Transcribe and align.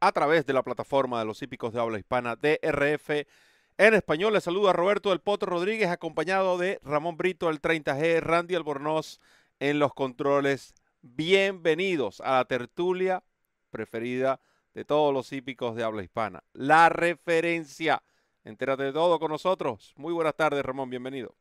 a 0.00 0.12
través 0.12 0.46
de 0.46 0.52
la 0.52 0.62
plataforma 0.62 1.18
de 1.18 1.24
los 1.24 1.42
hípicos 1.42 1.72
de 1.72 1.80
habla 1.80 1.98
hispana 1.98 2.36
DRF 2.36 3.10
en 3.78 3.94
español. 3.94 4.32
Les 4.32 4.44
saluda 4.44 4.72
Roberto 4.72 5.10
del 5.10 5.20
Potro 5.20 5.50
Rodríguez, 5.50 5.88
acompañado 5.88 6.58
de 6.58 6.80
Ramón 6.82 7.16
Brito, 7.16 7.48
el 7.50 7.60
30G, 7.60 8.20
Randy 8.20 8.54
Albornoz 8.54 9.20
en 9.60 9.78
los 9.78 9.94
controles. 9.94 10.74
Bienvenidos 11.02 12.20
a 12.20 12.38
la 12.38 12.44
tertulia 12.44 13.22
preferida 13.70 14.40
de 14.74 14.84
todos 14.84 15.12
los 15.12 15.32
hípicos 15.32 15.74
de 15.74 15.84
habla 15.84 16.02
hispana. 16.02 16.42
La 16.52 16.88
referencia. 16.88 18.02
Entérate 18.44 18.84
de 18.84 18.92
todo 18.92 19.18
con 19.18 19.30
nosotros. 19.30 19.92
Muy 19.96 20.12
buenas 20.12 20.34
tardes, 20.34 20.64
Ramón. 20.64 20.90
Bienvenido. 20.90 21.34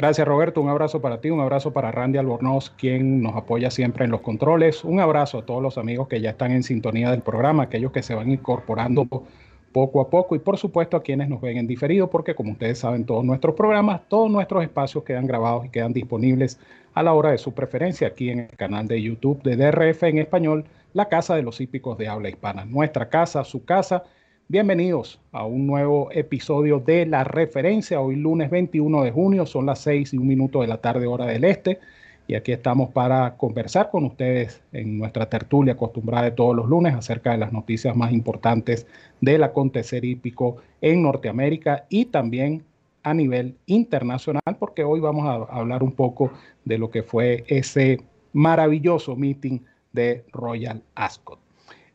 Gracias 0.00 0.26
Roberto, 0.26 0.62
un 0.62 0.70
abrazo 0.70 1.02
para 1.02 1.20
ti, 1.20 1.28
un 1.28 1.40
abrazo 1.40 1.74
para 1.74 1.92
Randy 1.92 2.16
Albornoz, 2.16 2.70
quien 2.70 3.22
nos 3.22 3.36
apoya 3.36 3.70
siempre 3.70 4.06
en 4.06 4.10
los 4.10 4.22
controles. 4.22 4.82
Un 4.82 4.98
abrazo 4.98 5.40
a 5.40 5.44
todos 5.44 5.62
los 5.62 5.76
amigos 5.76 6.08
que 6.08 6.22
ya 6.22 6.30
están 6.30 6.52
en 6.52 6.62
sintonía 6.62 7.10
del 7.10 7.20
programa, 7.20 7.64
aquellos 7.64 7.92
que 7.92 8.02
se 8.02 8.14
van 8.14 8.30
incorporando 8.30 9.06
poco 9.72 10.00
a 10.00 10.08
poco 10.08 10.34
y 10.34 10.38
por 10.38 10.56
supuesto 10.56 10.96
a 10.96 11.02
quienes 11.02 11.28
nos 11.28 11.42
ven 11.42 11.58
en 11.58 11.66
diferido, 11.66 12.08
porque 12.08 12.34
como 12.34 12.52
ustedes 12.52 12.78
saben, 12.78 13.04
todos 13.04 13.26
nuestros 13.26 13.54
programas, 13.54 14.00
todos 14.08 14.30
nuestros 14.30 14.62
espacios 14.62 15.04
quedan 15.04 15.26
grabados 15.26 15.66
y 15.66 15.68
quedan 15.68 15.92
disponibles 15.92 16.58
a 16.94 17.02
la 17.02 17.12
hora 17.12 17.32
de 17.32 17.36
su 17.36 17.52
preferencia 17.52 18.08
aquí 18.08 18.30
en 18.30 18.38
el 18.38 18.56
canal 18.56 18.88
de 18.88 19.02
YouTube 19.02 19.42
de 19.42 19.56
DRF 19.56 20.04
en 20.04 20.16
español, 20.16 20.64
la 20.94 21.10
Casa 21.10 21.36
de 21.36 21.42
los 21.42 21.60
Hípicos 21.60 21.98
de 21.98 22.08
Habla 22.08 22.30
Hispana. 22.30 22.64
Nuestra 22.64 23.10
casa, 23.10 23.44
su 23.44 23.66
casa. 23.66 24.04
Bienvenidos 24.50 25.20
a 25.30 25.46
un 25.46 25.64
nuevo 25.68 26.08
episodio 26.10 26.80
de 26.80 27.06
La 27.06 27.22
Referencia. 27.22 28.00
Hoy 28.00 28.16
lunes 28.16 28.50
21 28.50 29.04
de 29.04 29.12
junio, 29.12 29.46
son 29.46 29.66
las 29.66 29.78
6 29.82 30.12
y 30.12 30.18
un 30.18 30.26
minuto 30.26 30.60
de 30.60 30.66
la 30.66 30.78
tarde 30.78 31.06
hora 31.06 31.24
del 31.24 31.44
este. 31.44 31.78
Y 32.26 32.34
aquí 32.34 32.50
estamos 32.50 32.90
para 32.90 33.36
conversar 33.36 33.90
con 33.92 34.04
ustedes 34.06 34.60
en 34.72 34.98
nuestra 34.98 35.26
tertulia 35.26 35.74
acostumbrada 35.74 36.24
de 36.24 36.30
todos 36.32 36.56
los 36.56 36.68
lunes 36.68 36.96
acerca 36.96 37.30
de 37.30 37.38
las 37.38 37.52
noticias 37.52 37.94
más 37.94 38.10
importantes 38.10 38.88
del 39.20 39.44
acontecer 39.44 40.04
hípico 40.04 40.56
en 40.80 41.04
Norteamérica 41.04 41.86
y 41.88 42.06
también 42.06 42.64
a 43.04 43.14
nivel 43.14 43.54
internacional, 43.66 44.56
porque 44.58 44.82
hoy 44.82 44.98
vamos 44.98 45.28
a 45.28 45.34
hablar 45.56 45.84
un 45.84 45.92
poco 45.92 46.32
de 46.64 46.76
lo 46.76 46.90
que 46.90 47.04
fue 47.04 47.44
ese 47.46 48.02
maravilloso 48.32 49.14
meeting 49.14 49.60
de 49.92 50.24
Royal 50.32 50.82
Ascot. 50.96 51.38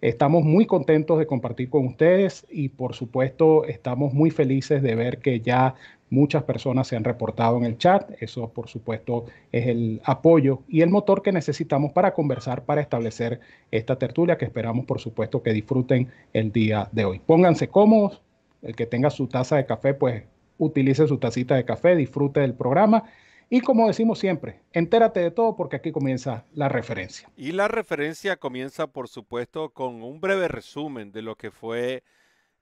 Estamos 0.02 0.44
muy 0.44 0.66
contentos 0.66 1.18
de 1.18 1.26
compartir 1.26 1.70
con 1.70 1.86
ustedes 1.86 2.46
y 2.50 2.70
por 2.70 2.94
supuesto 2.96 3.66
estamos 3.66 4.14
muy 4.14 4.30
felices 4.30 4.82
de 4.82 4.94
ver 4.96 5.20
que 5.20 5.40
ya 5.40 5.76
muchas 6.10 6.44
personas 6.44 6.88
se 6.88 6.96
han 6.96 7.04
reportado 7.04 7.58
en 7.58 7.64
el 7.64 7.78
chat. 7.78 8.12
Eso 8.20 8.50
por 8.50 8.68
supuesto 8.68 9.26
es 9.52 9.68
el 9.68 10.02
apoyo 10.04 10.62
y 10.68 10.82
el 10.82 10.90
motor 10.90 11.22
que 11.22 11.32
necesitamos 11.32 11.92
para 11.94 12.14
conversar, 12.14 12.66
para 12.66 12.82
establecer 12.82 13.40
esta 13.72 13.98
tertulia 13.98 14.38
que 14.38 14.46
esperamos 14.46 14.86
por 14.86 15.00
supuesto 15.00 15.42
que 15.42 15.54
disfruten 15.54 16.10
el 16.34 16.52
día 16.52 16.90
de 16.92 17.06
hoy. 17.06 17.20
Pónganse 17.26 17.70
cómodos, 17.70 18.22
el 18.62 18.76
que 18.76 18.86
tenga 18.86 19.10
su 19.10 19.28
taza 19.28 19.56
de 19.56 19.66
café 19.66 19.94
pues 19.94 20.24
utilice 20.58 21.08
su 21.08 21.18
tacita 21.18 21.56
de 21.56 21.66
café, 21.66 21.96
disfrute 21.96 22.42
del 22.42 22.54
programa 22.54 23.04
y 23.50 23.62
como 23.62 23.88
decimos 23.88 24.20
siempre, 24.20 24.62
entérate 24.74 25.20
de 25.20 25.32
todo 25.32 25.56
porque 25.56 25.76
aquí 25.76 25.92
comienza 25.92 26.46
la 26.54 26.70
referencia. 26.70 27.30
Y 27.38 27.52
la 27.52 27.68
referencia 27.68 28.38
comienza, 28.38 28.88
por 28.88 29.08
supuesto, 29.08 29.70
con 29.70 30.02
un 30.02 30.20
breve 30.20 30.48
resumen 30.48 31.12
de 31.12 31.22
lo 31.22 31.36
que 31.36 31.52
fue 31.52 32.04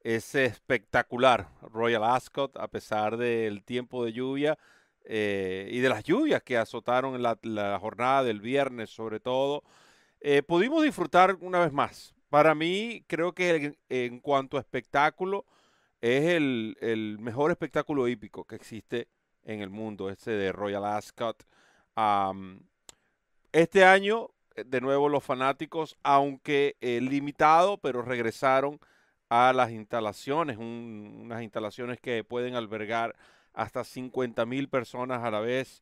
ese 0.01 0.45
espectacular 0.45 1.47
Royal 1.61 2.03
Ascot, 2.03 2.57
a 2.57 2.67
pesar 2.67 3.17
del 3.17 3.63
tiempo 3.63 4.03
de 4.03 4.11
lluvia 4.11 4.57
eh, 5.05 5.69
y 5.71 5.79
de 5.79 5.89
las 5.89 6.03
lluvias 6.03 6.43
que 6.43 6.57
azotaron 6.57 7.21
la, 7.21 7.37
la 7.41 7.79
jornada 7.79 8.23
del 8.23 8.41
viernes, 8.41 8.89
sobre 8.89 9.19
todo. 9.19 9.63
Eh, 10.19 10.43
pudimos 10.43 10.83
disfrutar 10.83 11.37
una 11.41 11.59
vez 11.59 11.71
más. 11.71 12.13
Para 12.29 12.55
mí, 12.55 13.03
creo 13.07 13.33
que 13.33 13.77
en, 13.89 14.19
cuanto 14.19 14.57
a 14.57 14.61
espectáculo, 14.61 15.45
es 16.01 16.25
el, 16.25 16.77
el 16.81 17.17
mejor 17.19 17.51
espectáculo 17.51 18.07
hípico 18.07 18.43
que 18.43 18.55
existe 18.55 19.07
en 19.45 19.61
el 19.61 19.69
mundo, 19.69 20.09
este 20.09 20.31
de 20.31 20.51
Royal 20.51 20.85
Ascot. 20.85 21.45
este 23.51 23.85
año, 23.85 24.29
eh, 24.55 24.63
de 24.65 24.81
nuevo, 24.81 25.09
los 25.09 25.23
fanáticos, 25.23 25.97
aunque 26.03 26.75
eh, 26.81 26.99
limitado, 27.01 27.77
pero 27.77 28.01
regresaron 28.01 28.79
a 29.29 29.53
las 29.53 29.71
instalaciones, 29.71 30.57
unas 30.57 31.41
instalaciones 31.41 31.99
que 31.99 32.23
pueden 32.23 32.55
albergar 32.55 33.15
hasta 33.53 33.83
50 33.83 34.45
mil 34.45 34.69
personas 34.69 35.23
a 35.23 35.31
la 35.31 35.39
vez. 35.39 35.81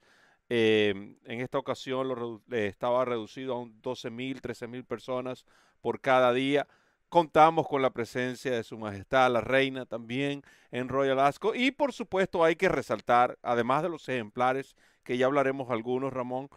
Em, 0.50 1.16
en 1.26 1.42
esta 1.42 1.58
ocasión 1.58 2.08
lo, 2.08 2.42
estaba 2.52 3.06
reducido 3.06 3.62
a 3.62 3.66
12 3.82 4.10
mil, 4.10 4.42
13 4.42 4.68
mil 4.68 4.84
personas 4.84 5.46
por 5.82 6.02
cada 6.02 6.34
día. 6.34 6.68
Contamos 7.12 7.68
con 7.68 7.82
la 7.82 7.90
presencia 7.90 8.54
de 8.54 8.64
Su 8.64 8.78
Majestad 8.78 9.30
la 9.34 9.42
Reina 9.42 9.86
también 9.86 10.44
en 10.72 10.88
Royal 10.88 11.20
Ascot. 11.20 11.54
Y 11.58 11.72
por 11.72 11.92
supuesto 11.92 12.42
hay 12.42 12.56
que 12.56 12.70
resaltar, 12.70 13.38
además 13.44 13.84
de 13.84 13.90
los 13.90 14.08
ejemplares, 14.08 14.78
que 15.04 15.18
ya 15.18 15.26
hablaremos 15.26 15.70
algunos, 15.72 16.14
Ramón, 16.14 16.48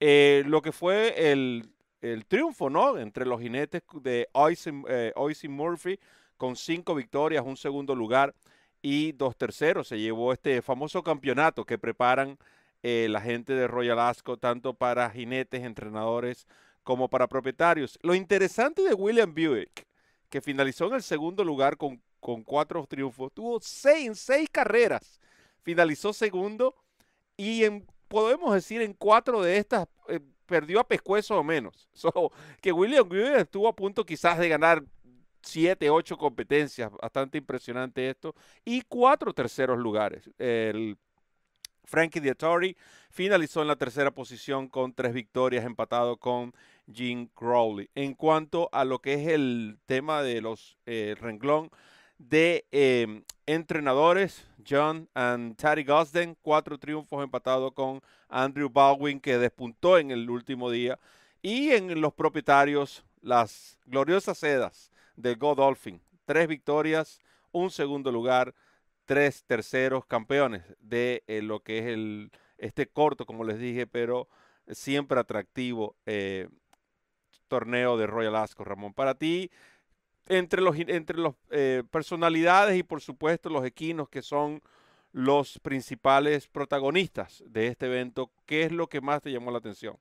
eh, 0.00 0.42
lo 0.46 0.60
que 0.60 0.70
fue 0.70 1.32
el, 1.32 1.72
triunfo, 2.28 2.68
¿no? 2.68 2.98
Entre 2.98 3.24
los 3.24 3.40
jinetes 3.40 3.80
de 4.02 4.28
Oisin, 4.34 4.84
eh, 4.86 5.14
Murphy, 5.48 5.98
con 6.36 6.56
cinco 6.56 6.94
victorias, 6.94 7.42
un 7.46 7.56
segundo 7.56 7.94
lugar 7.94 8.34
y 8.82 9.12
dos 9.12 9.34
terceros. 9.34 9.88
Se 9.88 9.98
llevó 9.98 10.34
este 10.34 10.60
famoso 10.60 11.02
campeonato 11.02 11.64
que 11.64 11.78
preparan 11.78 12.36
eh, 12.82 13.06
la 13.08 13.22
gente 13.22 13.54
de 13.54 13.66
Royal 13.66 13.98
Ascot, 13.98 14.38
tanto 14.38 14.74
para 14.74 15.08
jinetes, 15.08 15.62
entrenadores, 15.62 16.46
como 16.82 17.08
para 17.08 17.28
propietarios. 17.28 17.98
Lo 18.02 18.14
interesante 18.14 18.82
de 18.82 18.92
William 18.92 19.32
Buick 19.34 19.86
que 20.32 20.40
finalizó 20.40 20.86
en 20.86 20.94
el 20.94 21.02
segundo 21.02 21.44
lugar 21.44 21.76
con, 21.76 22.00
cuatro 22.46 22.86
triunfos, 22.86 23.30
tuvo 23.34 23.60
seis 23.60 24.18
seis 24.18 24.48
carreras, 24.50 25.20
finalizó 25.62 26.14
segundo 26.14 26.74
y 27.36 27.64
en, 27.64 27.86
podemos 28.08 28.54
decir 28.54 28.80
en 28.80 28.94
cuatro 28.94 29.42
de 29.42 29.58
estas 29.58 29.86
eh, 30.08 30.20
perdió 30.46 30.80
a 30.80 30.88
pescuezo 30.88 31.36
o 31.36 31.44
menos. 31.44 31.86
que 32.62 32.72
William 32.72 33.06
Greer 33.10 33.40
estuvo 33.40 33.68
a 33.68 33.76
punto 33.76 34.06
quizás 34.06 34.38
de 34.38 34.48
ganar 34.48 34.82
siete, 35.42 35.90
ocho 35.90 36.16
competencias, 36.16 36.90
bastante 36.92 37.36
impresionante 37.36 38.08
esto, 38.08 38.34
y 38.64 38.80
cuatro 38.88 39.34
terceros 39.34 39.78
lugares. 39.78 40.30
El 40.38 40.96
Frankie 41.84 42.20
Diatori 42.20 42.74
finalizó 43.10 43.60
en 43.60 43.68
la 43.68 43.76
tercera 43.76 44.10
posición 44.10 44.66
con 44.66 44.94
tres 44.94 45.12
victorias, 45.12 45.66
empatado 45.66 46.16
con 46.16 46.54
Jim 46.92 47.28
Crowley. 47.34 47.90
En 47.94 48.14
cuanto 48.14 48.68
a 48.72 48.84
lo 48.84 49.00
que 49.00 49.14
es 49.14 49.28
el 49.28 49.78
tema 49.86 50.22
de 50.22 50.40
los 50.40 50.78
eh, 50.86 51.14
renglón 51.20 51.70
de 52.18 52.66
em, 52.70 53.24
entrenadores, 53.46 54.46
John 54.68 55.08
and 55.14 55.56
Taddy 55.56 55.84
Gosden, 55.84 56.36
cuatro 56.40 56.78
triunfos 56.78 57.22
empatados 57.22 57.72
con 57.72 58.00
Andrew 58.28 58.70
Baldwin, 58.70 59.20
que 59.20 59.38
despuntó 59.38 59.98
en 59.98 60.10
el 60.10 60.30
último 60.30 60.70
día. 60.70 60.98
Y 61.42 61.70
en 61.70 62.00
los 62.00 62.12
propietarios, 62.12 63.04
las 63.20 63.78
gloriosas 63.86 64.38
sedas 64.38 64.92
de 65.16 65.34
Godolphin, 65.34 66.00
tres 66.24 66.46
victorias, 66.46 67.20
un 67.50 67.70
segundo 67.70 68.12
lugar, 68.12 68.54
tres 69.04 69.44
terceros 69.44 70.06
campeones 70.06 70.62
de 70.78 71.24
eh, 71.26 71.42
lo 71.42 71.60
que 71.60 71.78
es 71.78 71.86
el, 71.86 72.30
este 72.58 72.86
corto, 72.86 73.26
como 73.26 73.44
les 73.44 73.58
dije, 73.58 73.86
pero 73.86 74.28
siempre 74.68 75.18
atractivo 75.18 75.96
eh, 76.06 76.48
torneo 77.52 77.98
de 77.98 78.06
Royal 78.06 78.34
Ascot, 78.36 78.66
Ramón. 78.66 78.94
Para 78.94 79.14
ti, 79.14 79.50
entre 80.26 80.62
los 80.62 80.74
entre 80.78 81.18
los 81.18 81.34
eh, 81.50 81.82
personalidades 81.90 82.78
y 82.78 82.82
por 82.82 83.02
supuesto 83.02 83.50
los 83.50 83.66
equinos 83.66 84.08
que 84.08 84.22
son 84.22 84.62
los 85.12 85.58
principales 85.58 86.48
protagonistas 86.48 87.44
de 87.46 87.66
este 87.66 87.84
evento, 87.84 88.30
¿qué 88.46 88.62
es 88.62 88.72
lo 88.72 88.86
que 88.86 89.02
más 89.02 89.20
te 89.20 89.30
llamó 89.30 89.50
la 89.50 89.58
atención? 89.58 89.96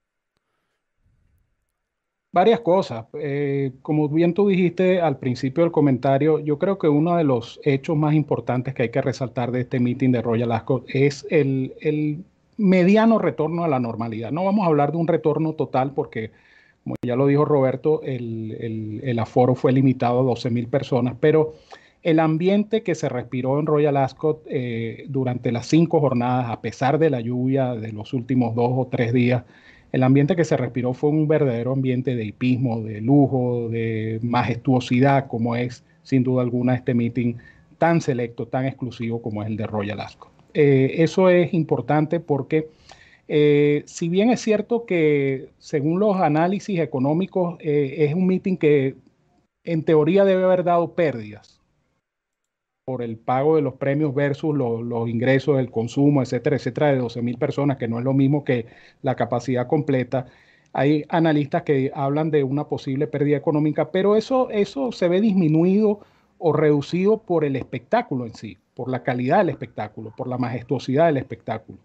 Varias 2.32 2.62
cosas. 2.62 3.08
Eh, 3.16 3.74
como 3.82 4.08
bien 4.08 4.34
tú 4.34 4.48
dijiste 4.48 5.02
al 5.02 5.18
principio 5.18 5.66
del 5.66 5.74
comentario, 5.74 6.40
yo 6.40 6.58
creo 6.58 6.78
que 6.78 6.88
uno 6.88 7.18
de 7.18 7.26
los 7.26 7.60
hechos 7.66 7.98
más 7.98 8.14
importantes 8.14 8.74
que 8.74 8.84
hay 8.84 8.92
que 8.92 9.02
resaltar 9.02 9.52
de 9.52 9.60
este 9.60 9.82
meeting 9.82 10.14
de 10.14 10.22
Royal 10.22 10.54
Ascot 10.54 10.86
es 10.88 11.28
el, 11.30 11.74
el 11.82 12.24
mediano 12.56 13.20
retorno 13.20 13.66
a 13.66 13.68
la 13.68 13.82
normalidad. 13.82 14.32
No 14.32 14.46
vamos 14.46 14.64
a 14.64 14.68
hablar 14.68 14.94
de 14.94 14.98
un 15.00 15.08
retorno 15.10 15.52
total 15.56 15.92
porque 15.94 16.32
Como 16.84 16.96
ya 17.06 17.16
lo 17.16 17.28
dijo 17.28 17.46
Roberto, 17.46 18.02
el, 18.04 19.18
aforo 19.20 19.56
fue 19.56 19.72
limitado 19.72 20.22
a 20.22 20.24
12 20.24 20.50
mil 20.50 20.68
personas, 20.68 21.16
pero 21.20 21.54
el 22.02 22.20
ambiente 22.20 22.82
que 22.82 22.96
se 22.96 23.08
respiró 23.08 23.60
en 23.60 23.68
Royal 23.68 23.98
Ascot 23.98 24.44
eh, 24.48 25.06
durante 25.08 25.52
las 25.52 25.68
cinco 25.68 26.00
jornadas, 26.00 26.50
a 26.50 26.62
pesar 26.62 26.98
de 26.98 27.12
la 27.12 27.22
lluvia 27.22 27.76
de 27.76 27.92
los 27.92 28.14
últimos 28.14 28.56
dos 28.56 28.72
o 28.74 28.88
tres 28.92 29.14
días, 29.14 29.44
el 29.92 30.04
ambiente 30.04 30.36
que 30.36 30.46
se 30.46 30.58
respiró 30.58 30.94
fue 30.94 31.10
un 31.10 31.28
verdadero 31.28 31.74
ambiente 31.74 32.16
de 32.16 32.26
hipismo, 32.26 32.82
de 32.82 33.02
lujo, 33.02 33.68
de 33.70 34.20
majestuosidad, 34.24 35.28
como 35.28 35.56
es 35.56 35.84
sin 36.04 36.24
duda 36.24 36.42
alguna 36.42 36.76
este 36.76 36.94
meeting 36.94 37.36
tan 37.78 38.02
selecto, 38.02 38.48
tan 38.48 38.66
exclusivo 38.66 39.22
como 39.22 39.44
es 39.44 39.50
el 39.50 39.58
de 39.58 39.68
Royal 39.68 40.00
Ascot. 40.00 40.32
Eh, 40.54 40.96
eso 40.98 41.30
es 41.30 41.54
importante 41.54 42.20
porque 42.20 42.70
eh, 43.34 43.84
si 43.86 44.10
bien 44.10 44.30
es 44.30 44.42
cierto 44.42 44.86
que 44.86 45.50
según 45.58 46.00
los 46.00 46.18
análisis 46.18 46.80
económicos 46.80 47.58
es 47.62 48.14
un 48.14 48.28
meeting 48.28 48.58
que 48.58 48.96
en 49.64 49.84
teoría 49.84 50.26
debe 50.26 50.44
haber 50.44 50.64
dado 50.64 50.94
pérdidas, 50.96 51.62
por 52.86 53.02
el 53.02 53.18
pago 53.18 53.56
de 53.56 53.62
los 53.62 53.76
premios 53.76 54.14
versus 54.14 54.54
los, 54.54 55.10
ingresos, 55.10 55.60
el 55.60 55.72
consumo, 55.72 56.22
etcétera, 56.22 56.58
etcétera, 56.58 56.92
de 56.92 56.98
12 56.98 57.22
mil 57.22 57.38
personas, 57.38 57.78
que 57.78 57.88
no 57.88 58.00
es 58.00 58.04
lo 58.04 58.14
mismo 58.14 58.44
que 58.44 58.66
la 59.02 59.16
capacidad 59.16 59.68
completa. 59.68 60.26
Hay 60.74 61.06
analistas 61.10 61.64
que 61.64 61.92
hablan 61.94 62.32
de 62.32 62.44
una 62.44 62.68
posible 62.68 63.08
pérdida 63.08 63.38
económica, 63.38 63.92
pero 63.92 64.16
eso, 64.16 64.50
eso 64.50 64.92
se 64.92 65.08
ve 65.08 65.22
disminuido 65.22 66.02
o 66.38 66.54
reducido 66.54 67.20
por 67.20 67.46
el 67.46 67.56
espectáculo 67.56 68.26
en 68.26 68.34
sí, 68.34 68.58
por 68.74 68.90
la 68.90 69.04
calidad 69.04 69.40
del 69.40 69.50
espectáculo, 69.50 70.14
por 70.18 70.28
la 70.28 70.38
majestuosidad 70.38 71.06
del 71.06 71.18
espectáculo. 71.18 71.78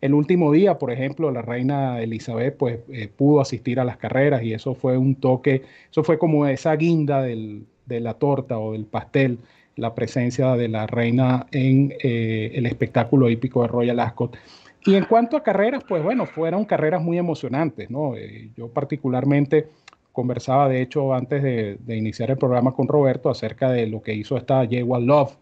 El 0.00 0.14
último 0.14 0.50
día, 0.50 0.78
por 0.78 0.90
ejemplo, 0.90 1.30
la 1.30 1.42
reina 1.42 2.00
Elizabeth 2.00 2.56
pues, 2.56 2.78
eh, 2.90 3.08
pudo 3.08 3.40
asistir 3.40 3.78
a 3.80 3.84
las 3.84 3.98
carreras 3.98 4.42
y 4.42 4.54
eso 4.54 4.74
fue 4.74 4.96
un 4.96 5.14
toque, 5.14 5.62
eso 5.90 6.02
fue 6.02 6.18
como 6.18 6.46
esa 6.46 6.74
guinda 6.76 7.22
de 7.22 7.66
la 8.00 8.14
torta 8.14 8.58
o 8.58 8.72
del 8.72 8.86
pastel 8.86 9.38
la 9.76 9.94
presencia 9.94 10.56
de 10.56 10.68
la 10.68 10.86
reina 10.86 11.46
en 11.52 11.94
eh, 12.02 12.52
el 12.54 12.66
espectáculo 12.66 13.30
hípico 13.30 13.62
de 13.62 13.68
Royal 13.68 14.00
Ascot. 14.00 14.36
Y 14.84 14.94
en 14.94 15.04
cuanto 15.04 15.36
a 15.36 15.42
carreras, 15.42 15.84
pues 15.86 16.02
bueno, 16.02 16.26
fueron 16.26 16.64
carreras 16.64 17.02
muy 17.02 17.18
emocionantes, 17.18 17.90
¿no? 17.90 18.16
Eh, 18.16 18.50
yo 18.56 18.68
particularmente 18.68 19.68
conversaba, 20.12 20.68
de 20.68 20.82
hecho, 20.82 21.14
antes 21.14 21.42
de, 21.42 21.96
iniciar 21.96 22.30
el 22.30 22.38
programa 22.38 22.72
con 22.72 22.88
Roberto 22.88 23.28
acerca 23.30 23.70
de 23.70 23.86
lo 23.86 24.02
que 24.02 24.14
hizo 24.14 24.36
esta 24.36 24.64
yegua 24.64 24.98
Love, 24.98 25.36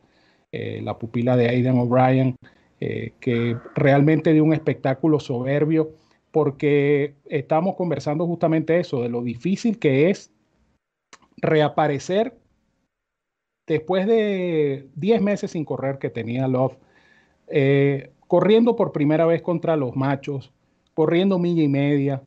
la 0.50 0.98
pupila 0.98 1.36
de 1.36 1.48
Aidan 1.48 1.78
O'Brien, 1.78 2.34
que 2.78 3.56
realmente 3.74 4.32
dio 4.32 4.44
un 4.44 4.52
espectáculo 4.52 5.18
soberbio, 5.20 5.92
porque 6.30 7.14
estamos 7.26 7.74
conversando 7.74 8.26
justamente 8.26 8.78
eso, 8.78 9.02
de 9.02 9.08
lo 9.08 9.22
difícil 9.22 9.78
que 9.78 10.10
es 10.10 10.30
reaparecer 11.40 12.36
después 13.68 14.06
de 14.06 14.88
10 14.96 15.22
meses 15.22 15.52
sin 15.52 15.64
correr 15.64 15.98
que 15.98 16.10
tenía 16.10 16.48
Love, 16.48 16.76
eh, 17.48 18.10
corriendo 18.26 18.74
por 18.74 18.92
primera 18.92 19.26
vez 19.26 19.42
contra 19.42 19.76
los 19.76 19.94
machos, 19.94 20.52
corriendo 20.94 21.38
milla 21.38 21.62
y 21.62 21.68
media, 21.68 22.22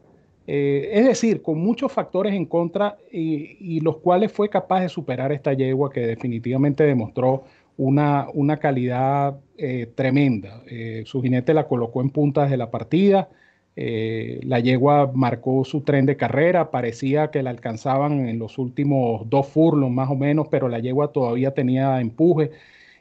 eh, 0.48 0.90
es 0.94 1.06
decir, 1.06 1.42
con 1.42 1.60
muchos 1.60 1.92
factores 1.92 2.34
en 2.34 2.46
contra 2.46 2.98
y, 3.12 3.80
los 3.82 3.98
cuales 3.98 4.32
fue 4.32 4.50
capaz 4.50 4.82
de 4.82 4.90
superar 4.90 5.32
esta 5.32 5.54
yegua 5.54 5.92
que 5.92 6.02
definitivamente 6.02 6.84
demostró 6.84 7.44
una, 7.78 8.28
una 8.34 8.58
calidad 8.58 9.40
eh, 9.62 9.88
tremenda. 9.96 10.64
su 11.06 11.22
jinete 11.22 11.54
la 11.54 11.68
colocó 11.68 12.02
en 12.02 12.10
puntas 12.10 12.50
de 12.50 12.58
la 12.58 12.72
partida, 12.72 13.30
eh, 13.76 14.42
la 14.44 14.60
yegua 14.60 15.12
marcó 15.14 15.64
su 15.64 15.82
tren 15.82 16.06
de 16.06 16.18
carrera, 16.18 16.72
parecía 16.72 17.32
que 17.32 17.42
la 17.42 17.52
alcanzaban 17.52 18.28
en 18.28 18.38
los 18.38 18.58
últimos 18.58 19.30
dos 19.30 19.48
furlos 19.48 19.90
más 19.90 20.10
o 20.10 20.16
menos, 20.16 20.48
pero 20.50 20.68
la 20.68 20.80
yegua 20.80 21.12
todavía 21.12 21.54
tenía 21.54 22.00
empuje. 22.02 22.52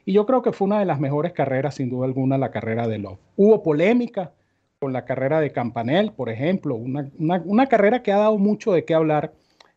Y 0.05 0.13
yo 0.13 0.25
creo 0.25 0.41
que 0.41 0.53
fue 0.53 0.67
una 0.67 0.79
de 0.79 0.85
las 0.85 0.99
mejores 0.99 1.33
carreras, 1.33 1.75
sin 1.75 1.89
duda 1.89 2.05
alguna, 2.05 2.37
la 2.37 2.51
carrera 2.51 2.87
de 2.87 2.99
Love. 2.99 3.19
Hubo 3.35 3.61
polémica 3.63 4.33
con 4.79 4.93
la 4.93 5.05
carrera 5.05 5.41
de 5.41 5.51
Campanel, 5.51 6.13
por 6.13 6.29
ejemplo, 6.29 6.75
una, 6.75 7.67
carrera 7.67 8.01
que 8.01 8.11
ha 8.11 8.17
dado 8.17 8.37
mucho 8.39 8.73
de 8.73 8.85
qué 8.85 8.93
hablar, 8.95 9.33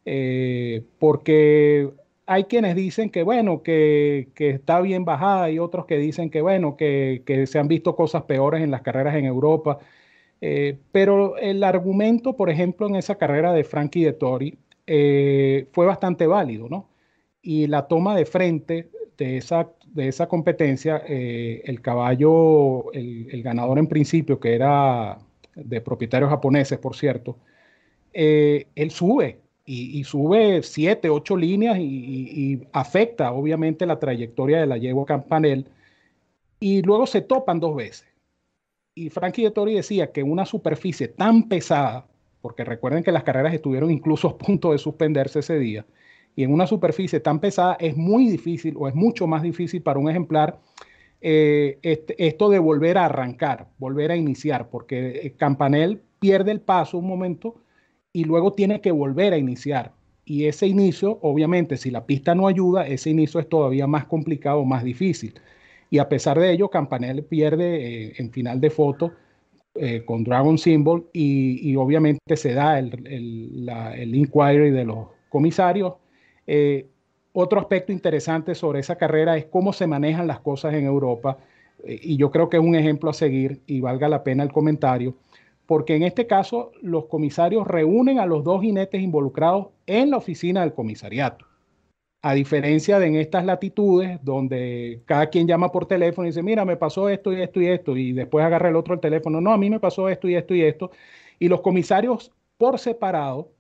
eh, 0.07 0.85
porque 0.99 1.91
hay 2.27 2.45
quienes 2.45 2.75
dicen 2.77 3.11
que, 3.11 3.23
bueno, 3.23 3.63
que, 3.63 4.29
está 4.37 4.81
bien 4.81 5.05
bajada 5.05 5.51
y 5.51 5.59
otros 5.59 5.87
que 5.87 5.99
dicen 5.99 6.31
que, 6.31 6.41
bueno, 6.41 6.77
que, 6.77 7.23
que 7.27 7.47
se 7.47 7.59
han 7.59 7.69
visto 7.69 7.97
cosas 7.97 8.23
peores 8.25 8.63
en 8.63 8.71
las 8.71 8.83
carreras 8.83 9.17
en 9.17 9.27
Europa. 9.27 9.79
Eh, 10.47 10.79
pero 10.93 11.39
el 11.39 11.65
argumento, 11.65 12.37
por 12.37 12.51
ejemplo, 12.51 12.87
en 12.87 12.97
esa 12.97 13.17
carrera 13.17 13.53
de 13.55 13.65
Frankie 13.65 14.05
de 14.05 14.13
Tori 14.13 14.59
eh, 14.87 15.69
fue 15.73 15.87
bastante 15.87 16.27
válido, 16.27 16.69
¿no? 16.69 16.91
Y 17.43 17.67
la 17.67 17.89
toma 17.89 18.15
de 18.17 18.27
frente 18.27 18.91
de 19.17 19.39
esa, 19.39 19.71
de 19.87 20.09
esa 20.09 20.29
competencia, 20.29 21.03
eh, 21.09 21.63
el 21.65 21.81
caballo, 21.81 22.93
el, 22.93 23.43
ganador 23.43 23.79
en 23.79 23.87
principio, 23.87 24.41
que 24.41 24.55
era 24.55 25.19
de 25.55 25.81
propietarios 25.81 26.31
japoneses, 26.31 26.79
por 26.79 26.97
cierto, 26.97 27.39
él 28.13 28.91
sube 28.91 29.44
y, 29.67 30.05
sube 30.05 30.63
siete, 30.63 31.09
ocho 31.09 31.37
líneas 31.37 31.79
y, 31.79 32.61
afecta 32.73 33.33
obviamente 33.33 33.87
la 33.87 33.99
trayectoria 33.99 34.61
de 34.61 34.67
la 34.67 34.77
yegua 34.77 35.07
Campanel. 35.07 35.67
Y 36.61 36.83
luego 36.83 37.07
se 37.07 37.23
topan 37.23 37.61
dos 37.61 37.75
veces. 37.77 38.07
Y 38.95 39.11
Frankie 39.11 39.45
de 39.45 39.51
Tori 39.51 39.75
decía 39.75 40.13
que 40.13 40.23
una 40.23 40.47
superficie 40.47 41.09
tan 41.09 41.49
pesada, 41.49 42.07
porque 42.41 42.65
recuerden 42.65 43.03
que 43.03 43.13
las 43.13 43.25
carreras 43.25 43.55
estuvieron 43.55 43.91
incluso 43.91 44.29
a 44.31 44.39
punto 44.39 44.73
de 44.73 44.79
suspenderse 44.79 45.41
ese 45.41 45.59
día, 45.59 45.85
y 46.37 46.43
en 46.43 46.53
una 46.53 46.67
superficie 46.67 47.21
tan 47.21 47.41
pesada 47.41 47.77
es 47.81 47.97
muy 47.97 48.29
difícil 48.29 48.75
o 48.77 48.89
es 48.89 48.95
mucho 48.95 49.27
más 49.27 49.43
difícil 49.43 49.83
para 49.83 50.01
un 50.01 50.11
ejemplar 50.11 50.59
eh, 51.21 51.79
este, 51.83 52.27
esto 52.27 52.51
de 52.51 52.59
volver 52.59 52.99
a 52.99 53.07
arrancar, 53.07 53.69
volver 53.79 54.11
a 54.11 54.17
iniciar, 54.17 54.69
porque 54.69 55.21
eh, 55.23 55.35
Campanel 55.37 56.03
pierde 56.19 56.51
el 56.51 56.61
paso 56.61 56.99
un 56.99 57.07
momento 57.07 57.55
y 58.15 58.25
luego 58.25 58.53
tiene 58.53 58.81
que 58.81 58.93
volver 58.93 59.35
a 59.35 59.39
iniciar. 59.39 59.93
Y 60.25 60.47
ese 60.47 60.67
inicio, 60.67 61.19
obviamente, 61.21 61.77
si 61.77 61.91
la 61.91 62.07
pista 62.07 62.35
no 62.35 62.47
ayuda, 62.47 62.87
ese 62.87 63.11
inicio 63.11 63.41
es 63.41 63.49
todavía 63.49 63.87
más 63.87 64.07
complicado, 64.07 64.65
más 64.65 64.85
difícil. 64.85 65.35
Y 65.91 65.99
a 65.99 66.09
pesar 66.09 66.39
de 66.39 66.53
ello, 66.53 66.71
Campanel 66.71 67.25
pierde 67.25 68.07
eh, 68.07 68.13
en 68.17 68.31
final 68.31 68.61
de 68.61 68.71
foto 68.71 69.13
eh, 69.75 70.05
con 70.07 70.23
Dragon 70.23 70.57
Symbol 70.57 71.11
y, 71.13 71.75
obviamente 71.75 72.37
se 72.37 72.55
da 72.55 72.79
el, 72.79 73.05
el, 73.05 74.15
inquiry 74.15 74.71
de 74.71 74.85
los 74.85 75.09
comisarios. 75.29 75.95
Eh, 76.47 76.87
otro 77.33 77.59
aspecto 77.59 77.91
interesante 77.91 78.55
sobre 78.55 78.79
esa 78.79 78.97
carrera 78.97 79.37
es 79.37 79.47
cómo 79.47 79.73
se 79.73 79.89
manejan 79.89 80.29
las 80.29 80.39
cosas 80.39 80.75
en 80.75 80.85
Europa 80.85 81.39
y 81.85 82.17
yo 82.17 82.31
creo 82.31 82.49
que 82.49 82.59
es 82.59 82.63
un 82.63 82.77
ejemplo 82.77 83.11
a 83.11 83.13
seguir 83.13 83.61
y 83.67 83.81
valga 83.81 84.09
la 84.09 84.23
pena 84.23 84.45
el 84.45 84.53
comentario, 84.53 85.17
porque 85.67 85.97
en 85.97 86.03
este 86.03 86.27
caso 86.27 86.73
los 86.83 87.07
comisarios 87.07 87.67
reúnen 87.67 88.19
a 88.19 88.27
los 88.27 88.45
dos 88.45 88.61
jinetes 88.63 89.01
involucrados 89.01 89.69
en 89.87 90.11
la 90.11 90.19
oficina 90.19 90.61
del 90.61 90.75
comisariato. 90.75 91.47
A 92.23 92.33
diferencia 92.33 92.99
de 92.99 93.07
en 93.07 93.17
estas 93.17 93.45
latitudes, 93.45 94.19
donde 94.23 95.03
cada 95.05 95.29
quien 95.29 95.47
llama 95.47 95.71
por 95.71 95.87
teléfono 95.87 96.27
y 96.27 96.31
dice, 96.31 96.43
mira, 96.43 96.65
me 96.65 96.77
pasó 96.77 97.09
esto 97.09 97.33
y 97.33 97.43
esto 97.43 97.61
y 97.61 97.67
esto, 97.67 97.97
y 97.97 98.13
después 98.13 98.45
agarra 98.45 98.71
el 98.71 98.77
otro 98.77 98.95
el 98.95 99.01
teléfono, 99.01 99.41
no, 99.43 99.53
a 99.53 99.59
mí 99.59 99.69
me 99.69 99.81
pasó 99.81 100.09
esto 100.09 100.29
y 100.29 100.35
esto 100.35 100.55
y 100.55 100.63
esto, 100.63 100.91
y 101.39 101.49
los 101.49 101.61
comisarios 101.61 102.33
por 102.57 102.79
separado 102.79 103.51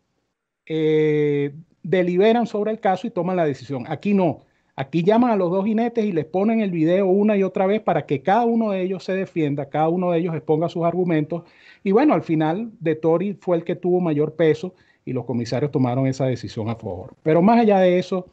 eh, 0.67 1.55
deliberan 1.83 2.47
sobre 2.47 2.71
el 2.71 2.81
caso 2.81 3.07
y 3.07 3.11
toman 3.11 3.37
la 3.37 3.45
decisión. 3.45 3.85
Aquí 3.87 4.15
no, 4.15 4.45
aquí 4.76 5.02
llaman 5.02 5.31
a 5.31 5.37
los 5.37 5.50
dos 5.50 5.64
jinetes 5.64 6.04
y 6.04 6.12
les 6.12 6.25
ponen 6.25 6.61
el 6.61 6.71
video 6.71 7.07
una 7.07 7.37
y 7.37 7.43
otra 7.43 7.66
vez 7.66 7.81
para 7.81 8.07
que 8.07 8.23
cada 8.23 8.45
uno 8.45 8.71
de 8.71 8.83
ellos 8.83 9.04
se 9.04 9.12
defienda, 9.12 9.69
cada 9.69 9.88
uno 9.88 10.11
de 10.11 10.19
ellos 10.19 10.35
exponga 10.35 10.69
sus 10.69 10.85
argumentos, 10.85 11.43
y 11.83 11.93
bueno, 11.93 12.14
al 12.14 12.23
final 12.23 12.71
de 12.81 12.97
Tori 12.97 13.35
fue 13.35 13.57
el 13.57 13.64
que 13.64 13.76
tuvo 13.76 14.00
mayor 14.00 14.35
peso 14.35 14.75
y 15.04 15.12
los 15.12 15.25
comisarios 15.25 15.71
tomaron 15.71 16.07
esa 16.07 16.26
decisión 16.26 16.69
a 16.69 16.76
favor. 16.76 17.14
Pero 17.23 17.43
más 17.43 17.61
allá 17.61 17.78
de 17.78 17.99
eso, 17.99 18.26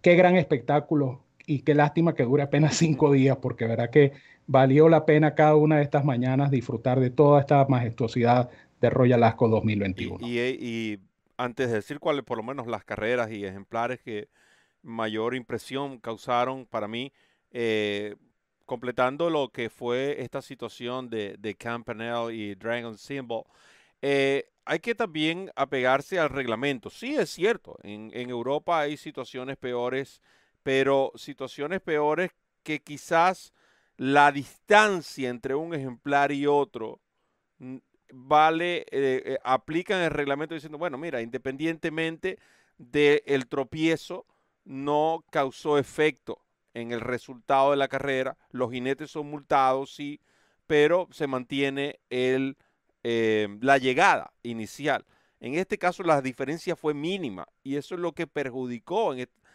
qué 0.00 0.16
gran 0.16 0.36
espectáculo 0.36 1.20
y 1.46 1.60
qué 1.60 1.74
lástima 1.74 2.14
que 2.14 2.24
dure 2.24 2.42
apenas 2.42 2.76
cinco 2.76 3.12
días, 3.12 3.36
porque 3.36 3.66
verá 3.66 3.90
que 3.90 4.12
valió 4.46 4.88
la 4.88 5.04
pena 5.04 5.34
cada 5.34 5.54
una 5.56 5.76
de 5.76 5.82
estas 5.82 6.04
mañanas 6.04 6.50
disfrutar 6.50 7.00
de 7.00 7.10
toda 7.10 7.40
esta 7.40 7.64
majestuosidad 7.68 8.50
de 8.80 8.90
Royal 8.90 9.22
Ascot 9.22 9.50
2021. 9.50 10.26
Y, 10.26 10.98
antes 11.36 11.68
de 11.68 11.76
decir 11.76 12.00
cuáles, 12.00 12.24
por 12.24 12.38
lo 12.38 12.42
menos 12.42 12.66
las 12.66 12.84
carreras 12.84 13.30
y 13.30 13.44
ejemplares 13.44 14.00
que 14.00 14.28
mayor 14.88 15.34
impresión 15.34 15.98
causaron 15.98 16.66
para 16.66 16.88
mí, 16.88 17.12
eh, 17.50 18.16
completando 18.64 19.30
lo 19.30 19.50
que 19.50 19.70
fue 19.70 20.20
esta 20.22 20.42
situación 20.42 21.08
de, 21.08 21.36
de 21.38 21.54
Campanelle 21.54 22.34
y 22.34 22.54
Dragon 22.54 22.98
Symbol, 22.98 23.44
eh, 24.02 24.50
hay 24.64 24.80
que 24.80 24.94
también 24.94 25.50
apegarse 25.56 26.18
al 26.18 26.28
reglamento. 26.28 26.90
Sí, 26.90 27.16
es 27.16 27.30
cierto, 27.30 27.78
en, 27.82 28.12
Europa 28.30 28.80
hay 28.80 28.96
situaciones 28.96 29.56
peores, 29.56 30.20
pero 30.62 31.12
situaciones 31.14 31.80
peores 31.80 32.32
que 32.62 32.80
quizás 32.80 33.54
la 33.96 34.30
distancia 34.30 35.30
entre 35.30 35.54
un 35.54 35.74
ejemplar 35.74 36.32
y 36.32 36.46
otro 36.46 37.00
vale, 38.12 38.86
eh, 38.90 39.38
aplican 39.42 40.02
el 40.02 40.10
reglamento 40.10 40.54
diciendo, 40.54 40.78
bueno, 40.78 40.98
mira, 40.98 41.20
independientemente 41.22 42.38
del 42.76 43.48
tropiezo, 43.48 44.26
no 44.68 45.24
causó 45.30 45.78
efecto 45.78 46.44
en 46.74 46.92
el 46.92 47.00
resultado 47.00 47.70
de 47.70 47.78
la 47.78 47.88
carrera. 47.88 48.36
Los 48.50 48.70
jinetes 48.70 49.10
son 49.10 49.30
multados, 49.30 49.94
sí, 49.94 50.20
pero 50.66 51.08
se 51.10 51.26
mantiene 51.26 51.98
el, 52.10 52.56
la 53.02 53.78
llegada 53.78 54.32
inicial. 54.42 55.06
En 55.40 55.54
este 55.54 55.78
caso 55.78 56.02
la 56.02 56.20
diferencia 56.20 56.76
fue 56.76 56.94
mínima 56.94 57.46
y 57.62 57.76
eso 57.76 57.94
es 57.94 58.00
lo 58.00 58.12
que 58.12 58.26
perjudicó 58.26 59.14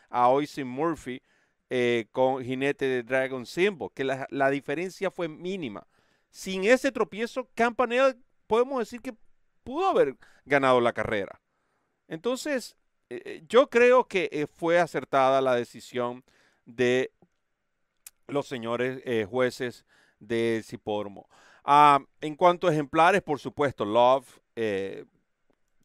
a 0.09 0.29
Oisin 0.29 0.67
Murphy 0.67 1.21
eh, 1.69 2.07
con 2.11 2.43
jinete 2.43 2.85
de 2.85 3.03
Dragon 3.03 3.45
Symbol, 3.45 3.91
que 3.93 4.03
la, 4.03 4.49
diferencia 4.49 5.11
fue 5.11 5.27
mínima. 5.27 5.87
Sin 6.29 6.63
ese 6.63 6.91
tropiezo, 6.91 7.49
Campanella 7.53 8.15
podemos 8.47 8.79
decir 8.79 9.01
que 9.01 9.13
pudo 9.63 9.87
haber 9.87 10.17
ganado 10.45 10.81
la 10.81 10.93
carrera. 10.93 11.41
Entonces, 12.07 12.75
eh, 13.09 13.21
eh, 13.25 13.43
yo 13.47 13.69
creo 13.69 14.07
que 14.07 14.47
fue 14.53 14.79
acertada 14.79 15.41
la 15.41 15.55
decisión 15.55 16.23
de 16.65 17.11
los 18.27 18.47
señores 18.47 19.01
jueces 19.29 19.85
de 20.19 20.61
Cipormo. 20.65 21.27
Ah, 21.63 21.99
en 22.21 22.35
cuanto 22.35 22.67
a 22.67 22.71
ejemplares, 22.71 23.21
por 23.21 23.39
supuesto, 23.39 23.85
Love 23.85 24.39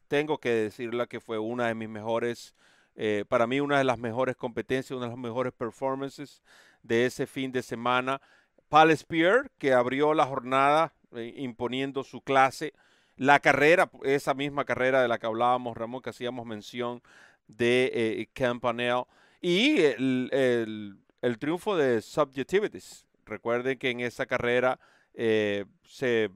tengo 0.09 0.39
que 0.39 0.51
decirle 0.51 1.07
que 1.07 1.21
fue 1.21 1.39
una 1.39 1.69
de 1.69 1.75
mis 1.75 1.89
mejores, 1.89 2.55
eh, 2.97 3.25
para 3.29 3.47
mí 3.47 3.61
una 3.61 3.79
de 3.79 3.85
las 3.85 3.99
mejores 3.99 4.37
competencias, 4.37 4.97
una 4.97 5.07
de 5.07 5.13
las 5.13 5.19
mejores 5.19 5.53
performances 5.53 6.43
de 6.83 7.07
ese 7.07 7.27
fin 7.27 7.53
de 7.53 7.63
semana. 7.63 8.21
Paul 8.69 8.97
Spear, 8.97 9.51
que 9.59 9.73
abrió 9.73 10.15
la 10.15 10.27
jornada 10.27 10.95
eh, 11.15 11.35
imponiendo 11.37 12.03
su 12.03 12.23
clase. 12.23 12.73
La 13.19 13.41
carrera, 13.41 13.91
esa 14.05 14.33
misma 14.33 14.65
carrera 14.65 15.03
de 15.03 15.09
la 15.09 15.19
que 15.19 15.27
hablábamos, 15.27 15.77
Ramón, 15.77 16.01
que 16.01 16.11
hacíamos 16.11 16.47
mención 16.47 17.03
de 17.47 17.91
eh, 17.93 18.29
Campanelle. 18.33 19.05
Y 19.41 19.81
el, 19.81 20.99
triunfo 21.39 21.77
de 21.77 22.01
Subjectivities. 22.01 23.07
Recuerden 23.27 23.79
que 23.79 23.91
en 23.91 24.01
esa 24.01 24.25
carrera 24.25 24.81
se 25.15 26.31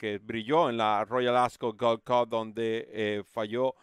que 0.00 0.16
brilló 0.16 0.70
en 0.70 0.78
la 0.78 1.04
Royal 1.04 1.36
Ascot 1.36 1.78
Gold 1.78 2.02
Cup, 2.02 2.26
donde 2.30 2.88
eh, 2.90 3.22
falló 3.22 3.74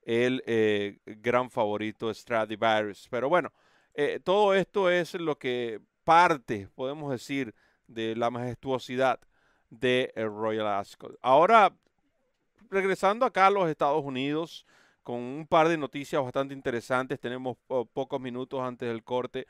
el 0.00 0.42
eh, 0.46 1.00
gran 1.04 1.50
favorito 1.50 2.12
Stradivarius. 2.12 3.06
Pero 3.10 3.28
bueno, 3.28 3.52
eh, 3.92 4.18
todo 4.24 4.54
esto 4.54 4.88
es 4.88 5.12
lo 5.12 5.38
que 5.38 5.82
parte, 6.02 6.66
podemos 6.74 7.10
decir, 7.12 7.54
de 7.86 8.16
la 8.16 8.30
majestuosidad 8.30 9.20
de 9.68 10.10
Royal 10.16 10.66
Ascot. 10.66 11.18
Ahora, 11.20 11.70
regresando 12.70 13.24
acá 13.26 13.46
a 13.46 13.50
los 13.50 13.68
Estados 13.68 14.04
Unidos, 14.04 14.66
con 15.02 15.16
un 15.16 15.46
par 15.46 15.68
de 15.68 15.78
noticias 15.78 16.22
bastante 16.22 16.54
interesantes, 16.54 17.20
tenemos 17.20 17.56
pocos 17.66 18.20
minutos 18.20 18.60
antes 18.60 18.88
del 18.88 19.04
corte, 19.04 19.46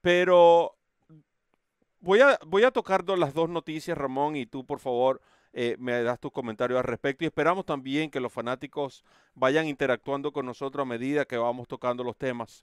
pero 0.00 0.76
voy 2.00 2.20
a, 2.20 2.38
voy 2.46 2.64
a 2.64 2.70
tocar 2.70 3.08
las 3.08 3.34
dos 3.34 3.48
noticias, 3.48 3.96
Ramón, 3.96 4.36
y 4.36 4.46
tú, 4.46 4.64
por 4.64 4.80
favor, 4.80 5.20
eh, 5.52 5.76
me 5.78 6.02
das 6.02 6.20
tu 6.20 6.30
comentario 6.30 6.76
al 6.76 6.84
respecto 6.84 7.24
y 7.24 7.28
esperamos 7.28 7.64
también 7.64 8.10
que 8.10 8.20
los 8.20 8.32
fanáticos 8.32 9.04
vayan 9.34 9.66
interactuando 9.66 10.30
con 10.30 10.44
nosotros 10.44 10.82
a 10.82 10.86
medida 10.86 11.24
que 11.24 11.38
vamos 11.38 11.66
tocando 11.66 12.04
los 12.04 12.16
temas. 12.16 12.62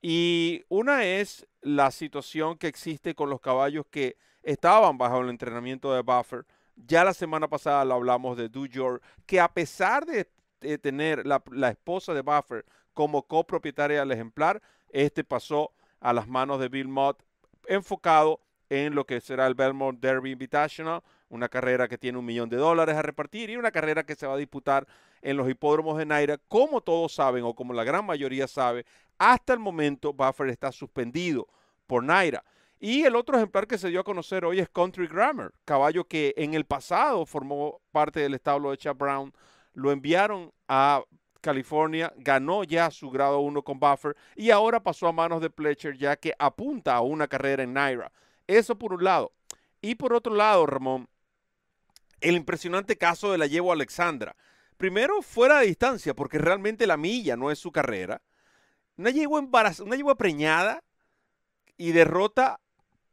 Y 0.00 0.64
una 0.68 1.04
es 1.04 1.46
la 1.60 1.92
situación 1.92 2.58
que 2.58 2.66
existe 2.66 3.14
con 3.14 3.30
los 3.30 3.40
caballos 3.40 3.86
que 3.88 4.16
estaban 4.42 4.98
bajo 4.98 5.20
el 5.20 5.28
entrenamiento 5.28 5.94
de 5.94 6.02
Buffer. 6.02 6.44
Ya 6.76 7.04
la 7.04 7.14
semana 7.14 7.48
pasada 7.48 7.84
lo 7.84 7.94
hablamos 7.94 8.36
de 8.36 8.48
Dujor, 8.48 9.00
que 9.26 9.40
a 9.40 9.48
pesar 9.52 10.06
de, 10.06 10.28
tener 10.78 11.26
la, 11.26 11.42
la, 11.50 11.70
esposa 11.70 12.14
de 12.14 12.22
Buffer 12.22 12.64
como 12.94 13.22
copropietaria 13.22 14.00
del 14.00 14.12
ejemplar, 14.12 14.62
este 14.90 15.24
pasó 15.24 15.72
a 16.00 16.12
las 16.12 16.28
manos 16.28 16.60
de 16.60 16.68
Bill 16.68 16.88
Mott 16.88 17.22
enfocado 17.66 18.40
en 18.68 18.94
lo 18.94 19.04
que 19.04 19.20
será 19.20 19.46
el 19.46 19.54
Belmont 19.54 20.00
Derby 20.00 20.30
Invitational, 20.30 21.02
una 21.28 21.48
carrera 21.48 21.88
que 21.88 21.98
tiene 21.98 22.18
un 22.18 22.24
millón 22.24 22.48
de 22.48 22.56
dólares 22.56 22.96
a 22.96 23.02
repartir 23.02 23.50
y 23.50 23.56
una 23.56 23.70
carrera 23.70 24.04
que 24.04 24.14
se 24.14 24.26
va 24.26 24.34
a 24.34 24.38
disputar 24.38 24.86
en 25.20 25.36
los 25.36 25.48
hipódromos 25.48 25.98
de 25.98 26.06
Naira. 26.06 26.38
Como 26.48 26.80
todos 26.80 27.14
saben, 27.14 27.44
o 27.44 27.54
como 27.54 27.74
la 27.74 27.84
gran 27.84 28.06
mayoría 28.06 28.48
sabe, 28.48 28.86
hasta 29.18 29.52
el 29.52 29.58
momento 29.58 30.12
Buffer 30.12 30.48
está 30.48 30.72
suspendido 30.72 31.48
por 31.86 32.02
Naira. 32.02 32.42
Y 32.84 33.04
el 33.04 33.14
otro 33.14 33.36
ejemplar 33.36 33.68
que 33.68 33.78
se 33.78 33.90
dio 33.90 34.00
a 34.00 34.04
conocer 34.04 34.44
hoy 34.44 34.58
es 34.58 34.68
Country 34.68 35.06
Grammar, 35.06 35.52
caballo 35.64 36.02
que 36.02 36.34
en 36.36 36.54
el 36.54 36.64
pasado 36.64 37.24
formó 37.24 37.80
parte 37.92 38.18
del 38.18 38.34
establo 38.34 38.72
de 38.72 38.76
Chad 38.76 38.96
Brown. 38.96 39.32
Lo 39.72 39.92
enviaron 39.92 40.52
a 40.66 41.04
California, 41.40 42.12
ganó 42.16 42.64
ya 42.64 42.90
su 42.90 43.08
grado 43.08 43.38
1 43.38 43.62
con 43.62 43.78
Buffer 43.78 44.16
y 44.34 44.50
ahora 44.50 44.82
pasó 44.82 45.06
a 45.06 45.12
manos 45.12 45.40
de 45.40 45.48
Pletcher 45.48 45.96
ya 45.96 46.16
que 46.16 46.34
apunta 46.40 46.96
a 46.96 47.02
una 47.02 47.28
carrera 47.28 47.62
en 47.62 47.72
Naira. 47.72 48.10
Eso 48.48 48.76
por 48.76 48.92
un 48.94 49.04
lado. 49.04 49.30
Y 49.80 49.94
por 49.94 50.12
otro 50.12 50.34
lado, 50.34 50.66
Ramón, 50.66 51.08
el 52.20 52.34
impresionante 52.34 52.98
caso 52.98 53.30
de 53.30 53.38
la 53.38 53.46
Llevo 53.46 53.70
Alexandra. 53.70 54.34
Primero, 54.76 55.22
fuera 55.22 55.60
de 55.60 55.68
distancia, 55.68 56.14
porque 56.14 56.38
realmente 56.38 56.88
la 56.88 56.96
milla 56.96 57.36
no 57.36 57.52
es 57.52 57.60
su 57.60 57.70
carrera. 57.70 58.22
Una 58.96 59.10
yegua 59.10 59.38
embarazada, 59.38 59.86
una 59.86 59.94
yegua 59.94 60.16
preñada 60.16 60.82
y 61.76 61.92
derrota, 61.92 62.58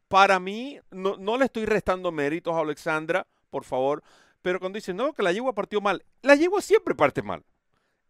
para 0.10 0.40
mí, 0.40 0.80
no, 0.90 1.38
le 1.38 1.46
estoy 1.46 1.66
restando 1.66 2.12
méritos 2.12 2.54
a 2.54 2.60
Alexandra, 2.60 3.26
por 3.50 3.64
favor, 3.64 4.04
pero 4.42 4.60
cuando 4.60 4.78
dicen, 4.78 4.98
no, 4.98 5.14
que 5.14 5.24
la 5.24 5.32
yegua 5.32 5.54
partió 5.54 5.80
mal, 5.80 6.04
la 6.24 6.36
yegua 6.36 6.62
siempre 6.62 6.96
parte 6.96 7.22
mal. 7.22 7.46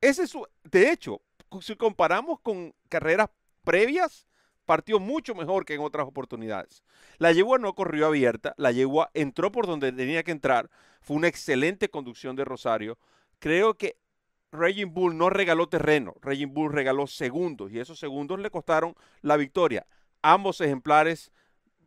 Ese 0.02 0.24
es 0.24 0.30
su, 0.30 0.48
de 0.64 0.92
hecho, 0.92 1.22
si 1.62 1.76
comparamos 1.76 2.40
con 2.40 2.74
carreras 2.88 3.30
previas, 3.66 4.26
partió 4.66 5.00
mucho 5.00 5.36
mejor 5.36 5.66
que 5.66 5.74
en 5.74 5.82
otras 5.82 6.08
oportunidades. 6.08 6.84
La 7.18 7.34
yegua 7.34 7.58
no 7.58 7.76
corrió 7.76 8.08
abierta, 8.08 8.54
la 8.58 8.72
yegua 8.72 9.12
entró 9.14 9.52
por 9.52 9.68
donde 9.68 9.92
tenía 9.92 10.24
que 10.24 10.32
entrar, 10.32 10.70
fue 11.02 11.18
una 11.18 11.28
excelente 11.28 11.90
conducción 11.90 12.38
de 12.38 12.46
Rosario. 12.46 12.98
Creo 13.40 13.74
que 13.78 13.98
Raging 14.54 14.94
Bull 14.94 15.18
no 15.18 15.30
regaló 15.30 15.68
terreno, 15.68 16.16
Raging 16.22 16.54
Bull 16.54 16.72
regaló 16.72 17.08
segundos 17.08 17.74
y 17.74 17.80
esos 17.80 18.00
segundos 18.00 18.40
le 18.40 18.52
costaron 18.52 18.96
la 19.22 19.36
victoria. 19.36 19.86
Ambos 20.22 20.62
ejemplares 20.62 21.32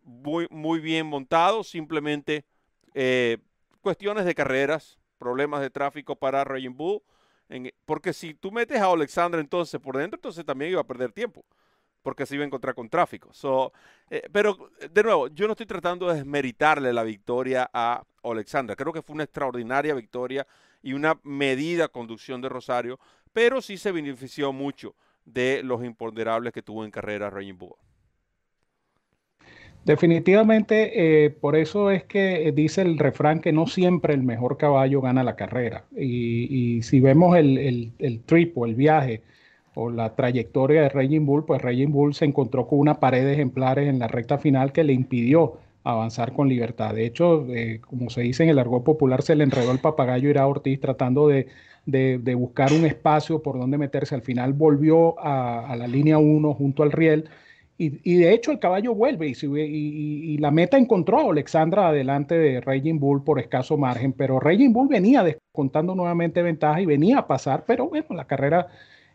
muy, 0.02 0.47
muy 0.50 0.80
bien 0.80 1.06
montados, 1.06 1.68
simplemente 1.68 2.44
eh, 2.94 3.38
cuestiones 3.80 4.25
de 4.25 4.35
carreras, 4.35 4.99
problemas 5.18 5.61
de 5.61 5.71
tráfico 5.71 6.16
para 6.16 6.44
Raging 6.44 6.76
Bull. 6.76 7.02
porque 7.85 8.12
si 8.12 8.35
tú 8.35 8.50
metes 8.50 8.80
a 8.80 8.87
Alexandra 8.87 9.40
entonces 9.40 9.80
por 9.80 9.97
dentro, 9.97 10.16
entonces 10.16 10.44
también 10.44 10.73
iba 10.73 10.80
a 10.80 10.87
perder 10.87 11.12
tiempo 11.12 11.44
porque 12.02 12.26
se 12.26 12.35
iba 12.35 12.44
a 12.44 12.47
encontrar 12.47 12.75
con 12.75 12.88
tráfico. 12.88 13.30
Eh, 14.11 14.28
pero, 14.32 14.71
de 14.90 15.02
nuevo, 15.02 15.28
yo 15.28 15.47
no 15.47 15.52
estoy 15.52 15.66
tratando 15.66 16.09
de 16.09 16.16
desmeritarle 16.16 16.92
la 16.92 17.04
victoria 17.04 17.71
a 17.73 18.02
Alexandra. 18.23 18.76
Creo 18.76 18.92
que 18.92 19.02
fue 19.02 19.14
una 19.14 19.25
extraordinaria 19.25 19.94
victoria 19.94 20.47
y 20.82 20.92
una 20.92 21.18
medida 21.23 21.88
conducción 21.88 22.40
de 22.40 22.49
Rosario, 22.49 22.99
pero 23.32 23.62
sí 23.62 23.78
se 23.78 23.92
benefició 23.92 24.52
mucho 24.52 24.94
de 25.25 25.62
los 25.62 25.85
imponderables 25.85 26.52
que 26.52 26.62
tuvo 26.62 26.85
en 26.85 26.90
carrera 26.90 27.30
Rainbow. 27.30 27.76
Definitivamente, 29.85 31.25
eh, 31.25 31.31
por 31.31 31.57
eso 31.57 31.91
es 31.91 32.05
que 32.05 32.53
dice 32.55 32.83
el 32.83 32.99
refrán 32.99 33.41
que 33.41 33.53
no 33.53 33.67
siempre 33.67 34.15
el 34.15 34.23
mejor 34.23 34.57
caballo 34.57 35.01
gana 35.01 35.25
la 35.25 35.35
carrera. 35.35 35.85
Y, 35.97 36.83
si 36.83 37.01
vemos 37.01 37.37
el, 37.37 37.93
trip 38.27 38.57
o 38.57 38.67
el 38.67 38.77
viaje 38.77 39.23
o 39.75 39.91
la 39.91 40.15
trayectoria 40.15 40.83
de 40.83 40.89
Raging 40.89 41.27
Bull, 41.27 41.45
pues 41.45 41.61
Raging 41.62 41.91
Bull 41.91 42.15
se 42.15 42.27
encontró 42.27 42.69
con 42.69 42.79
una 42.79 43.01
pared 43.01 43.25
de 43.25 43.33
ejemplares 43.33 43.89
en 43.89 43.99
la 43.99 44.07
recta 44.07 44.39
final 44.39 44.73
que 44.73 44.85
le 44.85 44.93
impidió 44.93 45.59
avanzar 45.85 46.33
con 46.33 46.49
libertad. 46.49 46.95
De 46.95 47.07
hecho, 47.07 47.47
eh, 47.49 47.81
como 47.81 48.11
se 48.11 48.23
dice 48.23 48.45
en 48.45 48.51
el 48.51 48.59
argot 48.59 48.85
popular, 48.85 49.23
se 49.23 49.35
le 49.35 49.45
enredó 49.45 49.73
el 49.73 49.79
papagayo 49.79 50.29
Ira 50.31 50.47
Ortiz 50.47 50.81
tratando 50.81 51.29
de, 51.29 51.49
buscar 52.37 52.73
un 52.73 52.85
espacio 52.87 53.43
por 53.43 53.59
donde 53.59 53.79
meterse. 53.79 54.15
Al 54.15 54.23
final 54.23 54.53
volvió 54.53 55.19
a, 55.19 55.75
la 55.77 55.89
línea 55.89 56.19
1 56.19 56.55
junto 56.55 56.83
al 56.83 56.93
riel. 56.93 57.29
Y, 57.85 58.15
de 58.19 58.33
hecho 58.33 58.53
el 58.53 58.61
caballo 58.61 58.95
vuelve 58.95 59.29
y, 59.29 60.39
la 60.39 60.53
meta 60.53 60.79
encontró 60.79 61.19
a 61.19 61.31
Alexandra 61.33 61.89
adelante 61.89 62.37
de 62.37 62.61
Raging 62.61 63.01
Bull 63.01 63.25
por 63.25 63.41
escaso 63.41 63.77
margen, 63.77 64.12
pero 64.12 64.39
Raging 64.39 64.73
Bull 64.73 64.87
venía 64.87 65.25
descontando 65.25 65.97
nuevamente 65.97 66.43
ventaja 66.43 66.81
y 66.81 66.87
venía 66.87 67.19
a 67.19 67.27
pasar, 67.27 67.65
pero 67.67 67.89
bueno, 67.89 68.07
la 68.11 68.25
carrera 68.25 68.69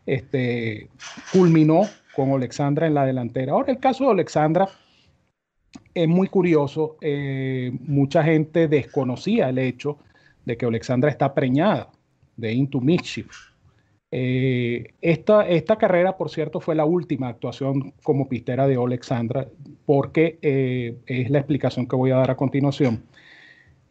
este, 0.04 0.90
culminó 1.32 1.82
con 2.14 2.32
Alexandra 2.32 2.86
en 2.86 2.94
la 2.94 3.06
delantera. 3.06 3.52
Ahora 3.52 3.72
el 3.72 3.78
caso 3.78 4.04
de 4.04 4.10
Alexandra 4.10 4.68
es 5.94 6.08
muy 6.08 6.28
curioso. 6.28 6.96
Eh, 7.00 7.72
mucha 7.86 8.22
gente 8.22 8.68
desconocía 8.68 9.48
el 9.48 9.58
hecho 9.58 9.98
de 10.44 10.58
que 10.58 10.66
Alexandra 10.66 11.10
está 11.10 11.34
preñada 11.34 11.88
de 12.36 12.52
Into 12.52 12.80
Mischief. 12.80 13.47
Eh, 14.10 14.94
esta, 15.02 15.76
carrera, 15.76 16.16
por 16.16 16.30
cierto, 16.30 16.60
fue 16.60 16.74
la 16.74 16.86
última 16.86 17.28
actuación 17.28 17.92
como 18.02 18.28
pistera 18.28 18.66
de 18.66 18.76
Alexandra, 18.76 19.48
porque 19.84 20.38
eh, 20.42 20.96
es 21.06 21.30
la 21.30 21.38
explicación 21.38 21.86
que 21.86 21.96
voy 21.96 22.10
a 22.10 22.16
dar 22.16 22.30
a 22.30 22.36
continuación. 22.36 23.04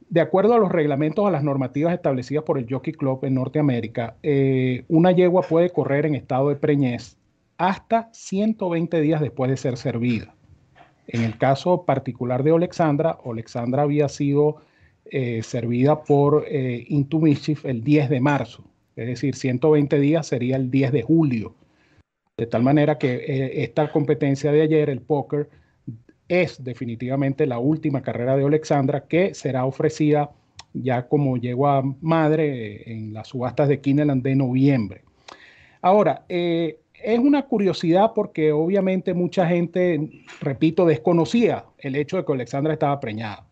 de 0.10 0.22
acuerdo 0.22 0.54
a 0.54 0.58
los 0.58 0.72
reglamentos, 0.72 1.28
a 1.28 1.32
las 1.32 1.44
normativas 1.44 1.94
establecidas 1.94 2.44
por 2.44 2.58
el 2.58 2.66
Jockey 2.70 2.94
Club 2.94 3.26
en 3.26 3.36
Norteamérica, 3.36 4.16
eh, 4.24 4.86
una 4.88 5.12
yegua 5.12 5.42
puede 5.42 5.70
correr 5.70 6.06
en 6.06 6.16
estado 6.16 6.50
de 6.50 6.56
preñez 6.56 7.18
hasta 7.58 8.10
120 8.14 9.02
días 9.02 9.20
después 9.20 9.52
de 9.52 9.58
ser 9.58 9.78
servida. 9.78 10.34
En 11.08 11.24
el 11.24 11.38
caso 11.38 11.84
particular 11.84 12.44
de 12.44 12.52
Alexandra, 12.52 13.18
Alexandra 13.26 13.84
había 13.84 14.10
sido 14.10 14.58
servida 15.42 16.04
por 16.04 16.46
Into 16.52 17.20
Mischief 17.20 17.66
el 17.66 17.82
10 17.82 18.10
de 18.10 18.20
marzo, 18.20 18.66
es 18.98 19.08
decir, 19.08 19.36
120 19.36 20.00
días 20.00 20.28
sería 20.28 20.56
el 20.58 20.70
10 20.72 20.92
de 20.92 21.04
julio. 21.04 21.56
De 22.36 22.48
tal 22.48 22.64
manera 22.64 22.98
que 22.98 23.16
eh, 23.16 23.64
esta 23.64 23.92
competencia 23.92 24.52
de 24.52 24.62
ayer, 24.62 24.90
el 24.90 25.02
póker, 25.02 25.50
es 26.28 26.64
definitivamente 26.64 27.46
la 27.46 27.60
última 27.60 28.02
carrera 28.02 28.36
de 28.36 28.44
Alexandra 28.44 29.06
que 29.08 29.34
será 29.34 29.66
ofrecida 29.66 30.32
ya 30.74 31.08
como 31.08 31.38
yegua 31.38 31.84
madre 32.02 32.92
en 32.92 33.14
las 33.14 33.30
subastas 33.30 33.70
de 33.70 33.80
Kineland 33.80 34.24
de 34.24 34.36
noviembre. 34.36 35.04
Ahora, 35.82 36.26
eh, 36.28 36.80
es 36.94 37.20
una 37.20 37.44
curiosidad 37.44 38.12
porque 38.14 38.52
obviamente 38.52 39.14
mucha 39.14 39.48
gente, 39.48 40.10
repito, 40.42 40.86
desconocía 40.86 41.66
el 41.78 41.96
hecho 41.96 42.18
de 42.18 42.26
que 42.26 42.34
Alexandra 42.34 42.74
estaba 42.74 43.00
preñada. 43.00 43.47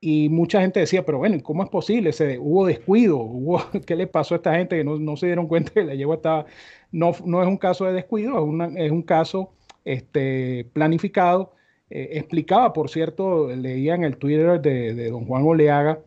Y 0.00 0.28
mucha 0.28 0.60
gente 0.60 0.80
decía, 0.80 1.04
pero 1.04 1.18
bueno, 1.18 1.42
¿cómo 1.42 1.62
es 1.64 1.70
posible? 1.70 2.10
Hubo 2.38 2.66
descuido, 2.66 3.18
hubo, 3.18 3.62
¿qué 3.86 3.96
le 3.96 4.06
pasó 4.06 4.34
a 4.34 4.38
esta 4.38 4.54
gente 4.54 4.76
que 4.76 4.84
no, 4.84 5.16
se 5.16 5.26
dieron 5.26 5.46
cuenta 5.46 5.72
que 5.72 5.84
la 5.84 5.94
yegua 5.94 6.16
estaba... 6.16 6.46
No, 6.92 7.12
no 7.24 7.42
es 7.42 7.48
un 7.48 7.56
caso 7.56 7.84
de 7.86 7.92
descuido, 7.92 8.38
es, 8.76 8.90
un 8.90 9.02
caso 9.02 9.54
este, 9.84 10.68
planificado. 10.72 11.52
Eh, 11.90 12.10
explicaba, 12.12 12.72
por 12.72 12.90
cierto, 12.90 13.48
leía 13.48 13.94
en 13.94 14.04
el 14.04 14.16
Twitter 14.16 14.60
de, 14.60 14.94
de, 14.94 15.10
don 15.10 15.26
Juan 15.26 15.44
Oleaga, 15.44 16.00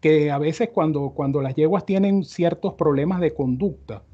que 0.00 0.30
a 0.30 0.38
veces 0.38 0.70
cuando, 0.72 1.10
cuando 1.10 1.42
las 1.42 1.54
yeguas 1.54 1.86
tienen 1.86 2.24
ciertos 2.24 2.74
problemas 2.74 3.20
de 3.20 3.34
conducta, 3.34 4.04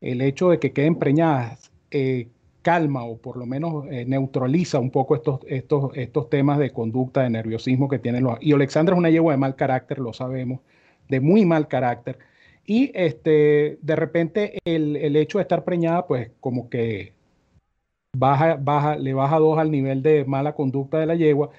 el 0.00 0.20
hecho 0.20 0.50
de 0.50 0.58
que 0.58 0.72
queden 0.72 0.96
preñadas 0.96 1.72
eh, 1.90 2.28
calma 2.66 3.04
o 3.04 3.16
por 3.18 3.36
lo 3.36 3.46
menos 3.46 3.84
eh, 3.92 4.04
neutraliza 4.06 4.80
un 4.80 4.90
poco 4.90 5.14
estos, 5.14 5.38
estos, 5.46 5.96
estos 5.96 6.28
temas 6.28 6.58
de 6.58 6.72
conducta, 6.72 7.22
de 7.22 7.30
nerviosismo 7.30 7.88
que 7.88 8.00
tienen 8.00 8.24
los... 8.24 8.38
Y 8.40 8.54
Alexandra 8.54 8.96
es 8.96 8.98
una 8.98 9.08
yegua 9.08 9.34
de 9.34 9.38
mal 9.38 9.54
carácter, 9.54 10.00
lo 10.00 10.12
sabemos, 10.12 10.58
de 11.08 11.20
muy 11.20 11.44
mal 11.44 11.68
carácter. 11.68 12.18
Y 12.64 12.90
este, 12.92 13.78
de 13.80 13.94
repente 13.94 14.58
el, 14.64 14.96
el 14.96 15.14
hecho 15.14 15.38
de 15.38 15.42
estar 15.42 15.62
preñada, 15.62 16.08
pues 16.08 16.32
como 16.40 16.68
que 16.68 17.12
baja, 18.16 18.56
baja, 18.60 18.96
le 18.96 19.14
baja 19.14 19.38
dos 19.38 19.58
al 19.58 19.70
nivel 19.70 20.02
de 20.02 20.24
mala 20.24 20.56
conducta 20.56 20.98
de 20.98 21.06
la 21.06 21.14
yegua. 21.14 21.50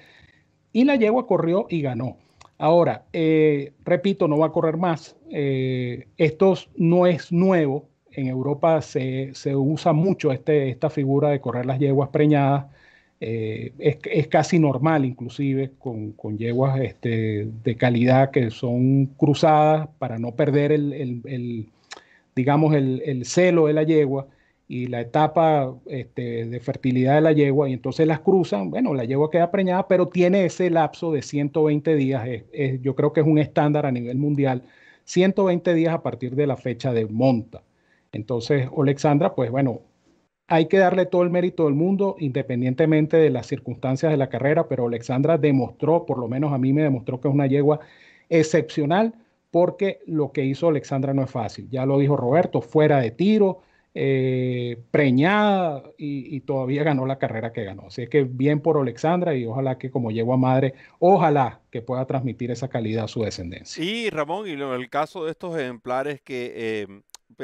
Y 0.74 0.84
la 0.84 0.96
yegua 0.96 1.26
corrió 1.26 1.68
y 1.70 1.80
ganó. 1.80 2.18
Ahora, 2.58 3.06
eh, 3.14 3.72
repito, 3.82 4.28
no 4.28 4.36
va 4.36 4.48
a 4.48 4.52
correr 4.52 4.76
más. 4.76 5.16
esto 5.30 6.54
no 6.76 7.06
es 7.06 7.32
nuevo 7.32 7.88
en 8.18 8.26
Europa 8.26 8.82
se, 8.82 9.32
usa 9.54 9.92
mucho 9.92 10.32
este, 10.32 10.70
esta 10.70 10.90
figura 10.90 11.30
de 11.30 11.40
correr 11.40 11.66
las 11.66 11.78
yeguas 11.78 12.08
preñadas. 12.10 12.66
Eh, 13.20 13.72
es, 13.78 14.28
casi 14.28 14.58
normal, 14.58 15.04
inclusive, 15.04 15.72
con, 15.78 16.14
yeguas 16.38 16.80
este, 16.80 17.48
de 17.64 17.76
calidad 17.76 18.30
que 18.30 18.50
son 18.50 19.06
cruzadas 19.16 19.88
para 19.98 20.18
no 20.18 20.32
perder 20.32 20.72
el, 20.72 21.66
digamos, 22.34 22.74
el, 22.74 23.24
celo 23.24 23.66
de 23.66 23.72
la 23.72 23.82
yegua 23.84 24.26
y 24.68 24.86
la 24.86 25.00
etapa 25.00 25.74
este, 25.86 26.46
de 26.46 26.60
fertilidad 26.60 27.16
de 27.16 27.20
la 27.22 27.32
yegua, 27.32 27.68
y 27.68 27.72
entonces 27.72 28.06
las 28.06 28.20
cruzan, 28.20 28.70
bueno, 28.70 28.94
la 28.94 29.04
yegua 29.04 29.30
queda 29.30 29.50
preñada, 29.50 29.88
pero 29.88 30.08
tiene 30.08 30.44
ese 30.44 30.70
lapso 30.70 31.10
de 31.12 31.22
120 31.22 31.96
días, 31.96 32.28
yo 32.82 32.94
creo 32.94 33.12
que 33.12 33.20
es 33.20 33.26
un 33.26 33.38
estándar 33.38 33.86
a 33.86 33.92
nivel 33.92 34.18
mundial, 34.18 34.62
120 35.04 35.74
días 35.74 35.94
a 35.94 36.02
partir 36.02 36.34
de 36.36 36.46
la 36.46 36.56
fecha 36.56 36.92
de 36.92 37.06
monta. 37.06 37.62
Entonces, 38.12 38.68
Alexandra, 38.76 39.34
pues 39.34 39.50
bueno, 39.50 39.82
hay 40.48 40.66
que 40.66 40.78
darle 40.78 41.06
todo 41.06 41.22
el 41.22 41.30
mérito 41.30 41.66
del 41.66 41.74
mundo, 41.74 42.16
independientemente 42.18 43.18
de 43.18 43.30
las 43.30 43.46
circunstancias 43.46 44.10
de 44.10 44.16
la 44.16 44.30
carrera, 44.30 44.66
pero 44.66 44.86
Alexandra 44.86 45.36
demostró, 45.36 46.06
por 46.06 46.18
lo 46.18 46.26
menos 46.26 46.52
a 46.52 46.58
mí 46.58 46.72
me 46.72 46.82
demostró 46.82 47.20
que 47.20 47.28
es 47.28 47.34
una 47.34 47.46
yegua 47.46 47.80
excepcional, 48.30 49.14
porque 49.50 50.00
lo 50.06 50.32
que 50.32 50.44
hizo 50.44 50.68
Alexandra 50.68 51.12
no 51.12 51.22
es 51.22 51.30
fácil. 51.30 51.68
Ya 51.70 51.84
lo 51.86 51.98
dijo 51.98 52.16
Roberto, 52.16 52.62
fuera 52.62 53.00
de 53.00 53.10
tiro, 53.10 53.60
eh, 53.94 54.80
preñada 54.90 55.82
y, 55.98 56.40
todavía 56.40 56.84
ganó 56.84 57.04
la 57.04 57.18
carrera 57.18 57.52
que 57.52 57.64
ganó. 57.64 57.86
Así 57.88 58.06
que 58.06 58.24
bien 58.24 58.60
por 58.60 58.78
Alexandra 58.78 59.34
y 59.34 59.44
ojalá 59.44 59.76
que 59.76 59.90
como 59.90 60.10
yegua 60.10 60.36
madre, 60.36 60.74
ojalá 60.98 61.60
que 61.70 61.82
pueda 61.82 62.06
transmitir 62.06 62.50
esa 62.50 62.68
calidad 62.68 63.04
a 63.04 63.08
su 63.08 63.22
descendencia. 63.22 63.82
Y 63.82 64.08
Ramón, 64.10 64.46
y 64.46 64.52
en 64.52 64.60
el 64.60 64.88
caso 64.88 65.24
de 65.24 65.32
estos 65.32 65.58
ejemplares 65.58 66.20
que... 66.22 66.52
Eh, 66.54 66.86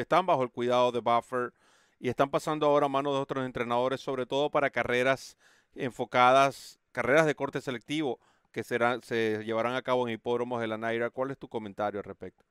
están 0.01 0.27
bajo 0.27 0.43
el 0.43 0.51
cuidado 0.51 0.93
de 0.93 1.01
Buffer 1.01 1.53
y 2.01 2.09
están 2.09 2.31
pasando 2.31 2.67
ahora 2.67 2.87
a 2.87 2.89
manos 2.89 3.15
de 3.15 3.21
otros 3.21 3.45
entrenadores, 3.45 4.01
sobre 4.01 4.27
todo 4.27 4.51
para 4.51 4.71
carreras 4.71 5.37
enfocadas, 5.75 6.79
carreras 6.93 7.27
de 7.27 7.35
corte 7.35 7.61
selectivo 7.61 8.19
que 8.53 8.63
se 8.63 9.43
llevarán 9.45 9.75
a 9.75 9.83
cabo 9.83 10.07
en 10.07 10.15
hipódromos 10.15 10.61
de 10.61 10.69
la 10.69 10.79
Naira. 10.79 11.11
¿Cuál 11.11 11.33
es 11.33 11.39
tu 11.39 11.49
comentario 11.49 11.99
al 11.99 12.05
respecto? 12.05 12.45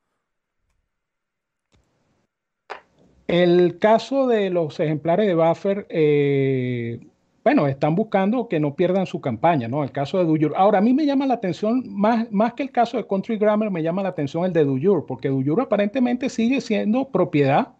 El 3.27 3.79
caso 3.79 4.27
de 4.27 4.49
los 4.49 4.79
ejemplares 4.79 5.25
de 5.27 5.35
Buffer, 5.35 5.87
eh, 5.89 7.07
bueno, 7.43 7.67
están 7.67 7.95
buscando 7.95 8.47
que 8.47 8.59
no 8.59 8.75
pierdan 8.75 9.05
su 9.05 9.19
campaña, 9.19 9.67
¿no? 9.67 9.83
El 9.83 9.91
caso 9.91 10.17
de 10.17 10.23
Duyur. 10.23 10.53
Ahora, 10.55 10.77
a 10.77 10.81
mí 10.81 10.93
me 10.93 11.05
llama 11.05 11.25
la 11.27 11.33
atención, 11.33 11.83
más, 11.87 12.31
más 12.31 12.53
que 12.53 12.63
el 12.63 12.71
caso 12.71 12.97
de 12.97 13.05
Country 13.05 13.37
Grammar, 13.37 13.69
me 13.69 13.83
llama 13.83 14.01
la 14.01 14.09
atención 14.09 14.45
el 14.45 14.53
de 14.53 14.63
Duyur, 14.63 15.05
porque 15.05 15.27
Duyur 15.27 15.59
aparentemente 15.59 16.29
sigue 16.29 16.61
siendo 16.61 17.09
propiedad 17.09 17.73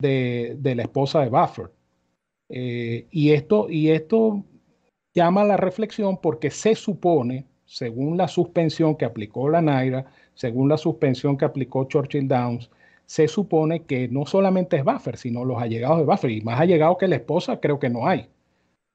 de, 0.00 0.58
la 0.62 0.82
esposa 0.82 1.20
de 1.20 1.28
Buffer. 1.28 1.70
Eh, 2.48 3.06
y, 3.10 3.32
esto, 3.32 3.68
y 3.68 3.90
esto 3.90 4.44
llama 5.14 5.44
la 5.44 5.58
reflexión 5.58 6.18
porque 6.20 6.50
se 6.50 6.74
supone, 6.74 7.46
según 7.66 8.16
la 8.16 8.28
suspensión 8.28 8.96
que 8.96 9.04
aplicó 9.04 9.48
la 9.50 9.60
Naira, 9.60 10.06
según 10.34 10.70
la 10.70 10.78
suspensión 10.78 11.36
que 11.36 11.44
aplicó 11.44 11.84
Churchill 11.84 12.26
Downs, 12.26 12.70
se 13.04 13.28
supone 13.28 13.82
que 13.82 14.08
no 14.08 14.24
solamente 14.24 14.78
es 14.78 14.84
Buffer, 14.84 15.18
sino 15.18 15.44
los 15.44 15.60
allegados 15.60 15.98
de 15.98 16.04
Buffer, 16.04 16.30
y 16.30 16.40
más 16.40 16.60
allegados 16.60 16.96
que 16.96 17.08
la 17.08 17.16
esposa 17.16 17.60
creo 17.60 17.78
que 17.78 17.90
no 17.90 18.06
hay. 18.06 18.28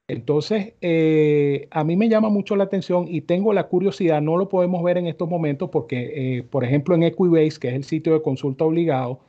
Entonces, 0.08 0.74
eh, 0.82 1.68
a 1.72 1.84
mí 1.84 1.96
me 1.96 2.10
llama 2.10 2.30
mucho 2.30 2.56
la 2.56 2.66
atención 2.66 3.08
y 3.08 3.22
tengo 3.22 3.54
la 3.54 3.68
curiosidad, 3.68 4.22
no 4.22 4.38
lo 4.38 4.50
podemos 4.50 4.84
ver 4.84 4.98
en 4.98 5.08
estos 5.08 5.28
momentos 5.28 5.70
porque, 5.72 6.38
eh, 6.38 6.44
por 6.44 6.64
ejemplo, 6.64 6.94
en 6.94 7.04
Equibase, 7.04 7.60
que 7.60 7.70
es 7.70 7.74
el 7.74 7.84
sitio 7.84 8.14
de 8.14 8.22
consulta 8.22 8.66
obligado, 8.66 9.22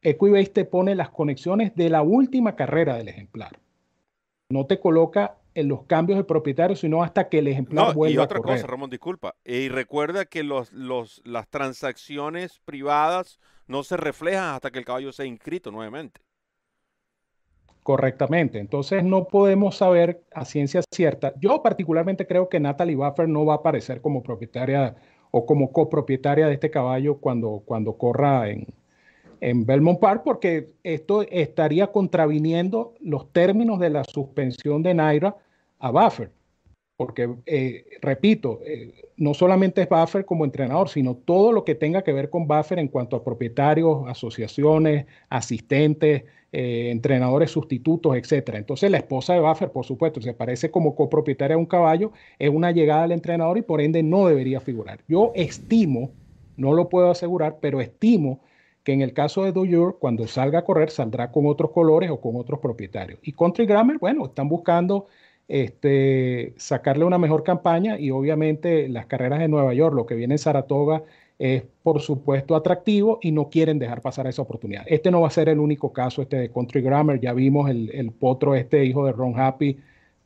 Equibase 0.00 0.46
te 0.46 0.64
pone 0.64 0.94
las 0.94 1.10
conexiones 1.10 1.74
de 1.74 1.90
la 1.90 2.02
última 2.02 2.56
carrera 2.56 2.96
del 2.96 3.08
ejemplar. 3.08 3.58
No 4.48 4.64
te 4.64 4.80
coloca 4.80 5.36
en 5.54 5.68
los 5.68 5.82
cambios 5.84 6.18
de 6.18 6.24
propietario, 6.24 6.74
sino 6.74 7.02
hasta 7.02 7.28
que 7.28 7.40
el 7.40 7.48
ejemplar 7.48 7.88
no, 7.88 7.94
vuelva 7.94 8.22
y 8.22 8.24
otra 8.24 8.40
cosa, 8.40 8.66
Ramón, 8.66 8.88
disculpa. 8.88 9.34
Y 9.44 9.68
recuerda 9.68 10.24
que 10.24 10.42
los, 10.42 10.72
los, 10.72 11.20
las 11.24 11.48
transacciones 11.48 12.60
privadas 12.64 13.38
no 13.66 13.82
se 13.84 13.98
reflejan 13.98 14.54
hasta 14.54 14.70
que 14.70 14.78
el 14.78 14.84
caballo 14.86 15.12
sea 15.12 15.26
inscrito 15.26 15.70
nuevamente 15.70 16.22
correctamente. 17.84 18.58
Entonces 18.58 19.04
no 19.04 19.28
podemos 19.28 19.76
saber 19.76 20.24
a 20.32 20.44
ciencia 20.44 20.80
cierta. 20.90 21.34
Yo 21.38 21.62
particularmente 21.62 22.26
creo 22.26 22.48
que 22.48 22.58
Natalie 22.58 22.96
Buffer 22.96 23.28
no 23.28 23.44
va 23.44 23.52
a 23.52 23.56
aparecer 23.58 24.00
como 24.00 24.22
propietaria 24.22 24.96
o 25.30 25.46
como 25.46 25.70
copropietaria 25.70 26.46
de 26.48 26.54
este 26.54 26.70
caballo 26.70 27.18
cuando, 27.18 27.62
cuando 27.64 27.98
corra 27.98 28.48
en, 28.48 28.66
en 29.40 29.66
Belmont 29.66 30.00
Park, 30.00 30.22
porque 30.24 30.70
esto 30.82 31.22
estaría 31.22 31.88
contraviniendo 31.88 32.94
los 33.00 33.30
términos 33.32 33.78
de 33.78 33.90
la 33.90 34.04
suspensión 34.04 34.82
de 34.82 34.94
Naira 34.94 35.36
a 35.78 35.90
Buffer. 35.90 36.30
Porque, 36.96 37.28
eh, 37.46 37.86
repito, 38.00 38.60
eh, 38.64 38.92
no 39.16 39.34
solamente 39.34 39.82
es 39.82 39.88
Buffer 39.88 40.24
como 40.24 40.44
entrenador, 40.44 40.88
sino 40.88 41.16
todo 41.16 41.50
lo 41.50 41.64
que 41.64 41.74
tenga 41.74 42.02
que 42.02 42.12
ver 42.12 42.30
con 42.30 42.46
Buffer 42.46 42.78
en 42.78 42.88
cuanto 42.88 43.16
a 43.16 43.24
propietarios, 43.24 44.08
asociaciones, 44.08 45.06
asistentes, 45.28 46.22
eh, 46.52 46.90
entrenadores 46.92 47.50
sustitutos, 47.50 48.16
etcétera. 48.16 48.58
Entonces 48.58 48.88
la 48.88 48.98
esposa 48.98 49.34
de 49.34 49.40
Buffer, 49.40 49.72
por 49.72 49.84
supuesto, 49.84 50.20
se 50.20 50.34
parece 50.34 50.70
como 50.70 50.94
copropietaria 50.94 51.56
de 51.56 51.60
un 51.60 51.66
caballo, 51.66 52.12
es 52.38 52.48
una 52.48 52.70
llegada 52.70 53.02
al 53.02 53.12
entrenador 53.12 53.58
y 53.58 53.62
por 53.62 53.80
ende 53.80 54.04
no 54.04 54.28
debería 54.28 54.60
figurar. 54.60 55.00
Yo 55.08 55.32
estimo, 55.34 56.12
no 56.56 56.72
lo 56.72 56.88
puedo 56.88 57.10
asegurar, 57.10 57.58
pero 57.60 57.80
estimo 57.80 58.40
que 58.84 58.92
en 58.92 59.00
el 59.02 59.12
caso 59.14 59.42
de 59.42 59.50
Duyur, 59.50 59.98
cuando 59.98 60.28
salga 60.28 60.60
a 60.60 60.64
correr, 60.64 60.90
saldrá 60.90 61.32
con 61.32 61.46
otros 61.46 61.72
colores 61.72 62.10
o 62.10 62.20
con 62.20 62.36
otros 62.36 62.60
propietarios. 62.60 63.18
Y 63.22 63.32
Country 63.32 63.66
Grammar, 63.66 63.98
bueno, 63.98 64.26
están 64.26 64.48
buscando 64.48 65.08
este, 65.48 66.54
sacarle 66.56 67.04
una 67.04 67.18
mejor 67.18 67.42
campaña 67.44 67.98
y 67.98 68.10
obviamente 68.10 68.88
las 68.88 69.06
carreras 69.06 69.40
de 69.40 69.48
Nueva 69.48 69.74
York, 69.74 69.94
lo 69.94 70.06
que 70.06 70.14
viene 70.14 70.34
en 70.34 70.38
Saratoga, 70.38 71.02
es 71.38 71.64
por 71.82 72.00
supuesto 72.00 72.54
atractivo 72.54 73.18
y 73.20 73.32
no 73.32 73.50
quieren 73.50 73.78
dejar 73.78 74.00
pasar 74.00 74.26
esa 74.26 74.42
oportunidad. 74.42 74.84
Este 74.86 75.10
no 75.10 75.20
va 75.20 75.28
a 75.28 75.30
ser 75.32 75.48
el 75.48 75.58
único 75.58 75.92
caso, 75.92 76.22
este 76.22 76.36
de 76.36 76.50
Country 76.50 76.80
Grammar, 76.80 77.20
ya 77.20 77.32
vimos 77.32 77.68
el, 77.70 78.12
potro, 78.12 78.54
este 78.54 78.84
hijo 78.84 79.04
de 79.04 79.12
Ron 79.12 79.38
Happy, 79.38 79.78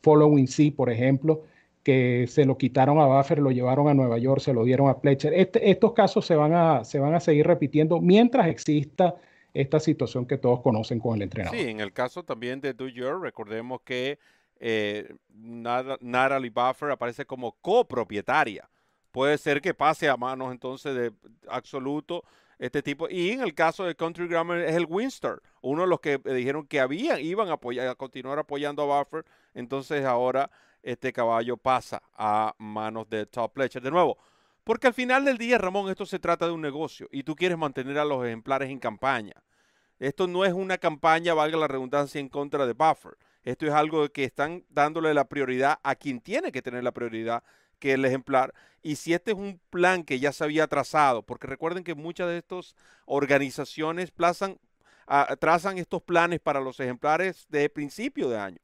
Following 0.02 0.46
C, 0.46 0.72
por 0.76 0.90
ejemplo, 0.90 1.44
que 1.82 2.26
se 2.28 2.44
lo 2.44 2.58
quitaron 2.58 2.98
a 3.00 3.06
Buffer, 3.06 3.38
lo 3.38 3.50
llevaron 3.50 3.88
a 3.88 3.94
Nueva 3.94 4.18
York, 4.18 4.40
se 4.40 4.52
lo 4.52 4.64
dieron 4.64 4.88
a 4.88 4.94
Fletcher. 4.94 5.32
Este, 5.32 5.70
estos 5.70 5.92
casos 5.92 6.26
se 6.26 6.36
van, 6.36 6.52
a, 6.52 6.84
se 6.84 6.98
van 6.98 7.14
a 7.14 7.20
seguir 7.20 7.46
repitiendo 7.46 8.00
mientras 8.00 8.46
exista 8.48 9.16
esta 9.54 9.80
situación 9.80 10.26
que 10.26 10.36
todos 10.36 10.60
conocen 10.60 11.00
con 11.00 11.16
el 11.16 11.22
entrenador. 11.22 11.58
Sí, 11.58 11.66
en 11.66 11.80
el 11.80 11.92
caso 11.92 12.22
también 12.22 12.60
de 12.60 12.74
Do 12.74 12.86
Your, 12.86 13.20
recordemos 13.20 13.80
que 13.82 14.18
eh, 14.58 15.14
Natalie 15.28 16.50
Buffer 16.50 16.90
aparece 16.90 17.24
como 17.24 17.52
copropietaria. 17.60 18.68
Puede 19.10 19.38
ser 19.38 19.60
que 19.60 19.74
pase 19.74 20.08
a 20.08 20.16
manos 20.16 20.52
entonces 20.52 20.94
de 20.94 21.12
absoluto 21.48 22.24
este 22.58 22.82
tipo. 22.82 23.08
Y 23.08 23.30
en 23.30 23.40
el 23.40 23.54
caso 23.54 23.84
de 23.84 23.94
Country 23.94 24.28
Grammar 24.28 24.58
es 24.58 24.74
el 24.74 24.86
Winster, 24.88 25.40
uno 25.62 25.82
de 25.82 25.88
los 25.88 26.00
que 26.00 26.18
dijeron 26.18 26.66
que 26.66 26.80
habían, 26.80 27.20
iban 27.20 27.48
a 27.50 27.94
continuar 27.94 28.38
apoyando 28.38 28.82
a 28.82 28.98
Buffer. 28.98 29.24
Entonces 29.54 30.04
ahora 30.04 30.50
este 30.82 31.12
caballo 31.12 31.56
pasa 31.56 32.02
a 32.14 32.54
manos 32.58 33.08
de 33.08 33.26
Top 33.26 33.52
Fletcher. 33.54 33.82
De 33.82 33.90
nuevo, 33.90 34.18
porque 34.64 34.86
al 34.86 34.94
final 34.94 35.24
del 35.24 35.38
día, 35.38 35.56
Ramón, 35.58 35.90
esto 35.90 36.04
se 36.04 36.18
trata 36.18 36.46
de 36.46 36.52
un 36.52 36.60
negocio 36.60 37.08
y 37.10 37.22
tú 37.22 37.34
quieres 37.34 37.56
mantener 37.56 37.98
a 37.98 38.04
los 38.04 38.24
ejemplares 38.24 38.68
en 38.70 38.78
campaña. 38.78 39.34
Esto 39.98 40.26
no 40.26 40.44
es 40.44 40.52
una 40.52 40.78
campaña, 40.78 41.34
valga 41.34 41.56
la 41.56 41.68
redundancia, 41.68 42.20
en 42.20 42.28
contra 42.28 42.66
de 42.66 42.74
Buffer. 42.74 43.16
Esto 43.44 43.66
es 43.66 43.72
algo 43.72 44.08
que 44.10 44.24
están 44.24 44.64
dándole 44.68 45.14
la 45.14 45.24
prioridad 45.28 45.78
a 45.82 45.94
quien 45.94 46.20
tiene 46.20 46.52
que 46.52 46.62
tener 46.62 46.84
la 46.84 46.92
prioridad, 46.92 47.42
que 47.78 47.92
el 47.92 48.04
ejemplar. 48.04 48.54
Y 48.82 48.96
si 48.96 49.14
este 49.14 49.32
es 49.32 49.36
un 49.36 49.60
plan 49.70 50.04
que 50.04 50.20
ya 50.20 50.32
se 50.32 50.44
había 50.44 50.66
trazado, 50.66 51.22
porque 51.22 51.46
recuerden 51.46 51.84
que 51.84 51.94
muchas 51.94 52.28
de 52.28 52.38
estas 52.38 52.74
organizaciones 53.06 54.10
plazan, 54.10 54.58
ah, 55.06 55.36
trazan 55.38 55.78
estos 55.78 56.02
planes 56.02 56.40
para 56.40 56.60
los 56.60 56.78
ejemplares 56.80 57.46
de 57.48 57.68
principio 57.70 58.28
de 58.28 58.38
año. 58.38 58.60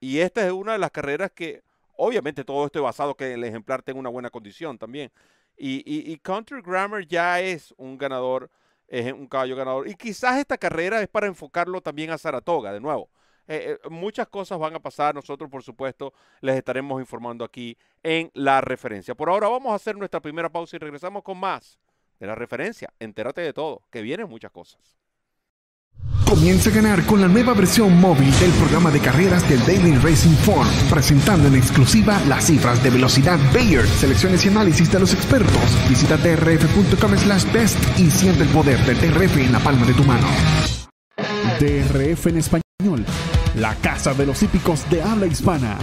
Y 0.00 0.18
esta 0.20 0.46
es 0.46 0.52
una 0.52 0.72
de 0.72 0.78
las 0.78 0.90
carreras 0.90 1.32
que, 1.32 1.62
obviamente 1.96 2.44
todo 2.44 2.66
esto 2.66 2.78
es 2.78 2.82
basado 2.84 3.16
que 3.16 3.34
el 3.34 3.44
ejemplar 3.44 3.82
tenga 3.82 3.98
una 3.98 4.10
buena 4.10 4.30
condición 4.30 4.78
también. 4.78 5.10
Y, 5.56 5.82
y, 5.84 6.16
Country 6.18 6.62
Grammar 6.62 7.04
ya 7.04 7.40
es 7.40 7.74
un 7.76 7.98
ganador, 7.98 8.48
es 8.86 9.12
un 9.12 9.26
caballo 9.26 9.56
ganador. 9.56 9.88
Y 9.88 9.96
quizás 9.96 10.38
esta 10.38 10.56
carrera 10.56 11.02
es 11.02 11.08
para 11.08 11.26
enfocarlo 11.26 11.80
también 11.80 12.10
a 12.10 12.18
Saratoga, 12.18 12.72
de 12.72 12.80
nuevo. 12.80 13.10
Eh, 13.48 13.78
eh, 13.82 13.88
muchas 13.88 14.28
cosas 14.28 14.58
van 14.58 14.74
a 14.74 14.80
pasar. 14.80 15.14
Nosotros, 15.14 15.50
por 15.50 15.62
supuesto, 15.62 16.12
les 16.40 16.56
estaremos 16.56 17.00
informando 17.00 17.44
aquí 17.44 17.76
en 18.02 18.30
la 18.34 18.60
referencia. 18.60 19.14
Por 19.14 19.30
ahora 19.30 19.48
vamos 19.48 19.72
a 19.72 19.76
hacer 19.76 19.96
nuestra 19.96 20.20
primera 20.20 20.48
pausa 20.48 20.76
y 20.76 20.78
regresamos 20.78 21.22
con 21.22 21.38
más 21.38 21.78
de 22.20 22.26
la 22.26 22.34
referencia. 22.34 22.92
Entérate 22.98 23.40
de 23.40 23.52
todo, 23.52 23.82
que 23.90 24.02
vienen 24.02 24.28
muchas 24.28 24.50
cosas. 24.50 24.98
Comienza 26.28 26.68
a 26.70 26.74
ganar 26.74 27.04
con 27.06 27.20
la 27.20 27.26
nueva 27.26 27.54
versión 27.54 27.98
móvil 27.98 28.30
del 28.38 28.50
programa 28.52 28.90
de 28.90 29.00
carreras 29.00 29.48
del 29.48 29.58
Daily 29.64 29.96
Racing 29.96 30.36
Form, 30.36 30.68
presentando 30.90 31.48
en 31.48 31.56
exclusiva 31.56 32.20
las 32.28 32.46
cifras 32.46 32.82
de 32.82 32.90
velocidad 32.90 33.38
Bayer, 33.52 33.86
selecciones 33.86 34.44
y 34.44 34.48
análisis 34.48 34.92
de 34.92 35.00
los 35.00 35.14
expertos. 35.14 35.88
Visita 35.88 36.18
trf.com 36.18 37.16
slash 37.16 37.50
best 37.50 37.98
y 37.98 38.10
siente 38.10 38.42
el 38.42 38.50
poder 38.50 38.78
del 38.84 38.98
TRF 38.98 39.38
en 39.38 39.52
la 39.52 39.58
palma 39.60 39.86
de 39.86 39.94
tu 39.94 40.04
mano. 40.04 40.28
DRF 41.58 42.26
en 42.26 42.36
español, 42.36 43.04
la 43.60 43.74
casa 43.74 44.14
de 44.14 44.24
los 44.24 44.42
hípicos 44.42 44.88
de 44.88 45.02
habla 45.02 45.26
hispana. 45.26 45.76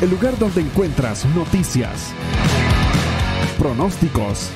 El 0.00 0.10
lugar 0.10 0.38
donde 0.38 0.62
encuentras 0.62 1.26
noticias, 1.26 2.12
pronósticos, 3.58 4.50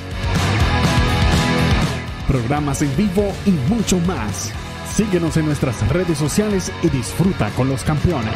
programas 2.27 2.81
en 2.81 2.97
vivo 2.97 3.33
y 3.45 3.51
mucho 3.51 3.99
más. 4.01 4.53
Síguenos 4.95 5.37
en 5.37 5.47
nuestras 5.47 5.87
redes 5.91 6.17
sociales 6.17 6.73
y 6.83 6.89
disfruta 6.89 7.51
con 7.51 7.69
los 7.69 7.85
campeones. 7.85 8.35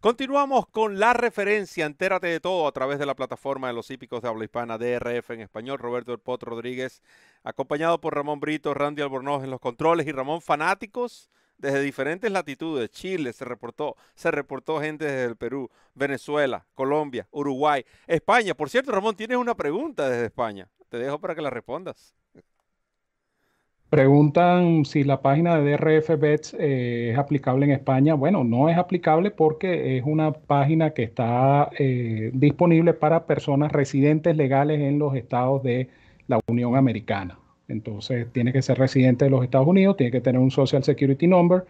Continuamos 0.00 0.66
con 0.66 0.98
la 0.98 1.14
referencia, 1.14 1.86
entérate 1.86 2.26
de 2.26 2.40
todo 2.40 2.66
a 2.66 2.72
través 2.72 2.98
de 2.98 3.06
la 3.06 3.14
plataforma 3.14 3.68
de 3.68 3.72
los 3.72 3.90
hípicos 3.90 4.20
de 4.20 4.28
habla 4.28 4.44
hispana 4.44 4.76
DRF 4.76 5.30
en 5.30 5.40
español, 5.40 5.78
Roberto 5.78 6.12
El 6.12 6.18
Pot 6.18 6.42
Rodríguez, 6.42 7.02
acompañado 7.42 8.00
por 8.00 8.14
Ramón 8.14 8.40
Brito, 8.40 8.74
Randy 8.74 9.00
Albornoz 9.00 9.44
en 9.44 9.50
los 9.50 9.60
controles 9.60 10.06
y 10.06 10.12
Ramón 10.12 10.42
Fanáticos 10.42 11.30
desde 11.64 11.80
diferentes 11.80 12.30
latitudes, 12.30 12.90
Chile 12.90 13.32
se 13.32 13.44
reportó, 13.46 13.96
se 14.14 14.30
reportó 14.30 14.80
gente 14.80 15.06
desde 15.06 15.24
el 15.24 15.36
Perú, 15.36 15.70
Venezuela, 15.94 16.66
Colombia, 16.74 17.26
Uruguay, 17.30 17.84
España. 18.06 18.52
Por 18.54 18.68
cierto, 18.68 18.92
Ramón, 18.92 19.16
tienes 19.16 19.38
una 19.38 19.54
pregunta 19.54 20.08
desde 20.08 20.26
España. 20.26 20.68
Te 20.90 20.98
dejo 20.98 21.18
para 21.18 21.34
que 21.34 21.40
la 21.40 21.48
respondas. 21.48 22.12
Preguntan 23.88 24.84
si 24.84 25.04
la 25.04 25.22
página 25.22 25.58
de 25.58 25.76
DRF 25.76 26.18
Bets 26.18 26.54
eh, 26.58 27.12
es 27.12 27.18
aplicable 27.18 27.64
en 27.64 27.72
España. 27.72 28.14
Bueno, 28.14 28.44
no 28.44 28.68
es 28.68 28.76
aplicable 28.76 29.30
porque 29.30 29.96
es 29.96 30.04
una 30.04 30.32
página 30.32 30.90
que 30.90 31.04
está 31.04 31.70
eh, 31.78 32.30
disponible 32.34 32.92
para 32.92 33.24
personas 33.24 33.72
residentes 33.72 34.36
legales 34.36 34.80
en 34.80 34.98
los 34.98 35.14
estados 35.14 35.62
de 35.62 35.88
la 36.26 36.40
Unión 36.46 36.76
Americana. 36.76 37.38
Entonces, 37.68 38.26
tiene 38.32 38.52
que 38.52 38.62
ser 38.62 38.78
residente 38.78 39.24
de 39.24 39.30
los 39.30 39.42
Estados 39.44 39.66
Unidos, 39.66 39.96
tiene 39.96 40.12
que 40.12 40.20
tener 40.20 40.40
un 40.40 40.50
Social 40.50 40.84
Security 40.84 41.26
Number. 41.26 41.64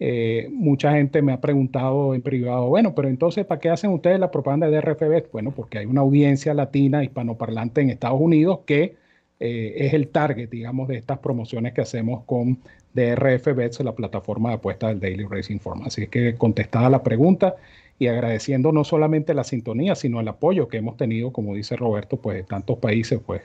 Eh, 0.00 0.48
mucha 0.52 0.92
gente 0.92 1.22
me 1.22 1.32
ha 1.32 1.40
preguntado 1.40 2.14
en 2.14 2.22
privado, 2.22 2.68
bueno, 2.68 2.94
pero 2.94 3.08
entonces, 3.08 3.44
¿para 3.46 3.60
qué 3.60 3.68
hacen 3.68 3.90
ustedes 3.90 4.20
la 4.20 4.30
propaganda 4.30 4.70
de 4.70 4.80
Bets? 4.80 5.30
Bueno, 5.32 5.52
porque 5.52 5.78
hay 5.78 5.86
una 5.86 6.02
audiencia 6.02 6.54
latina 6.54 7.02
hispanoparlante 7.02 7.80
en 7.80 7.90
Estados 7.90 8.20
Unidos 8.20 8.60
que 8.64 8.96
eh, 9.40 9.74
es 9.76 9.94
el 9.94 10.08
target, 10.08 10.50
digamos, 10.50 10.88
de 10.88 10.96
estas 10.96 11.18
promociones 11.18 11.72
que 11.72 11.80
hacemos 11.80 12.24
con 12.24 12.58
DRF 12.94 13.54
Bets, 13.54 13.80
la 13.80 13.94
plataforma 13.94 14.50
de 14.50 14.56
apuestas 14.56 14.90
del 14.90 15.00
Daily 15.00 15.24
Racing 15.24 15.58
Form. 15.58 15.82
Así 15.84 16.06
que 16.08 16.34
contestada 16.36 16.88
la 16.90 17.02
pregunta 17.02 17.56
y 17.98 18.06
agradeciendo 18.06 18.72
no 18.72 18.84
solamente 18.84 19.34
la 19.34 19.44
sintonía, 19.44 19.94
sino 19.94 20.20
el 20.20 20.28
apoyo 20.28 20.68
que 20.68 20.78
hemos 20.78 20.96
tenido, 20.96 21.32
como 21.32 21.54
dice 21.54 21.76
Roberto, 21.76 22.16
pues 22.16 22.36
de 22.36 22.42
tantos 22.44 22.78
países, 22.78 23.20
pues 23.24 23.42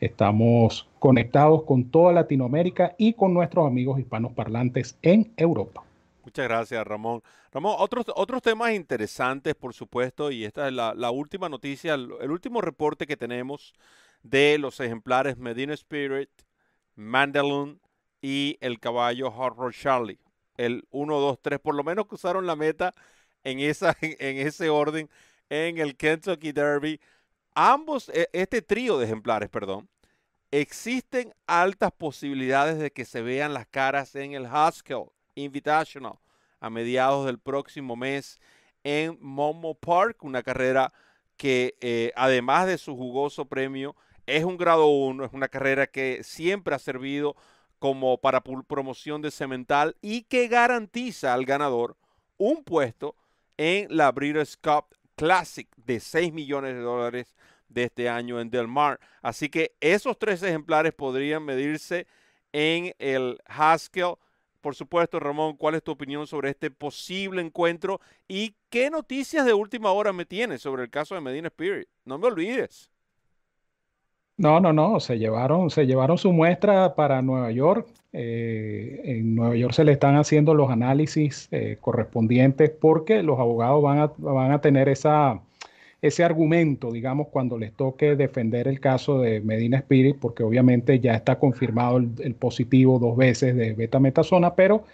estamos 0.00 0.88
conectados 0.98 1.64
con 1.64 1.90
toda 1.90 2.12
Latinoamérica 2.12 2.94
y 2.98 3.14
con 3.14 3.34
nuestros 3.34 3.66
amigos 3.66 3.98
hispanos 3.98 4.32
parlantes 4.32 4.96
en 5.02 5.32
Europa. 5.36 5.82
Muchas 6.24 6.46
gracias, 6.46 6.86
Ramón. 6.86 7.22
Ramón, 7.52 7.76
otros, 7.78 8.06
otros 8.14 8.42
temas 8.42 8.72
interesantes, 8.72 9.54
por 9.54 9.72
supuesto, 9.72 10.30
y 10.30 10.44
esta 10.44 10.68
es 10.68 10.74
la, 10.74 11.10
última 11.10 11.48
noticia, 11.48 11.94
el 11.94 12.30
último 12.30 12.60
reporte 12.60 13.06
que 13.06 13.16
tenemos 13.16 13.72
de 14.22 14.58
los 14.58 14.80
ejemplares 14.80 15.38
Medina 15.38 15.74
Spirit, 15.74 16.30
Mandalun 16.94 17.80
y 18.20 18.58
el 18.60 18.80
caballo 18.80 19.30
Hot 19.30 19.54
Charlie. 19.72 20.18
El 20.56 20.86
1, 20.90 21.20
2, 21.20 21.38
3, 21.40 21.60
por 21.60 21.74
lo 21.74 21.84
menos 21.84 22.06
cruzaron 22.06 22.46
la 22.46 22.56
meta 22.56 22.94
en, 23.44 23.60
esa, 23.60 23.96
en 24.00 24.46
ese 24.46 24.70
orden 24.70 25.08
en 25.48 25.78
el 25.78 25.96
Kentucky 25.96 26.52
Derby. 26.52 27.00
Ambos, 27.60 28.08
e, 28.10 28.28
este 28.32 28.62
trío 28.62 28.98
de 28.98 29.06
ejemplares, 29.06 29.48
perdón, 29.48 29.88
existen 30.52 31.34
altas 31.48 31.90
posibilidades 31.90 32.78
de 32.78 32.92
que 32.92 33.04
se 33.04 33.20
vean 33.20 33.52
las 33.52 33.66
caras 33.66 34.14
en 34.14 34.34
el 34.34 34.46
Haskell 34.46 35.06
Invitational 35.34 36.20
a 36.60 36.70
mediados 36.70 37.26
del 37.26 37.40
próximo 37.40 37.96
mes 37.96 38.38
en 38.84 39.18
Momo 39.20 39.74
Park, 39.74 40.22
una 40.22 40.44
carrera 40.44 40.92
que 41.36 41.74
eh, 41.80 42.12
además 42.14 42.68
de 42.68 42.78
su 42.78 42.94
jugoso 42.94 43.46
premio 43.46 43.96
es 44.26 44.44
un 44.44 44.56
grado 44.56 44.86
1, 44.86 45.24
es 45.24 45.32
una 45.32 45.48
carrera 45.48 45.88
que 45.88 46.22
siempre 46.22 46.76
ha 46.76 46.78
servido 46.78 47.34
como 47.80 48.18
para 48.18 48.40
promoción 48.40 49.20
de 49.20 49.32
cemental 49.32 49.96
y 50.00 50.22
que 50.22 50.46
garantiza 50.46 51.34
al 51.34 51.44
ganador 51.44 51.96
un 52.36 52.62
puesto 52.62 53.16
en 53.56 53.88
la 53.90 54.12
Breeders' 54.12 54.56
Cup 54.56 54.96
Classic 55.16 55.68
de 55.74 55.98
6 55.98 56.32
millones 56.32 56.76
de 56.76 56.82
dólares 56.82 57.34
de 57.68 57.84
este 57.84 58.08
año 58.08 58.40
en 58.40 58.50
Del 58.50 58.68
Mar. 58.68 58.98
Así 59.22 59.48
que 59.48 59.72
esos 59.80 60.18
tres 60.18 60.42
ejemplares 60.42 60.92
podrían 60.92 61.44
medirse 61.44 62.06
en 62.52 62.94
el 62.98 63.38
Haskell. 63.46 64.14
Por 64.60 64.74
supuesto, 64.74 65.20
Ramón, 65.20 65.56
¿cuál 65.56 65.76
es 65.76 65.82
tu 65.82 65.92
opinión 65.92 66.26
sobre 66.26 66.50
este 66.50 66.70
posible 66.70 67.40
encuentro? 67.40 68.00
¿Y 68.26 68.54
qué 68.70 68.90
noticias 68.90 69.46
de 69.46 69.54
última 69.54 69.92
hora 69.92 70.12
me 70.12 70.24
tienes 70.24 70.62
sobre 70.62 70.82
el 70.82 70.90
caso 70.90 71.14
de 71.14 71.20
Medina 71.20 71.48
Spirit? 71.48 71.88
No 72.04 72.18
me 72.18 72.26
olvides. 72.26 72.90
No, 74.36 74.60
no, 74.60 74.72
no, 74.72 75.00
se 75.00 75.18
llevaron, 75.18 75.68
se 75.68 75.84
llevaron 75.84 76.16
su 76.16 76.32
muestra 76.32 76.94
para 76.94 77.22
Nueva 77.22 77.50
York. 77.50 77.88
Eh, 78.12 79.00
en 79.04 79.34
Nueva 79.34 79.56
York 79.56 79.74
se 79.74 79.84
le 79.84 79.92
están 79.92 80.16
haciendo 80.16 80.54
los 80.54 80.70
análisis 80.70 81.48
eh, 81.50 81.76
correspondientes 81.80 82.70
porque 82.70 83.22
los 83.24 83.38
abogados 83.40 83.82
van 83.82 83.98
a, 83.98 84.12
van 84.16 84.52
a 84.52 84.60
tener 84.60 84.88
esa, 84.88 85.40
ese 86.02 86.24
argumento, 86.24 86.92
digamos, 86.92 87.28
cuando 87.28 87.58
les 87.58 87.72
toque 87.72 88.16
defender 88.16 88.68
el 88.68 88.80
caso 88.80 89.20
de 89.20 89.40
Medina 89.40 89.78
Spirit, 89.78 90.16
porque 90.20 90.42
obviamente 90.42 91.00
ya 91.00 91.14
está 91.14 91.38
confirmado 91.38 91.98
el, 91.98 92.10
el 92.20 92.34
positivo 92.34 92.98
dos 92.98 93.16
veces 93.16 93.56
de 93.56 93.72
betametasona, 93.74 94.54
pero 94.54 94.84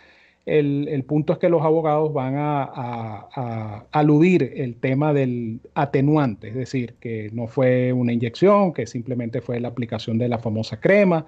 el, 0.47 1.05
punto 1.05 1.33
es 1.33 1.39
que 1.39 1.49
los 1.49 1.63
abogados 1.63 2.13
van 2.13 2.35
a, 2.37 3.87
aludir 3.93 4.53
el 4.57 4.77
tema 4.77 5.13
del 5.13 5.61
atenuante, 5.75 6.49
es 6.49 6.55
decir, 6.55 6.95
que 7.01 7.31
no 7.33 7.47
fue 7.47 7.93
una 7.93 8.13
inyección, 8.13 8.73
que 8.73 8.87
simplemente 8.87 9.41
fue 9.41 9.61
la 9.61 9.69
aplicación 9.69 10.19
de 10.19 10.29
la 10.29 10.39
famosa 10.39 10.81
crema, 10.81 11.27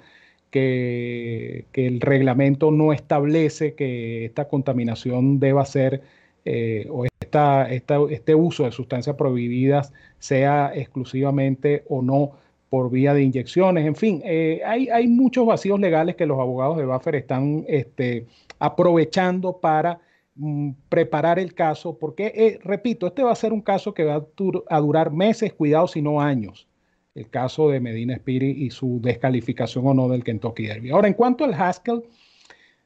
que, 0.50 1.66
el 1.72 2.00
reglamento 2.00 2.70
no 2.70 2.92
establece 2.92 3.74
que 3.74 4.26
esta 4.26 4.48
contaminación 4.48 5.40
deba 5.40 5.64
ser, 5.64 6.02
eh, 6.44 6.86
o 6.90 7.06
este 7.70 8.34
uso 8.34 8.64
de 8.64 8.72
sustancias 8.72 9.16
prohibidas 9.16 9.92
sea 10.18 10.72
exclusivamente 10.74 11.84
o 11.88 12.02
no 12.02 12.32
por 12.68 12.90
vía 12.90 13.14
de 13.14 13.22
inyecciones. 13.22 13.86
En 13.86 13.94
fin, 13.94 14.22
eh, 14.24 14.60
hay, 14.64 14.88
hay, 14.88 15.06
muchos 15.06 15.46
vacíos 15.46 15.78
legales 15.78 16.16
que 16.16 16.26
los 16.26 16.38
abogados 16.38 16.76
de 16.76 16.84
Buffer 16.84 17.14
están 17.14 17.64
este, 17.68 18.26
aprovechando 18.58 19.58
para 19.58 20.00
mm, 20.34 20.70
preparar 20.88 21.38
el 21.38 21.54
caso, 21.54 21.96
porque, 21.98 22.32
eh, 22.34 22.58
repito, 22.62 23.06
este 23.06 23.22
va 23.22 23.32
a 23.32 23.36
ser 23.36 23.52
un 23.52 23.60
caso 23.60 23.94
que 23.94 24.04
va 24.04 24.26
a, 24.68 24.80
durar 24.80 25.12
meses, 25.12 25.52
cuidado, 25.52 25.86
si 25.86 26.02
no 26.02 26.20
años. 26.20 26.66
El 27.14 27.30
caso 27.30 27.70
de 27.70 27.80
Medina 27.80 28.14
Spirit 28.14 28.58
y 28.58 28.70
su 28.70 29.00
descalificación 29.00 29.86
o 29.86 29.94
no 29.94 30.08
del 30.08 30.22
Kentucky 30.22 30.66
Derby. 30.66 30.90
Ahora, 30.90 31.08
en 31.08 31.14
cuanto 31.14 31.44
al 31.44 31.54
Haskell, 31.54 32.02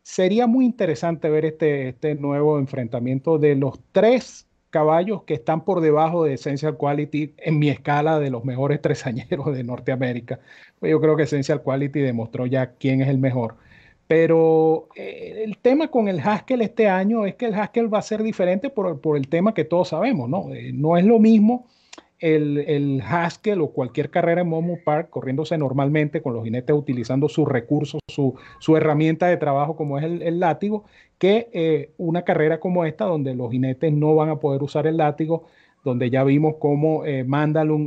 sería 0.02 0.46
muy 0.46 0.64
interesante 0.64 1.28
ver 1.30 1.44
este, 1.44 1.88
este 1.90 2.14
nuevo 2.14 2.58
enfrentamiento 2.58 3.38
de 3.38 3.56
los 3.56 3.80
tres 3.92 4.46
caballos 4.70 5.24
que 5.24 5.34
están 5.34 5.64
por 5.64 5.80
debajo 5.80 6.24
de 6.24 6.34
Essential 6.34 6.76
Quality 6.76 7.34
en 7.38 7.58
mi 7.58 7.68
escala 7.68 8.20
de 8.20 8.30
los 8.30 8.44
mejores 8.44 8.80
tresañeros 8.80 9.54
de 9.54 9.64
Norteamérica. 9.64 10.40
Yo 10.80 11.00
creo 11.00 11.16
que 11.16 11.24
Essential 11.24 11.62
Quality 11.62 12.00
demostró 12.00 12.46
ya 12.46 12.72
quién 12.74 13.02
es 13.02 13.08
el 13.08 13.18
mejor. 13.18 13.56
Pero 14.06 14.88
eh, 14.96 15.42
el 15.44 15.58
tema 15.58 15.88
con 15.88 16.08
el 16.08 16.18
Haskell 16.20 16.62
este 16.62 16.88
año 16.88 17.26
es 17.26 17.36
que 17.36 17.46
el 17.46 17.54
Haskell 17.54 17.92
va 17.92 17.98
a 17.98 18.02
ser 18.02 18.22
diferente 18.22 18.68
por, 18.70 19.00
por 19.00 19.16
el 19.16 19.28
tema 19.28 19.54
que 19.54 19.64
todos 19.64 19.88
sabemos, 19.90 20.28
¿no? 20.28 20.52
Eh, 20.52 20.72
no 20.72 20.96
es 20.96 21.04
lo 21.04 21.20
mismo 21.20 21.68
el, 22.20 22.58
el, 22.58 23.02
Haskell 23.02 23.60
o 23.60 23.72
cualquier 23.72 24.10
carrera 24.10 24.42
en 24.42 24.48
Momo 24.48 24.78
Park 24.84 25.10
corriéndose 25.10 25.56
normalmente 25.58 26.22
con 26.22 26.34
los 26.34 26.44
jinetes 26.44 26.76
utilizando 26.76 27.28
sus 27.28 27.48
recursos, 27.48 28.00
su, 28.08 28.34
su 28.58 28.76
herramienta 28.76 29.26
de 29.26 29.36
trabajo 29.36 29.76
como 29.76 29.98
es 29.98 30.04
el, 30.04 30.22
el 30.22 30.38
látigo, 30.38 30.84
que 31.18 31.48
eh, 31.52 31.92
una 31.98 32.22
carrera 32.22 32.60
como 32.60 32.84
esta 32.84 33.04
donde 33.04 33.34
los 33.34 33.50
jinetes 33.50 33.92
no 33.92 34.14
van 34.14 34.28
a 34.28 34.38
poder 34.38 34.62
usar 34.62 34.86
el 34.86 34.98
látigo, 34.98 35.46
donde 35.84 36.10
ya 36.10 36.24
vimos 36.24 36.56
cómo 36.58 37.04
eh, 37.06 37.26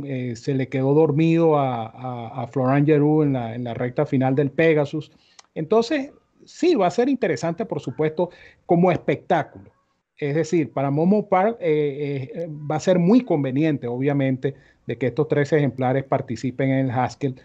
eh, 0.04 0.36
se 0.36 0.54
le 0.54 0.68
quedó 0.68 0.94
dormido 0.94 1.56
a, 1.58 1.86
a, 1.86 2.42
a 2.42 2.46
Florent 2.48 2.88
en 2.88 3.32
la, 3.32 3.54
en 3.54 3.64
la 3.64 3.74
recta 3.74 4.04
final 4.04 4.34
del 4.34 4.50
Pegasus. 4.50 5.12
Entonces, 5.54 6.12
sí, 6.44 6.74
va 6.74 6.88
a 6.88 6.90
ser 6.90 7.08
interesante, 7.08 7.64
por 7.64 7.80
supuesto, 7.80 8.30
como 8.66 8.90
espectáculo 8.90 9.73
es 10.18 10.34
decir, 10.34 10.72
para 10.72 10.90
Momo 10.90 11.28
Park 11.28 11.58
eh, 11.60 12.30
eh, 12.34 12.48
va 12.48 12.76
a 12.76 12.80
ser 12.80 12.98
muy 12.98 13.22
conveniente, 13.22 13.88
obviamente, 13.88 14.54
de 14.86 14.98
que 14.98 15.08
estos 15.08 15.28
tres 15.28 15.52
ejemplares 15.52 16.04
participen 16.04 16.70
en 16.70 16.86
el 16.86 16.90
Haskell. 16.90 17.40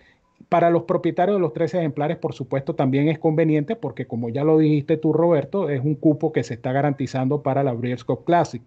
Para 0.49 0.69
los 0.69 0.83
propietarios 0.83 1.37
de 1.37 1.41
los 1.41 1.53
tres 1.53 1.73
ejemplares, 1.73 2.17
por 2.17 2.33
supuesto, 2.33 2.75
también 2.75 3.09
es 3.09 3.19
conveniente 3.19 3.75
porque, 3.75 4.05
como 4.05 4.29
ya 4.29 4.43
lo 4.43 4.57
dijiste 4.57 4.97
tú, 4.97 5.13
Roberto, 5.13 5.69
es 5.69 5.81
un 5.83 5.95
cupo 5.95 6.31
que 6.31 6.43
se 6.43 6.55
está 6.55 6.71
garantizando 6.71 7.41
para 7.43 7.63
la 7.63 7.73
Breeders' 7.73 8.03
Cup 8.03 8.23
Classic. 8.25 8.61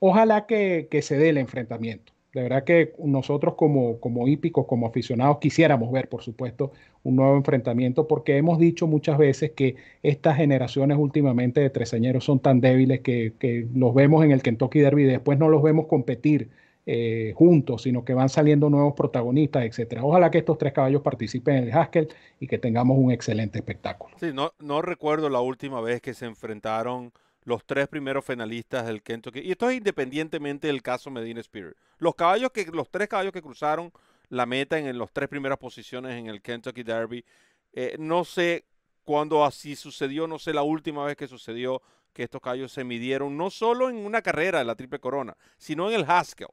Ojalá 0.00 0.46
que 0.46 0.88
se 1.02 1.16
dé 1.18 1.30
el 1.30 1.38
enfrentamiento. 1.38 2.12
De 2.32 2.42
verdad 2.42 2.64
que 2.64 2.92
nosotros 3.02 3.54
como, 3.54 3.98
como 4.00 4.28
hípicos, 4.28 4.66
como 4.66 4.86
aficionados, 4.86 5.38
quisiéramos 5.38 5.90
ver, 5.90 6.08
por 6.08 6.22
supuesto, 6.22 6.72
un 7.02 7.16
nuevo 7.16 7.36
enfrentamiento, 7.36 8.06
porque 8.06 8.36
hemos 8.36 8.58
dicho 8.58 8.86
muchas 8.86 9.16
veces 9.16 9.52
que 9.52 9.76
estas 10.02 10.36
generaciones 10.36 10.98
últimamente 10.98 11.60
de 11.60 11.70
tresañeros 11.70 12.24
son 12.24 12.40
tan 12.40 12.60
débiles 12.60 13.00
que, 13.00 13.32
que 13.38 13.66
los 13.74 13.94
vemos 13.94 14.24
en 14.24 14.32
el 14.32 14.42
Kentucky 14.42 14.80
Derby 14.80 15.04
y 15.04 15.06
después 15.06 15.38
no 15.38 15.48
los 15.48 15.62
vemos 15.62 15.86
competir 15.86 16.50
eh, 16.90 17.34
juntos, 17.36 17.82
sino 17.82 18.02
que 18.02 18.14
van 18.14 18.30
saliendo 18.30 18.70
nuevos 18.70 18.94
protagonistas, 18.94 19.64
etcétera. 19.64 20.02
Ojalá 20.02 20.30
que 20.30 20.38
estos 20.38 20.56
tres 20.56 20.72
caballos 20.72 21.02
participen 21.02 21.56
en 21.56 21.64
el 21.64 21.72
Haskell 21.74 22.08
y 22.40 22.46
que 22.46 22.56
tengamos 22.56 22.96
un 22.98 23.10
excelente 23.10 23.58
espectáculo. 23.58 24.16
Sí, 24.18 24.30
no, 24.32 24.52
no 24.58 24.80
recuerdo 24.80 25.28
la 25.28 25.42
última 25.42 25.82
vez 25.82 26.00
que 26.00 26.14
se 26.14 26.24
enfrentaron 26.24 27.12
los 27.48 27.64
tres 27.64 27.88
primeros 27.88 28.26
finalistas 28.26 28.86
del 28.86 29.02
Kentucky. 29.02 29.40
Y 29.40 29.52
esto 29.52 29.70
es 29.70 29.78
independientemente 29.78 30.66
del 30.66 30.82
caso 30.82 31.10
Medina 31.10 31.40
Spirit. 31.40 31.72
Los 31.96 32.14
caballos 32.14 32.50
que, 32.52 32.66
los 32.66 32.90
tres 32.90 33.08
caballos 33.08 33.32
que 33.32 33.40
cruzaron 33.40 33.90
la 34.28 34.44
meta 34.44 34.78
en, 34.78 34.98
las 34.98 35.10
tres 35.10 35.30
primeras 35.30 35.56
posiciones 35.56 36.12
en 36.12 36.26
el 36.26 36.42
Kentucky 36.42 36.82
Derby. 36.82 37.24
Eh, 37.72 37.96
no 37.98 38.26
sé 38.26 38.66
cuándo 39.02 39.46
así 39.46 39.76
sucedió, 39.76 40.26
no 40.26 40.38
sé 40.38 40.52
la 40.52 40.62
última 40.62 41.06
vez 41.06 41.16
que 41.16 41.26
sucedió 41.26 41.80
que 42.12 42.24
estos 42.24 42.42
caballos 42.42 42.70
se 42.70 42.84
midieron, 42.84 43.34
no 43.38 43.48
solo 43.48 43.88
en 43.88 43.96
una 43.96 44.20
carrera 44.20 44.58
de 44.58 44.66
la 44.66 44.74
Triple 44.74 44.98
Corona, 44.98 45.34
sino 45.56 45.88
en 45.88 45.94
el 45.94 46.04
Haskell, 46.06 46.48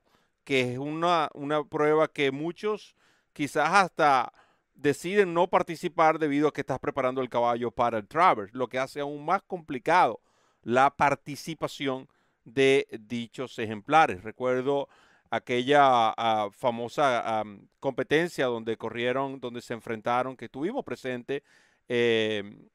que 0.45 0.73
es 0.73 0.77
una, 0.77 1.29
una 1.33 1.65
prueba 1.65 2.07
que 2.07 2.31
muchos 2.31 2.95
quizás 3.33 3.69
hasta 3.73 4.31
deciden 4.73 5.33
no 5.33 5.49
participar 5.49 6.19
debido 6.19 6.47
a 6.47 6.53
que 6.53 6.61
estás 6.61 6.79
preparando 6.79 7.19
el 7.19 7.29
caballo 7.29 7.69
para 7.69 7.97
el 7.97 8.07
Travers, 8.07 8.53
lo 8.53 8.69
que 8.69 8.79
hace 8.79 9.01
aún 9.01 9.25
más 9.25 9.41
complicado 9.41 10.21
la 10.65 10.89
participación 10.89 12.09
de 12.43 12.87
dichos 13.07 13.57
ejemplares. 13.59 14.23
Recuerdo 14.23 14.89
aquella 15.29 16.09
ah, 16.17 16.49
famosa 16.51 17.43
competencia 17.79 18.47
donde 18.47 18.75
corrieron, 18.75 19.39
donde 19.39 19.61
se 19.61 19.73
enfrentaron, 19.73 20.35
que 20.35 20.49
tuvimos 20.49 20.83
presente 20.83 21.43
em, 21.87 22.67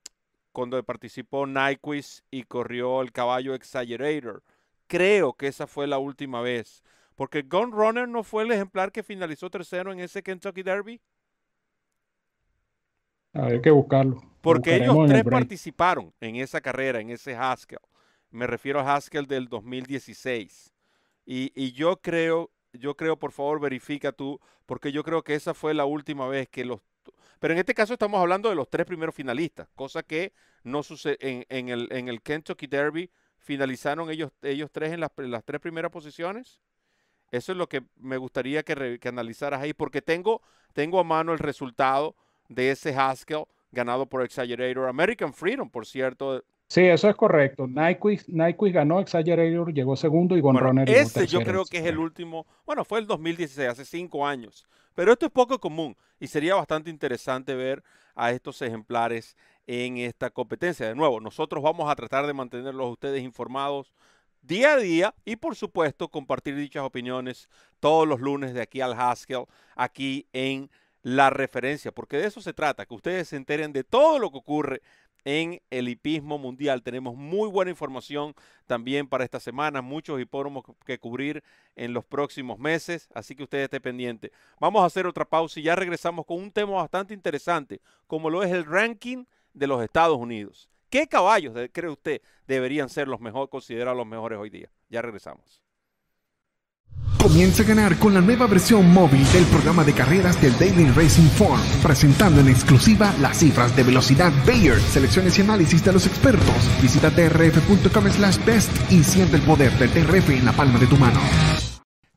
cuando 0.52 0.82
participó 0.84 1.46
Nyquist 1.46 2.24
y 2.30 2.44
corrió 2.44 3.02
el 3.02 3.12
caballo 3.12 3.54
Exaggerator. 3.54 4.42
Creo 4.86 5.34
que 5.34 5.48
esa 5.48 5.66
fue 5.66 5.86
la 5.86 5.98
última 5.98 6.40
vez. 6.40 6.82
Porque 7.16 7.42
Gun 7.42 7.72
Runner 7.72 8.08
no 8.08 8.22
fue 8.24 8.44
el 8.44 8.52
ejemplar 8.52 8.92
que 8.92 9.02
finalizó 9.02 9.50
tercero 9.50 9.92
en 9.92 10.00
ese 10.00 10.22
Kentucky 10.22 10.62
Derby. 10.62 11.00
Hay 13.34 13.60
que 13.60 13.70
buscarlo. 13.70 14.29
Porque 14.40 14.76
ellos 14.76 14.96
tres 15.06 15.24
participaron 15.24 16.12
en 16.20 16.36
esa 16.36 16.60
carrera, 16.60 17.00
en 17.00 17.10
ese 17.10 17.34
Haskell. 17.34 17.80
Me 18.30 18.46
refiero 18.46 18.80
a 18.80 18.94
Haskell 18.94 19.26
del 19.26 19.48
2016. 19.48 20.72
Y, 21.26 21.72
yo 21.72 22.00
creo, 22.00 22.50
yo 22.72 22.96
creo, 22.96 23.18
por 23.18 23.32
favor, 23.32 23.60
verifica 23.60 24.12
tú, 24.12 24.40
porque 24.66 24.92
yo 24.92 25.04
creo 25.04 25.22
que 25.22 25.34
esa 25.34 25.54
fue 25.54 25.74
la 25.74 25.84
última 25.84 26.26
vez 26.26 26.48
que 26.48 26.64
los... 26.64 26.80
Pero 27.38 27.54
en 27.54 27.58
este 27.58 27.74
caso 27.74 27.92
estamos 27.92 28.20
hablando 28.20 28.48
de 28.48 28.54
los 28.54 28.68
tres 28.68 28.86
primeros 28.86 29.14
finalistas, 29.14 29.68
cosa 29.74 30.02
que 30.02 30.32
no 30.62 30.82
sucede 30.82 31.16
en, 31.20 31.68
el, 31.68 31.88
en 31.90 32.08
el 32.08 32.20
Kentucky 32.20 32.66
Derby. 32.66 33.10
Finalizaron 33.38 34.10
ellos, 34.10 34.32
ellos 34.42 34.70
tres 34.70 34.92
en 34.92 35.00
las, 35.00 35.10
las 35.16 35.44
tres 35.44 35.60
primeras 35.60 35.90
posiciones. 35.90 36.60
Eso 37.30 37.52
es 37.52 37.58
lo 37.58 37.68
que 37.68 37.82
me 37.96 38.16
gustaría 38.16 38.62
que, 38.62 38.98
que, 39.00 39.08
analizaras 39.08 39.62
ahí, 39.62 39.72
porque 39.72 40.02
tengo, 40.02 40.42
tengo 40.72 40.98
a 40.98 41.04
mano 41.04 41.32
el 41.32 41.38
resultado 41.38 42.16
de 42.48 42.72
ese 42.72 42.94
Haskell 42.94 43.44
ganado 43.72 44.06
por 44.06 44.22
Exaggerator. 44.22 44.88
American 44.88 45.32
Freedom, 45.32 45.68
por 45.68 45.86
cierto, 45.86 46.42
Sí, 46.70 46.82
eso 46.82 47.08
es 47.08 47.16
correcto. 47.16 47.66
Nyquist, 47.66 48.28
ganó, 48.72 49.00
Exaggerator 49.00 49.74
llegó 49.74 49.96
segundo 49.96 50.36
y 50.36 50.40
Gon 50.40 50.54
bueno, 50.54 50.84
Ese 50.86 51.26
yo 51.26 51.40
creo 51.40 51.64
que 51.64 51.78
es 51.78 51.86
el 51.86 51.98
último, 51.98 52.46
bueno, 52.64 52.84
fue 52.84 53.00
el 53.00 53.08
2016, 53.08 53.68
hace 53.68 53.84
cinco 53.84 54.24
años. 54.24 54.64
Pero 54.94 55.12
esto 55.12 55.26
es 55.26 55.32
poco 55.32 55.58
común 55.58 55.96
y 56.20 56.28
sería 56.28 56.54
bastante 56.54 56.88
interesante 56.88 57.56
ver 57.56 57.82
a 58.14 58.30
estos 58.30 58.62
ejemplares 58.62 59.36
en 59.66 59.96
esta 59.96 60.30
competencia. 60.30 60.86
De 60.86 60.94
nuevo, 60.94 61.20
nosotros 61.20 61.60
vamos 61.60 61.90
a 61.90 61.96
tratar 61.96 62.24
de 62.28 62.34
mantenerlos 62.34 62.86
a 62.86 62.90
ustedes 62.90 63.24
informados 63.24 63.92
día 64.42 64.74
a 64.74 64.76
día 64.76 65.14
y 65.24 65.36
por 65.36 65.56
supuesto 65.56 66.08
compartir 66.08 66.54
dichas 66.56 66.84
opiniones 66.84 67.48
todos 67.78 68.06
los 68.06 68.20
lunes 68.20 68.54
de 68.54 68.62
aquí 68.62 68.80
al 68.80 68.94
Haskell, 68.94 69.46
aquí 69.74 70.26
en 70.32 70.70
la 71.02 71.30
referencia, 71.30 71.92
porque 71.92 72.18
de 72.18 72.26
eso 72.26 72.40
se 72.40 72.52
trata, 72.52 72.86
que 72.86 72.94
ustedes 72.94 73.28
se 73.28 73.36
enteren 73.36 73.72
de 73.72 73.84
todo 73.84 74.18
lo 74.18 74.30
que 74.30 74.38
ocurre 74.38 74.82
en 75.24 75.60
el 75.70 75.88
hipismo 75.88 76.38
mundial. 76.38 76.82
Tenemos 76.82 77.14
muy 77.14 77.48
buena 77.48 77.70
información 77.70 78.34
también 78.66 79.08
para 79.08 79.24
esta 79.24 79.40
semana, 79.40 79.82
muchos 79.82 80.20
hipódromos 80.20 80.64
que 80.84 80.98
cubrir 80.98 81.42
en 81.76 81.92
los 81.92 82.04
próximos 82.04 82.58
meses, 82.58 83.08
así 83.14 83.34
que 83.34 83.42
usted 83.42 83.58
esté 83.58 83.80
pendiente. 83.80 84.32
Vamos 84.58 84.82
a 84.82 84.86
hacer 84.86 85.06
otra 85.06 85.24
pausa 85.24 85.60
y 85.60 85.64
ya 85.64 85.76
regresamos 85.76 86.26
con 86.26 86.38
un 86.38 86.50
tema 86.50 86.72
bastante 86.72 87.14
interesante, 87.14 87.80
como 88.06 88.30
lo 88.30 88.42
es 88.42 88.52
el 88.52 88.64
ranking 88.64 89.24
de 89.52 89.66
los 89.66 89.82
Estados 89.82 90.18
Unidos. 90.18 90.68
¿Qué 90.88 91.06
caballos 91.06 91.54
cree 91.72 91.90
usted 91.90 92.20
deberían 92.46 92.88
ser 92.88 93.06
los 93.06 93.20
mejores, 93.20 93.48
considerados 93.48 93.96
los 93.96 94.06
mejores 94.06 94.38
hoy 94.38 94.50
día? 94.50 94.70
Ya 94.88 95.02
regresamos. 95.02 95.62
Comienza 97.20 97.62
a 97.62 97.66
ganar 97.66 97.98
con 97.98 98.14
la 98.14 98.22
nueva 98.22 98.46
versión 98.46 98.90
móvil 98.94 99.30
del 99.34 99.44
programa 99.44 99.84
de 99.84 99.92
carreras 99.92 100.40
del 100.40 100.58
Daily 100.58 100.90
Racing 100.90 101.28
Form, 101.28 101.60
presentando 101.82 102.40
en 102.40 102.48
exclusiva 102.48 103.14
las 103.20 103.38
cifras 103.38 103.76
de 103.76 103.82
velocidad 103.82 104.32
Bayer, 104.46 104.80
selecciones 104.80 105.38
y 105.38 105.42
análisis 105.42 105.84
de 105.84 105.92
los 105.92 106.06
expertos. 106.06 106.80
Visita 106.80 107.10
trf.com 107.10 108.08
slash 108.08 108.42
best 108.46 108.72
y 108.90 109.04
siente 109.04 109.36
el 109.36 109.42
poder 109.42 109.70
del 109.72 109.90
TRF 109.90 110.30
en 110.30 110.46
la 110.46 110.52
palma 110.52 110.78
de 110.78 110.86
tu 110.86 110.96
mano. 110.96 111.20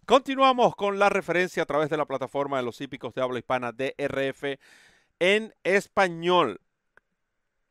Continuamos 0.06 0.74
con 0.74 0.98
la 0.98 1.10
referencia 1.10 1.63
a 1.63 1.66
través 1.66 1.89
de 1.89 1.98
la 1.98 2.06
plataforma 2.06 2.56
de 2.56 2.63
los 2.63 2.80
hípicos 2.80 3.13
de 3.13 3.22
habla 3.22 3.39
hispana 3.39 3.74
DRF 3.74 4.58
en 5.20 5.54
español. 5.66 6.62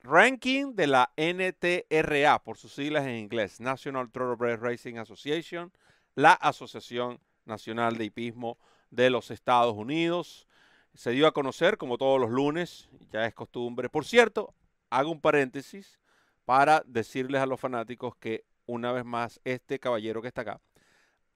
Ranking 0.02 0.74
de 0.74 0.86
la 0.86 1.12
NTRA, 1.16 2.42
por 2.42 2.58
sus 2.58 2.74
siglas 2.74 3.06
en 3.06 3.16
inglés, 3.16 3.58
National 3.58 4.10
Thoroughbred 4.10 4.58
Racing 4.60 4.98
Association 4.98 5.72
la 6.14 6.32
Asociación 6.32 7.20
Nacional 7.44 7.96
de 7.96 8.04
Hipismo 8.04 8.58
de 8.90 9.10
los 9.10 9.30
Estados 9.30 9.74
Unidos. 9.74 10.46
Se 10.94 11.10
dio 11.10 11.26
a 11.26 11.32
conocer 11.32 11.78
como 11.78 11.98
todos 11.98 12.20
los 12.20 12.30
lunes, 12.30 12.88
ya 13.10 13.26
es 13.26 13.34
costumbre. 13.34 13.88
Por 13.88 14.04
cierto, 14.04 14.54
hago 14.90 15.10
un 15.10 15.20
paréntesis 15.20 15.98
para 16.44 16.82
decirles 16.86 17.40
a 17.40 17.46
los 17.46 17.60
fanáticos 17.60 18.16
que 18.16 18.44
una 18.66 18.92
vez 18.92 19.04
más, 19.04 19.40
este 19.44 19.78
caballero 19.78 20.22
que 20.22 20.28
está 20.28 20.42
acá 20.42 20.60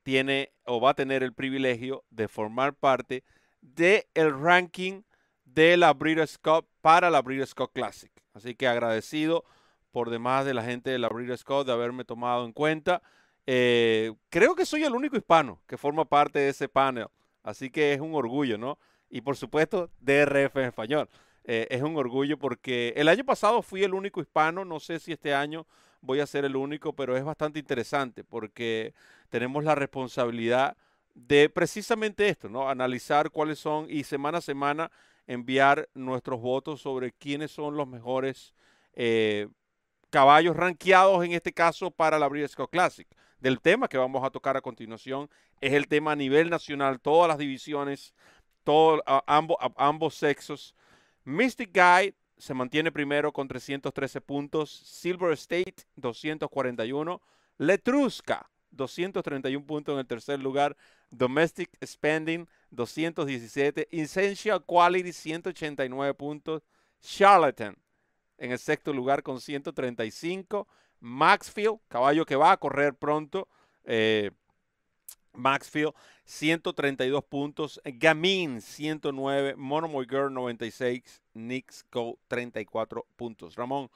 tiene 0.06 0.52
o 0.64 0.80
va 0.80 0.90
a 0.90 0.94
tener 0.94 1.24
el 1.24 1.32
privilegio 1.32 2.04
de 2.10 2.28
formar 2.28 2.74
parte 2.74 3.24
del 3.60 4.04
el 4.14 4.40
ranking 4.40 5.02
de 5.44 5.76
la 5.76 5.92
Breeders' 5.92 6.38
Cup 6.38 6.68
para 6.80 7.10
la 7.10 7.22
Breeders' 7.22 7.56
Cup 7.56 7.72
Classic. 7.72 8.12
Así 8.32 8.54
que 8.54 8.68
agradecido 8.68 9.44
por 9.90 10.10
demás 10.10 10.44
de 10.44 10.54
la 10.54 10.62
gente 10.62 10.90
de 10.90 11.00
la 11.00 11.08
Breeders' 11.08 11.42
Cup 11.42 11.64
de 11.64 11.72
haberme 11.72 12.04
tomado 12.04 12.44
en 12.44 12.52
cuenta. 12.52 13.02
Eh, 13.46 14.12
creo 14.28 14.54
que 14.54 14.66
soy 14.66 14.84
el 14.84 14.94
único 14.94 15.16
hispano 15.16 15.60
que 15.66 15.76
forma 15.76 16.04
parte 16.04 16.38
de 16.38 16.48
ese 16.48 16.68
panel. 16.68 17.06
Así 17.42 17.70
que 17.70 17.92
es 17.92 18.00
un 18.00 18.14
orgullo, 18.14 18.58
¿no? 18.58 18.78
Y 19.08 19.20
por 19.20 19.36
supuesto, 19.36 19.90
DRF 20.00 20.56
en 20.56 20.64
español. 20.64 21.08
Eh, 21.44 21.68
es 21.70 21.80
un 21.82 21.96
orgullo 21.96 22.38
porque 22.38 22.92
el 22.96 23.08
año 23.08 23.24
pasado 23.24 23.62
fui 23.62 23.84
el 23.84 23.94
único 23.94 24.20
hispano, 24.20 24.64
no 24.64 24.80
sé 24.80 24.98
si 24.98 25.12
este 25.12 25.32
año 25.32 25.64
voy 26.00 26.18
a 26.18 26.26
ser 26.26 26.44
el 26.44 26.56
único, 26.56 26.92
pero 26.92 27.16
es 27.16 27.24
bastante 27.24 27.60
interesante 27.60 28.24
porque 28.24 28.94
tenemos 29.28 29.62
la 29.62 29.76
responsabilidad 29.76 30.76
de 31.14 31.48
precisamente 31.48 32.28
esto, 32.28 32.48
¿no? 32.48 32.68
Analizar 32.68 33.30
cuáles 33.30 33.60
son 33.60 33.86
y 33.88 34.02
semana 34.02 34.38
a 34.38 34.40
semana 34.40 34.90
enviar 35.28 35.88
nuestros 35.94 36.40
votos 36.40 36.80
sobre 36.80 37.12
quiénes 37.12 37.52
son 37.52 37.76
los 37.76 37.86
mejores 37.86 38.54
eh, 38.94 39.48
caballos 40.10 40.56
rankeados 40.56 41.24
en 41.24 41.32
este 41.32 41.52
caso 41.52 41.90
para 41.90 42.18
la 42.18 42.28
Breeders' 42.28 42.56
Classic. 42.70 43.06
Del 43.38 43.60
tema 43.60 43.88
que 43.88 43.98
vamos 43.98 44.24
a 44.24 44.30
tocar 44.30 44.56
a 44.56 44.60
continuación. 44.60 45.28
Es 45.60 45.72
el 45.72 45.88
tema 45.88 46.12
a 46.12 46.16
nivel 46.16 46.50
nacional, 46.50 47.00
todas 47.00 47.28
las 47.28 47.38
divisiones, 47.38 48.14
ambos, 49.26 49.56
ambos 49.76 50.14
sexos. 50.14 50.74
Mystic 51.24 51.72
Guide 51.72 52.14
se 52.38 52.54
mantiene 52.54 52.92
primero 52.92 53.32
con 53.32 53.48
313 53.48 54.20
puntos, 54.20 54.70
Silver 54.70 55.32
State 55.32 55.74
241, 55.96 57.20
Letrusca 57.58 58.50
231 58.70 59.66
puntos 59.66 59.94
en 59.94 60.00
el 60.00 60.06
tercer 60.06 60.38
lugar, 60.38 60.76
Domestic 61.10 61.70
Spending 61.84 62.46
217, 62.70 63.88
Essential 63.90 64.62
Quality 64.64 65.12
189 65.12 66.14
puntos, 66.14 66.62
Charlatan 67.00 67.76
en 68.38 68.52
el 68.52 68.58
sexto 68.58 68.92
lugar 68.92 69.22
con 69.22 69.40
135, 69.40 70.68
Maxfield, 71.00 71.78
caballo 71.88 72.24
que 72.24 72.36
va 72.36 72.52
a 72.52 72.56
correr 72.56 72.94
pronto, 72.94 73.48
eh, 73.84 74.30
Maxfield 75.32 75.94
132 76.24 77.24
puntos, 77.24 77.80
Gamin 77.84 78.60
109, 78.60 79.54
Monomoy 79.56 80.06
Girl 80.08 80.32
96, 80.32 81.22
Knicks 81.32 81.86
Go 81.92 82.18
34 82.28 83.06
puntos. 83.16 83.54
Ramón, 83.54 83.88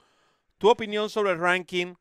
tu 0.57 0.69
opinión 0.69 1.09
sobre 1.09 1.31
el 1.31 1.39
ranking, 1.39 1.95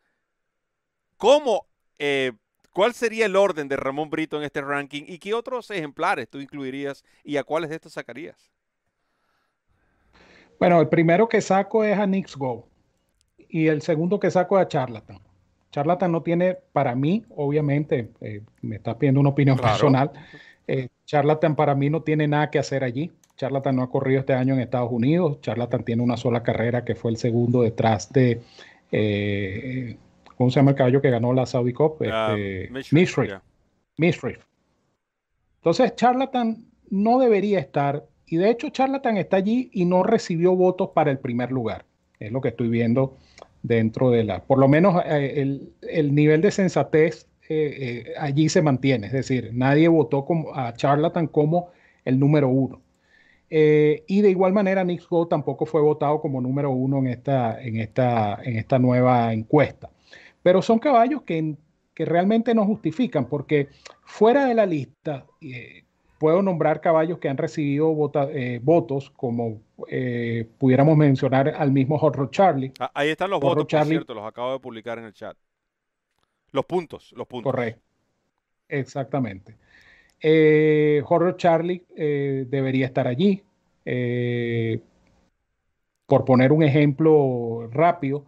¿cómo, 1.17 1.67
eh, 1.99 2.33
cuál 2.73 2.95
sería 2.95 3.27
el 3.27 3.37
orden 3.37 3.69
de 3.69 3.77
Ramón 3.77 4.11
Brito 4.11 4.37
en 4.37 4.45
este 4.45 4.61
ranking 4.61 5.05
y 5.07 5.19
qué 5.19 5.35
otros 5.35 5.71
ejemplares 5.71 6.29
tú 6.29 6.39
incluirías 6.39 7.05
y 7.25 7.37
a 7.37 7.45
cuáles 7.45 7.71
de 7.71 7.77
estos 7.77 7.95
sacarías? 7.95 8.51
Bueno, 10.61 10.81
el 10.81 10.89
primero 10.89 11.29
que 11.29 11.41
saco 11.41 11.83
es 11.83 11.99
a 11.99 12.05
Knicks 12.05 12.37
Go 12.37 12.70
y 13.51 13.67
el 13.67 13.83
segundo 13.83 14.21
que 14.21 14.31
saco 14.31 14.59
es 14.59 14.65
a 14.65 14.69
Charlatan. 14.69 15.19
Charlatan 15.71 16.11
no 16.11 16.23
tiene, 16.23 16.59
para 16.73 16.95
mí, 16.95 17.25
obviamente, 17.37 18.11
eh, 18.21 18.43
me 18.63 18.77
está 18.77 18.99
pidiendo 18.99 19.21
una 19.21 19.31
opinión 19.31 19.57
personal, 19.57 20.11
eh, 20.67 20.89
Charlatan 21.05 21.57
para 21.57 21.75
mí 21.75 21.91
no 21.91 22.03
tiene 22.03 22.29
nada 22.29 22.51
que 22.51 22.59
hacer 22.59 22.85
allí. 22.85 23.11
Charlatan 23.37 23.77
no 23.77 23.83
ha 23.83 23.91
corrido 23.91 24.21
este 24.21 24.35
año 24.35 24.55
en 24.55 24.61
Estados 24.61 24.93
Unidos. 24.93 25.41
Charlatan 25.41 25.85
tiene 25.85 26.03
una 26.03 26.17
sola 26.17 26.43
carrera 26.43 26.85
que 26.85 26.95
fue 26.95 27.11
el 27.11 27.17
segundo 27.17 27.63
detrás 27.63 28.13
de, 28.13 28.43
eh, 28.93 29.97
¿cómo 30.37 30.51
se 30.51 30.61
llama 30.61 30.73
el 30.73 30.77
caballo 30.77 31.01
que 31.01 31.11
ganó 31.11 31.33
la 31.33 31.47
Saudi 31.47 31.73
Cup? 31.73 31.97
Ah, 32.11 32.35
este, 32.37 32.69
Entonces, 35.57 35.95
Charlatan 35.97 36.65
no 36.91 37.19
debería 37.19 37.59
estar, 37.59 38.05
y 38.27 38.37
de 38.37 38.51
hecho 38.51 38.71
Charlatan 38.71 39.17
está 39.17 39.39
allí 39.39 39.71
y 39.73 39.85
no 39.85 40.03
recibió 40.03 40.55
votos 40.55 40.91
para 40.95 41.11
el 41.11 41.19
primer 41.19 41.51
lugar. 41.51 41.85
Es 42.21 42.31
lo 42.31 42.41
que 42.41 42.49
estoy 42.49 42.69
viendo 42.69 43.17
dentro 43.63 44.11
de 44.11 44.25
la, 44.25 44.43
por 44.43 44.59
lo 44.59 44.69
menos 44.69 45.03
eh, 45.07 45.61
el, 45.83 46.15
nivel 46.15 46.41
de 46.41 46.51
sensatez 46.51 47.27
eh, 47.49 48.05
eh, 48.07 48.13
allí 48.19 48.49
se 48.49 48.63
mantiene, 48.63 49.09
es 49.09 49.13
decir, 49.13 49.51
nadie 49.53 49.89
votó 49.89 50.25
como, 50.25 50.55
a 50.55 50.73
Charlatan 50.75 51.27
como 51.27 51.71
el 52.05 52.19
número 52.19 52.49
uno. 52.49 52.81
y 53.51 54.21
de 54.21 54.31
igual 54.31 54.53
manera, 54.53 54.85
Nick 54.85 55.09
Go 55.09 55.27
tampoco 55.27 55.67
fue 55.67 55.81
votado 55.83 56.21
como 56.21 56.41
número 56.41 56.71
uno 56.71 56.99
en 56.99 57.09
esta, 57.09 57.61
en 57.61 57.77
esta, 57.81 58.39
en 58.45 58.57
esta 58.57 58.79
nueva 58.79 59.33
encuesta. 59.33 59.91
Pero 60.43 60.63
son 60.63 60.79
caballos 60.79 61.23
que, 61.23 61.57
que 61.95 62.05
realmente 62.05 62.55
no 62.55 62.65
justifican, 62.65 63.27
porque 63.27 63.69
fuera 64.05 64.47
de 64.47 64.55
la 64.55 64.67
lista, 64.67 65.27
puedo 66.19 66.43
nombrar 66.43 66.81
caballos 66.81 67.19
que 67.19 67.29
han 67.29 67.37
recibido 67.37 67.93
votos, 68.63 69.11
como 69.11 69.61
eh, 69.89 70.49
pudiéramos 70.59 70.97
mencionar 70.97 71.49
al 71.49 71.73
mismo 71.73 71.97
Horror 71.97 72.31
Charlie. 72.31 72.73
Ah, 72.79 72.91
ahí 72.95 73.11
están 73.11 73.31
los 73.31 73.41
votos, 73.41 73.67
por 73.67 73.85
cierto, 73.87 74.15
los 74.15 74.25
acabo 74.25 74.53
de 74.53 74.59
publicar 74.61 74.99
en 74.99 75.05
el 75.05 75.13
chat. 75.13 75.37
Los 76.53 76.65
puntos, 76.65 77.13
los 77.17 77.27
puntos. 77.27 77.53
Correcto. 77.53 77.81
Exactamente. 78.69 79.57
Eh, 80.21 81.03
Horror 81.07 81.37
Charlie 81.37 81.85
eh, 81.97 82.47
debería 82.49 82.87
estar 82.87 83.07
allí. 83.07 83.43
por 86.07 86.25
poner 86.25 86.53
un 86.53 86.63
ejemplo 86.63 87.69
rápido, 87.73 88.25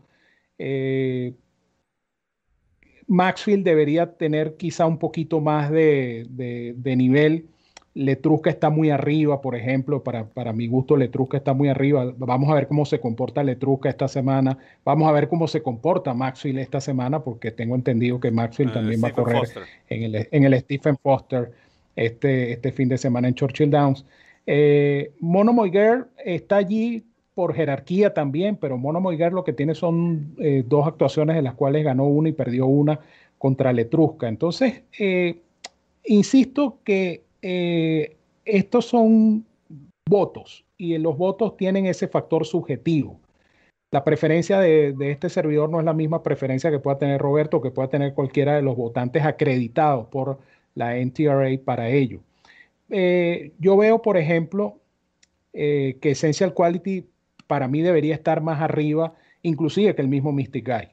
Maxfield 3.06 3.64
debería 3.64 4.14
tener 4.14 4.56
quizá 4.56 4.86
un 4.86 4.98
poquito 4.98 5.40
más 5.40 5.70
de, 5.70 6.26
de 6.28 6.96
nivel 6.96 7.48
Letrusca 7.94 8.48
está 8.48 8.70
muy 8.70 8.88
arriba, 8.88 9.42
por 9.42 9.54
ejemplo, 9.54 10.02
para, 10.02 10.24
para, 10.24 10.54
mi 10.54 10.66
gusto 10.66 10.96
Letrusca 10.96 11.36
está 11.36 11.52
muy 11.52 11.68
arriba. 11.68 12.14
Vamos 12.16 12.50
a 12.50 12.54
ver 12.54 12.66
cómo 12.66 12.86
se 12.86 13.00
comporta 13.00 13.42
Letrusca 13.42 13.90
esta 13.90 14.08
semana. 14.08 14.56
Vamos 14.82 15.08
a 15.08 15.12
ver 15.12 15.28
cómo 15.28 15.46
se 15.46 15.62
comporta 15.62 16.14
Maxfield 16.14 16.58
esta 16.58 16.80
semana, 16.80 17.20
porque 17.20 17.50
tengo 17.50 17.74
entendido 17.74 18.18
que 18.18 18.30
Maxfield 18.30 18.70
eh, 18.70 18.74
también 18.74 19.04
va 19.04 19.08
a 19.08 19.12
correr 19.12 19.42
en 19.90 20.02
el, 20.04 20.28
en 20.30 20.44
el, 20.44 20.58
Stephen 20.60 20.96
Foster 20.96 21.52
este, 21.94 22.52
este 22.52 22.72
fin 22.72 22.88
de 22.88 22.96
semana 22.96 23.28
en 23.28 23.34
Churchill 23.34 23.70
Downs. 23.70 24.06
Eh, 24.46 25.12
Mono 25.20 25.52
Moiguer 25.52 26.06
está 26.24 26.56
allí 26.56 27.04
por 27.34 27.54
jerarquía 27.54 28.14
también, 28.14 28.56
pero 28.56 28.78
Mono 28.78 29.02
Moiguer 29.02 29.34
lo 29.34 29.44
que 29.44 29.52
tiene 29.52 29.74
son 29.74 30.34
eh, 30.38 30.64
dos 30.66 30.86
actuaciones 30.86 31.36
de 31.36 31.42
las 31.42 31.54
cuales 31.54 31.84
ganó 31.84 32.04
una 32.04 32.30
y 32.30 32.32
perdió 32.32 32.64
una 32.64 32.98
contra 33.36 33.70
Letrusca. 33.70 34.28
Entonces, 34.28 34.82
insisto 36.04 36.78
que 36.84 37.22
eh, 37.42 38.16
estos 38.44 38.86
son 38.86 39.44
votos 40.08 40.64
y 40.78 40.96
los 40.98 41.16
votos 41.16 41.56
tienen 41.56 41.86
ese 41.86 42.08
factor 42.08 42.46
subjetivo. 42.46 43.20
La 43.90 44.04
preferencia 44.04 44.58
de, 44.58 44.94
este 45.00 45.28
servidor 45.28 45.68
no 45.68 45.78
es 45.78 45.84
la 45.84 45.92
misma 45.92 46.22
preferencia 46.22 46.70
que 46.70 46.78
pueda 46.78 46.98
tener 46.98 47.20
Roberto 47.20 47.58
o 47.58 47.60
que 47.60 47.70
pueda 47.70 47.88
tener 47.88 48.14
cualquiera 48.14 48.56
de 48.56 48.62
los 48.62 48.76
votantes 48.76 49.22
acreditados 49.24 50.06
por 50.06 50.38
la 50.74 50.96
NTRA 50.96 51.50
para 51.62 51.90
ello. 51.90 52.20
Eh, 52.88 53.52
yo 53.58 53.76
veo, 53.76 54.00
por 54.00 54.16
ejemplo, 54.16 54.78
eh, 55.52 55.98
que 56.00 56.12
Essential 56.12 56.54
Quality 56.54 57.06
para 57.46 57.68
mí 57.68 57.82
debería 57.82 58.14
estar 58.14 58.40
más 58.40 58.62
arriba, 58.62 59.14
inclusive 59.42 59.94
que 59.94 60.00
el 60.00 60.08
mismo 60.08 60.32
Mystic 60.32 60.66
Guy. 60.66 60.88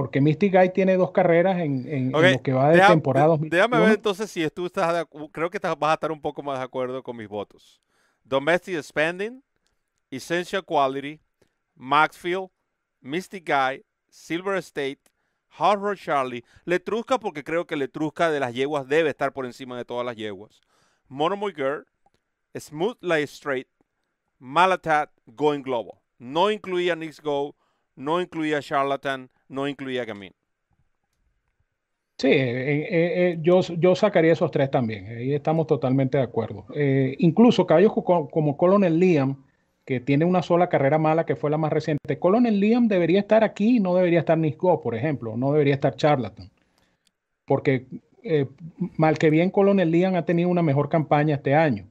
Porque 0.00 0.22
Mystic 0.22 0.54
Guy 0.54 0.70
tiene 0.72 0.96
dos 0.96 1.10
carreras 1.10 1.58
en, 1.58 2.10
lo 2.10 2.42
que 2.42 2.54
va 2.54 2.70
de 2.70 2.80
temporada. 2.80 3.36
Déjame 3.38 3.78
ver 3.80 3.90
entonces 3.90 4.30
si 4.30 4.48
tú 4.48 4.64
estás 4.64 4.94
de, 4.94 5.06
creo 5.30 5.50
que 5.50 5.58
vas 5.58 5.76
a 5.78 5.92
estar 5.92 6.10
un 6.10 6.22
poco 6.22 6.42
más 6.42 6.58
de 6.58 6.64
acuerdo 6.64 7.02
con 7.02 7.18
mis 7.18 7.28
votos. 7.28 7.82
Domestic 8.24 8.82
Spending, 8.82 9.44
Essential 10.10 10.64
Quality, 10.64 11.20
Maxfield, 11.74 12.48
Mystic 13.02 13.46
Guy, 13.46 13.84
Silver 14.08 14.56
State, 14.56 15.00
Hard 15.50 15.98
Charlie, 15.98 16.46
Letrusca 16.64 17.18
porque 17.18 17.44
creo 17.44 17.66
que 17.66 17.76
Letrusca 17.76 18.30
de 18.30 18.40
las 18.40 18.54
yeguas 18.54 18.88
debe 18.88 19.10
estar 19.10 19.34
por 19.34 19.44
encima 19.44 19.76
de 19.76 19.84
todas 19.84 20.06
las 20.06 20.16
yeguas. 20.16 20.62
Monomoy 21.08 21.52
Girl, 21.52 21.84
Smooth 22.58 22.96
Light 23.02 23.28
Straight, 23.28 23.68
Malatat, 24.38 25.10
Going 25.26 25.60
Global. 25.60 26.00
No 26.16 26.50
incluía 26.50 26.96
Nix 26.96 27.20
Go, 27.20 27.54
no 27.96 28.22
incluía 28.22 28.62
Charlatan, 28.62 29.30
no 29.50 29.68
incluía 29.68 30.04
Gamin. 30.04 30.32
Sí, 32.20 32.28
eh, 32.28 32.80
eh, 32.82 32.88
eh, 32.90 33.38
yo, 33.40 33.60
yo 33.60 33.94
sacaría 33.94 34.34
esos 34.34 34.50
tres 34.50 34.70
también, 34.70 35.06
ahí 35.06 35.32
estamos 35.32 35.66
totalmente 35.66 36.18
de 36.18 36.24
acuerdo. 36.24 36.66
incluso 37.18 37.66
caballos 37.66 37.92
como, 37.94 38.56
Colonel 38.56 38.98
Liam, 38.98 39.36
que 39.86 40.00
tiene 40.00 40.26
una 40.26 40.42
sola 40.42 40.68
carrera 40.68 40.98
mala 40.98 41.24
que 41.24 41.34
fue 41.34 41.50
la 41.50 41.56
más 41.56 41.72
reciente. 41.72 42.18
Colonel 42.18 42.60
Liam 42.60 42.88
debería 42.88 43.20
estar 43.20 43.42
aquí, 43.42 43.80
no 43.80 43.94
debería 43.94 44.20
estar 44.20 44.36
Nisco, 44.36 44.82
por 44.82 44.94
ejemplo, 44.94 45.36
no 45.38 45.52
debería 45.52 45.74
estar 45.74 45.96
Charlatan. 45.96 46.50
Porque 47.46 47.86
mal 48.98 49.16
que 49.16 49.30
bien 49.30 49.50
Colonel 49.50 49.90
Liam 49.90 50.14
ha 50.14 50.26
tenido 50.26 50.50
una 50.50 50.62
mejor 50.62 50.90
campaña 50.90 51.36
este 51.36 51.54
año. 51.54 51.86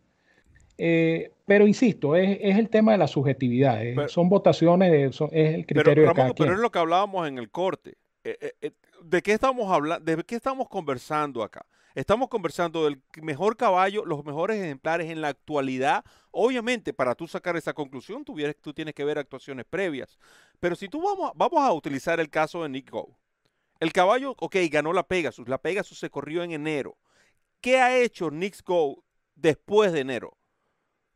Pero 1.45 1.67
insisto, 1.67 2.15
es, 2.15 2.39
el 2.41 2.69
tema 2.69 2.93
de 2.93 2.97
la 2.97 3.07
subjetividad. 3.07 3.81
son 4.07 4.29
votaciones, 4.29 5.19
es 5.31 5.55
el 5.55 5.65
criterio 5.65 6.07
de 6.07 6.13
cada 6.13 6.33
Pero 6.33 6.53
es 6.53 6.59
lo 6.59 6.71
que 6.71 6.79
hablábamos 6.79 7.27
en 7.27 7.37
el 7.37 7.49
corte. 7.49 7.97
¿de 8.23 9.21
qué 9.21 9.33
estamos 9.33 9.71
hablando? 9.71 10.03
¿De 10.03 10.23
qué 10.23 10.35
estamos 10.35 10.67
conversando 10.69 11.43
acá? 11.43 11.65
Estamos 11.95 12.29
conversando 12.29 12.85
del 12.85 13.01
mejor 13.21 13.57
caballo, 13.57 14.05
los 14.05 14.23
mejores 14.23 14.61
ejemplares 14.61 15.09
en 15.09 15.21
la 15.21 15.29
actualidad. 15.29 16.05
Obviamente, 16.31 16.93
para 16.93 17.15
tú 17.15 17.27
sacar 17.27 17.57
esa 17.57 17.73
conclusión, 17.73 18.23
tú, 18.23 18.37
tú 18.61 18.73
tienes 18.73 18.93
que 18.93 19.03
ver 19.03 19.17
actuaciones 19.17 19.65
previas. 19.65 20.17
Pero 20.59 20.75
si 20.75 20.87
tú 20.87 21.01
vamos, 21.01 21.31
vamos 21.35 21.59
a 21.59 21.73
utilizar 21.73 22.19
el 22.19 22.29
caso 22.29 22.63
de 22.63 22.69
Nick 22.69 22.91
Go. 22.91 23.17
El 23.79 23.91
caballo, 23.91 24.35
ok, 24.37 24.55
ganó 24.69 24.93
la 24.93 25.07
Pegasus. 25.07 25.49
La 25.49 25.57
Pegasus 25.57 25.99
se 25.99 26.09
corrió 26.09 26.43
en 26.43 26.51
enero. 26.51 26.97
¿Qué 27.59 27.79
ha 27.79 27.97
hecho 27.97 28.29
Nick 28.29 28.63
Go 28.63 29.03
después 29.35 29.91
de 29.91 30.01
enero? 30.01 30.37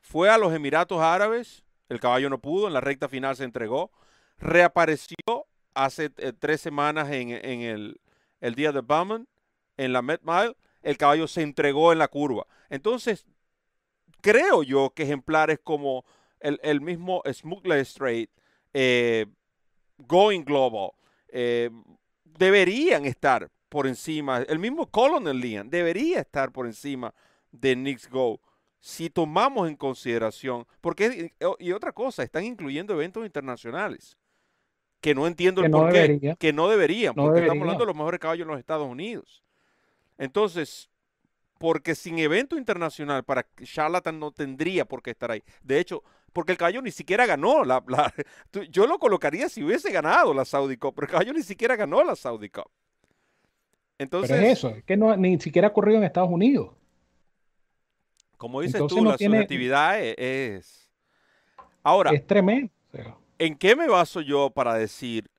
Fue 0.04 0.30
a 0.30 0.38
los 0.38 0.54
Emiratos 0.54 1.00
Árabes, 1.00 1.64
el 1.88 2.02
caballo 2.02 2.30
no 2.30 2.38
pudo, 2.38 2.68
en 2.68 2.74
la 2.74 2.82
recta 2.82 3.08
final 3.08 3.38
se 3.38 3.46
entregó. 3.46 3.90
Reapareció 4.38 5.16
hace 5.74 6.12
eh, 6.18 6.34
tres 6.38 6.60
semanas 6.60 7.10
en, 7.10 7.30
el, 7.32 8.02
el, 8.42 8.56
día 8.56 8.74
de 8.74 8.82
Bowman, 8.82 9.30
en 9.78 9.94
la 9.94 10.02
Met 10.02 10.22
Mile, 10.24 10.58
el 10.82 10.98
caballo 10.98 11.26
se 11.26 11.42
entregó 11.42 11.94
en 11.94 12.00
la 12.00 12.10
curva. 12.10 12.46
Entonces, 12.70 13.26
creo 14.20 14.62
yo 14.62 14.92
que 14.94 15.04
ejemplares 15.04 15.60
como 15.64 16.04
el, 16.42 16.82
mismo 16.82 17.24
Smuggler 17.32 17.80
Straight, 17.80 18.30
eh, 18.74 19.26
Going 20.00 20.44
Global, 20.44 20.92
eh, 21.30 21.70
deberían 22.26 23.06
estar 23.06 23.50
por 23.70 23.88
encima, 23.88 24.40
el 24.40 24.60
mismo 24.60 24.92
Colonel 24.92 25.40
Lian 25.40 25.70
debería 25.70 26.20
estar 26.20 26.52
por 26.52 26.66
encima 26.66 27.16
de 27.52 27.74
Knicks 27.76 28.10
Go 28.10 28.42
si 28.86 29.10
tomamos 29.10 29.70
en 29.70 29.78
consideración, 29.78 30.68
porque, 30.82 31.32
y 31.58 31.72
otra 31.72 31.94
cosa, 31.94 32.22
están 32.22 32.44
incluyendo 32.44 32.94
eventos 32.94 33.26
internacionales 33.26 34.18
que 35.00 35.16
no 35.16 35.26
entiendo 35.26 35.64
el 35.64 35.72
por 35.72 35.90
qué, 35.90 36.36
que 36.38 36.52
no 36.52 36.68
deberían, 36.68 37.16
porque 37.16 37.40
estamos 37.40 37.62
hablando 37.62 37.84
de 37.84 37.88
los 37.88 37.96
mejores 37.96 38.20
caballos 38.20 38.44
en 38.44 38.50
los 38.50 38.60
Estados 38.60 38.86
Unidos. 38.86 39.42
Entonces, 40.18 40.90
porque 41.60 41.96
sin 41.96 42.20
evento 42.20 42.58
internacional 42.58 43.24
para 43.24 43.48
Charlatan 43.64 44.20
no 44.20 44.32
tendría 44.32 44.84
por 44.84 45.02
qué 45.02 45.12
estar 45.12 45.32
ahí. 45.32 45.42
De 45.62 45.80
hecho, 45.80 46.04
porque 46.34 46.52
el 46.52 46.58
caballo 46.58 46.82
ni 46.82 46.92
siquiera 46.92 47.26
ganó. 47.26 47.64
La, 47.64 47.82
yo 48.70 48.86
lo 48.86 49.00
colocaría 49.00 49.48
si 49.48 49.64
hubiese 49.64 49.94
ganado 49.94 50.34
la 50.34 50.44
Saudi 50.44 50.76
Cup, 50.76 50.94
pero 50.94 51.06
el 51.06 51.12
caballo 51.12 51.32
ni 51.32 51.44
siquiera 51.44 51.78
ganó 51.78 52.04
la 52.04 52.18
Saudi 52.18 52.50
Cup. 52.50 52.70
Entonces, 53.98 54.30
pero 54.30 54.46
es 54.46 54.58
eso, 54.58 54.70
es 54.72 54.84
que 54.84 54.98
no, 54.98 55.16
ni 55.16 55.40
siquiera 55.40 55.70
ha 55.70 55.74
corrido 55.74 56.00
en 56.00 56.04
Estados 56.04 56.30
Unidos. 56.30 56.83
Como 58.44 58.60
dices 58.60 58.82
tú, 58.90 59.06
la 59.06 59.18
subjetividad 59.18 60.04
e, 60.04 60.16
es, 60.18 60.92
Ahora. 61.82 62.12
Es 62.12 62.28
tremendo. 62.28 62.74
¿En 63.40 63.56
qué 63.56 63.74
me 63.74 63.88
baso 63.88 64.20
yo 64.20 64.50
para 64.50 64.74
decir 64.74 65.32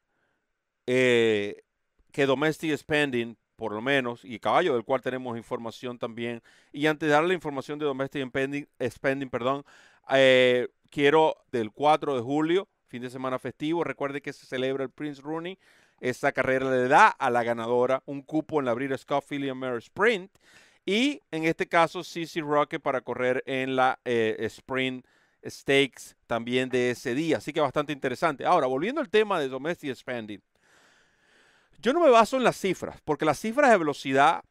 eh, 0.86 1.64
que 2.12 2.24
domestic 2.24 2.74
spending, 2.74 3.36
por 3.56 3.72
lo 3.72 3.82
menos, 3.82 4.24
y 4.24 4.38
caballo 4.38 4.72
del 4.72 4.84
cual 4.84 5.02
tenemos 5.02 5.36
información 5.36 5.98
también, 5.98 6.40
y 6.72 6.86
antes 6.86 7.06
de 7.06 7.12
darle 7.12 7.28
la 7.28 7.34
información 7.34 7.78
de 7.78 7.84
domestic 7.84 8.26
spending, 8.26 8.66
spending 8.88 9.28
perdón, 9.28 9.64
eh, 10.08 10.68
quiero 10.88 11.36
del 11.52 11.72
4 11.72 12.16
de 12.16 12.22
julio, 12.22 12.68
fin 12.86 13.02
de 13.02 13.10
semana 13.10 13.38
festivo, 13.38 13.84
recuerde 13.84 14.22
que 14.22 14.32
se 14.32 14.46
celebra 14.46 14.82
el 14.82 14.90
Prince 14.90 15.20
Rooney, 15.20 15.58
esta 16.00 16.32
carrera 16.32 16.70
le 16.70 16.88
da 16.88 17.08
a 17.08 17.28
la 17.28 17.42
ganadora 17.42 18.02
un 18.06 18.22
cupo 18.22 18.60
en 18.60 18.64
la 18.64 18.72
Breeders' 18.72 19.02
Scott 19.02 19.26
Philly 19.28 19.52
Mare 19.52 19.76
Sprint, 19.76 20.30
y 20.86 21.20
en 21.30 21.44
este 21.44 21.66
caso 21.66 22.04
CC 22.04 22.40
Rocket 22.40 22.82
para 22.82 23.00
correr 23.00 23.42
en 23.46 23.76
la 23.76 23.98
eh, 24.04 24.36
Sprint 24.40 25.04
stakes 25.46 26.14
también 26.26 26.68
de 26.68 26.90
ese 26.90 27.14
día. 27.14 27.38
Así 27.38 27.52
que 27.52 27.60
bastante 27.60 27.92
interesante. 27.92 28.44
Ahora, 28.44 28.66
volviendo 28.66 29.00
al 29.00 29.08
tema 29.08 29.38
de 29.40 29.48
domestic 29.48 29.94
spending. 29.94 30.42
Yo 31.80 31.92
no 31.92 32.00
me 32.00 32.10
baso 32.10 32.36
en 32.36 32.44
las 32.44 32.56
cifras, 32.56 33.00
porque 33.04 33.24
las 33.24 33.38
cifras 33.38 33.70
de 33.70 33.76
velocidad 33.76 34.42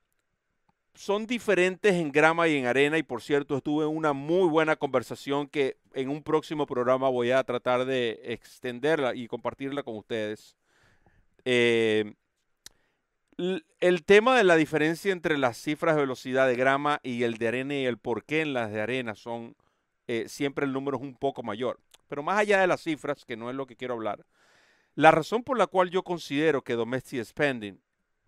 son 0.93 1.25
diferentes 1.25 1.95
en 1.95 2.11
grama 2.11 2.47
y 2.47 2.57
en 2.57 2.67
arena. 2.67 2.97
Y 2.97 3.03
por 3.03 3.21
cierto, 3.21 3.57
estuve 3.57 3.85
en 3.85 3.95
una 3.95 4.13
muy 4.13 4.47
buena 4.47 4.75
conversación 4.75 5.47
que 5.47 5.77
en 5.93 6.09
un 6.09 6.21
próximo 6.21 6.67
programa 6.67 7.09
voy 7.09 7.31
a 7.31 7.43
tratar 7.43 7.85
de 7.85 8.19
extenderla 8.25 9.15
y 9.15 9.27
compartirla 9.27 9.83
con 9.83 9.97
ustedes. 9.97 10.55
Eh, 11.45 12.13
el 13.37 14.03
tema 14.03 14.37
de 14.37 14.43
la 14.43 14.55
diferencia 14.55 15.11
entre 15.11 15.37
las 15.37 15.57
cifras 15.57 15.95
de 15.95 16.01
velocidad 16.01 16.47
de 16.47 16.55
grama 16.55 16.99
y 17.03 17.23
el 17.23 17.37
de 17.37 17.47
arena 17.47 17.75
y 17.75 17.85
el 17.85 17.97
por 17.97 18.23
qué 18.23 18.41
en 18.41 18.53
las 18.53 18.71
de 18.71 18.81
arena 18.81 19.15
son 19.15 19.55
eh, 20.07 20.25
siempre 20.27 20.65
el 20.65 20.73
número 20.73 20.97
es 20.97 21.03
un 21.03 21.15
poco 21.15 21.43
mayor. 21.43 21.79
Pero 22.07 22.23
más 22.23 22.37
allá 22.37 22.59
de 22.59 22.67
las 22.67 22.81
cifras, 22.81 23.25
que 23.25 23.37
no 23.37 23.49
es 23.49 23.55
lo 23.55 23.65
que 23.65 23.75
quiero 23.75 23.93
hablar, 23.93 24.25
la 24.95 25.11
razón 25.11 25.43
por 25.43 25.57
la 25.57 25.67
cual 25.67 25.89
yo 25.89 26.03
considero 26.03 26.61
que 26.61 26.73
Domestic 26.73 27.23
Spending 27.23 27.81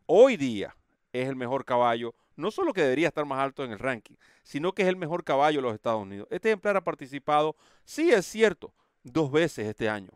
hoy 0.08 0.38
día 0.38 0.76
es 1.14 1.28
el 1.28 1.36
mejor 1.36 1.66
caballo, 1.66 2.16
no 2.36 2.52
solo 2.52 2.74
que 2.74 2.82
debería 2.82 3.10
estar 3.10 3.26
más 3.26 3.40
alto 3.40 3.64
en 3.64 3.72
el 3.72 3.80
ranking, 3.80 4.16
sino 4.44 4.74
que 4.74 4.84
es 4.84 4.88
el 4.88 4.96
mejor 4.96 5.24
caballo 5.24 5.58
de 5.58 5.64
los 5.64 5.74
Estados 5.76 6.02
Unidos. 6.02 6.28
Este 6.32 6.50
ejemplar 6.50 6.78
ha 6.78 6.84
participado, 6.84 7.56
sí 7.84 8.12
es 8.12 8.26
cierto, 8.26 8.74
dos 9.04 9.32
veces 9.32 9.68
este 9.68 9.88
año, 9.88 10.12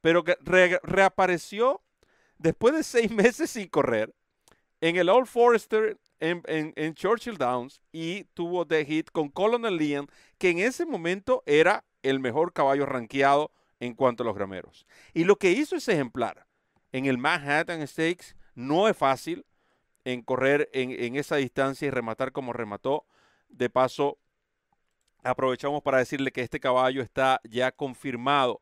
pero 0.00 0.24
que 0.24 0.36
reapareció 0.82 1.80
después 2.38 2.74
de 2.74 2.82
seis 2.82 3.10
meses 3.12 3.50
sin 3.50 3.68
correr 3.68 4.14
en 4.84 4.96
el 4.96 5.08
Old 5.08 5.26
Forester 5.26 5.98
en, 6.20 6.94
Churchill 6.94 7.38
Downs 7.38 7.80
y 7.90 8.24
tuvo 8.34 8.66
de 8.66 8.84
hit 8.84 9.08
con 9.10 9.30
Colonel 9.30 9.78
Liam, 9.78 10.08
que 10.36 10.50
en 10.50 10.58
ese 10.58 10.84
momento 10.84 11.42
era 11.46 11.86
el 12.02 12.20
mejor 12.20 12.52
caballo 12.52 12.84
rankeado 12.84 13.50
en 13.80 13.94
cuanto 13.94 14.22
a 14.22 14.26
los 14.26 14.34
grameros. 14.34 14.86
Y 15.14 15.24
lo 15.24 15.36
que 15.36 15.52
hizo 15.52 15.74
ese 15.74 15.94
ejemplar 15.94 16.46
en 16.92 17.06
el 17.06 17.16
Manhattan 17.16 17.86
Stakes 17.88 18.36
no 18.54 18.86
es 18.86 18.94
fácil 18.94 19.46
en 20.04 20.20
correr 20.20 20.68
en, 20.74 20.90
en 20.90 21.16
esa 21.16 21.36
distancia 21.36 21.88
y 21.88 21.90
rematar 21.90 22.32
como 22.32 22.52
remató. 22.52 23.06
De 23.48 23.70
paso, 23.70 24.18
aprovechamos 25.22 25.82
para 25.82 25.96
decirle 25.96 26.30
que 26.30 26.42
este 26.42 26.60
caballo 26.60 27.00
está 27.00 27.40
ya 27.44 27.72
confirmado 27.72 28.60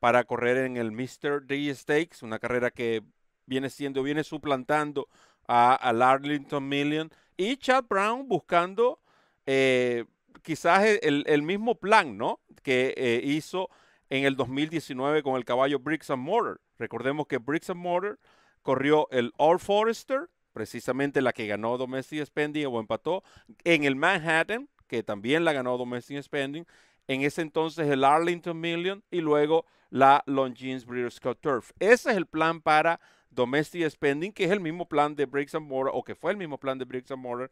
para 0.00 0.24
correr 0.24 0.56
en 0.56 0.76
el 0.78 0.90
Mr. 0.90 1.44
D 1.44 1.72
Stakes, 1.72 2.24
una 2.24 2.40
carrera 2.40 2.72
que 2.72 3.04
viene 3.46 3.70
siendo, 3.70 4.02
viene 4.02 4.24
suplantando 4.24 5.08
al 5.50 6.00
Arlington 6.00 6.68
Million 6.68 7.10
y 7.36 7.56
Chad 7.56 7.84
Brown 7.88 8.28
buscando 8.28 9.00
eh, 9.46 10.04
quizás 10.42 10.84
el, 11.02 11.42
mismo 11.42 11.74
plan 11.74 12.16
¿no? 12.16 12.40
que 12.62 12.94
eh, 12.96 13.20
hizo 13.24 13.68
en 14.10 14.24
el 14.24 14.36
2019 14.36 15.22
con 15.22 15.36
el 15.36 15.44
caballo 15.44 15.80
Bricks 15.80 16.10
and 16.10 16.22
Mortar. 16.22 16.60
Recordemos 16.78 17.26
que 17.26 17.38
Bricks 17.38 17.70
and 17.70 17.80
Mortar 17.80 18.18
corrió 18.62 19.08
el 19.10 19.32
All 19.38 19.58
Forester, 19.58 20.28
precisamente 20.52 21.20
la 21.20 21.32
que 21.32 21.46
ganó 21.46 21.76
Domestic 21.78 22.24
Spending 22.24 22.66
o 22.66 22.78
empató, 22.78 23.24
en 23.64 23.84
el 23.84 23.96
Manhattan, 23.96 24.68
que 24.86 25.02
también 25.02 25.44
la 25.44 25.52
ganó 25.52 25.76
Domestic 25.78 26.22
Spending, 26.22 26.66
en 27.08 27.22
ese 27.22 27.42
entonces 27.42 27.88
el 27.88 28.04
Arlington 28.04 28.58
Million 28.58 29.02
y 29.10 29.20
luego 29.20 29.66
la 29.88 30.22
Longines 30.26 30.86
Breeders' 30.86 31.18
Cup 31.18 31.38
Turf. 31.40 31.72
Ese 31.80 32.10
es 32.10 32.16
el 32.16 32.26
plan 32.26 32.60
para 32.60 33.00
Domestic 33.30 33.88
Spending, 33.88 34.32
que 34.32 34.44
es 34.44 34.50
el 34.50 34.60
mismo 34.60 34.86
plan 34.86 35.14
de 35.14 35.24
Bricks 35.24 35.54
and 35.54 35.66
Mortar, 35.66 35.92
o 35.94 36.02
que 36.02 36.14
fue 36.14 36.32
el 36.32 36.36
mismo 36.36 36.58
plan 36.58 36.78
de 36.78 36.84
Bricks 36.84 37.10
and 37.10 37.22
Mortar, 37.22 37.50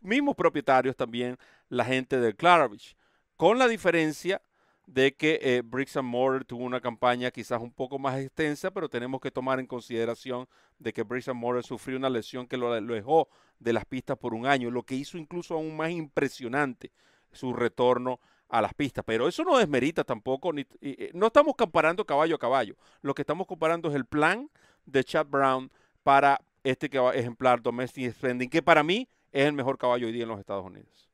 mismos 0.00 0.36
propietarios 0.36 0.96
también, 0.96 1.36
la 1.68 1.84
gente 1.84 2.18
del 2.20 2.36
Claravich, 2.36 2.96
con 3.36 3.58
la 3.58 3.68
diferencia 3.68 4.40
de 4.86 5.14
que 5.14 5.40
eh, 5.42 5.62
Bricks 5.64 5.96
and 5.96 6.08
Mortar 6.08 6.44
tuvo 6.44 6.64
una 6.64 6.80
campaña 6.80 7.32
quizás 7.32 7.60
un 7.60 7.72
poco 7.72 7.98
más 7.98 8.18
extensa, 8.18 8.70
pero 8.70 8.88
tenemos 8.88 9.20
que 9.20 9.32
tomar 9.32 9.58
en 9.58 9.66
consideración 9.66 10.48
de 10.78 10.92
que 10.92 11.02
Bricks 11.02 11.28
and 11.28 11.40
Mortar 11.40 11.64
sufrió 11.64 11.96
una 11.96 12.08
lesión 12.08 12.46
que 12.46 12.56
lo, 12.56 12.72
dejó 12.80 13.28
de 13.58 13.72
las 13.72 13.84
pistas 13.84 14.16
por 14.16 14.32
un 14.32 14.46
año, 14.46 14.70
lo 14.70 14.84
que 14.84 14.94
hizo 14.94 15.18
incluso 15.18 15.54
aún 15.54 15.76
más 15.76 15.90
impresionante 15.90 16.92
su 17.32 17.52
retorno 17.52 18.20
a 18.48 18.62
las 18.62 18.74
pistas. 18.74 19.04
Pero 19.04 19.26
eso 19.26 19.42
no 19.42 19.58
desmerita 19.58 20.04
tampoco, 20.04 20.52
ni, 20.52 20.64
no 21.12 21.26
estamos 21.26 21.56
comparando 21.56 22.04
caballo 22.04 22.36
a 22.36 22.38
caballo, 22.38 22.76
lo 23.02 23.12
que 23.12 23.22
estamos 23.22 23.48
comparando 23.48 23.88
es 23.88 23.96
el 23.96 24.04
plan 24.04 24.48
de 24.86 25.04
Chad 25.04 25.26
Brown 25.26 25.70
para 26.02 26.40
este 26.64 26.90
ejemplar 27.14 27.62
Domestic 27.62 28.12
Spending, 28.12 28.48
que 28.48 28.62
para 28.62 28.82
mí 28.82 29.08
es 29.32 29.46
el 29.46 29.52
mejor 29.52 29.78
caballo 29.78 30.06
hoy 30.06 30.12
día 30.12 30.22
en 30.22 30.28
los 30.30 30.40
Estados 30.40 30.64
Unidos. 30.64 31.08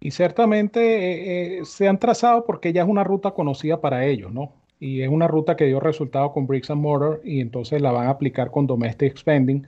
Y 0.00 0.12
ciertamente 0.12 0.80
eh, 0.80 1.58
eh, 1.58 1.64
se 1.66 1.86
han 1.86 1.98
trazado 1.98 2.46
porque 2.46 2.72
ya 2.72 2.82
es 2.82 2.88
una 2.88 3.04
ruta 3.04 3.32
conocida 3.32 3.80
para 3.80 4.06
ellos, 4.06 4.32
¿no? 4.32 4.54
Y 4.78 5.02
es 5.02 5.10
una 5.10 5.28
ruta 5.28 5.56
que 5.56 5.66
dio 5.66 5.78
resultado 5.78 6.32
con 6.32 6.46
Bricks 6.46 6.70
and 6.70 6.80
Mortar 6.80 7.20
y 7.22 7.40
entonces 7.40 7.82
la 7.82 7.92
van 7.92 8.06
a 8.06 8.10
aplicar 8.10 8.50
con 8.50 8.66
Domestic 8.66 9.18
Spending, 9.18 9.66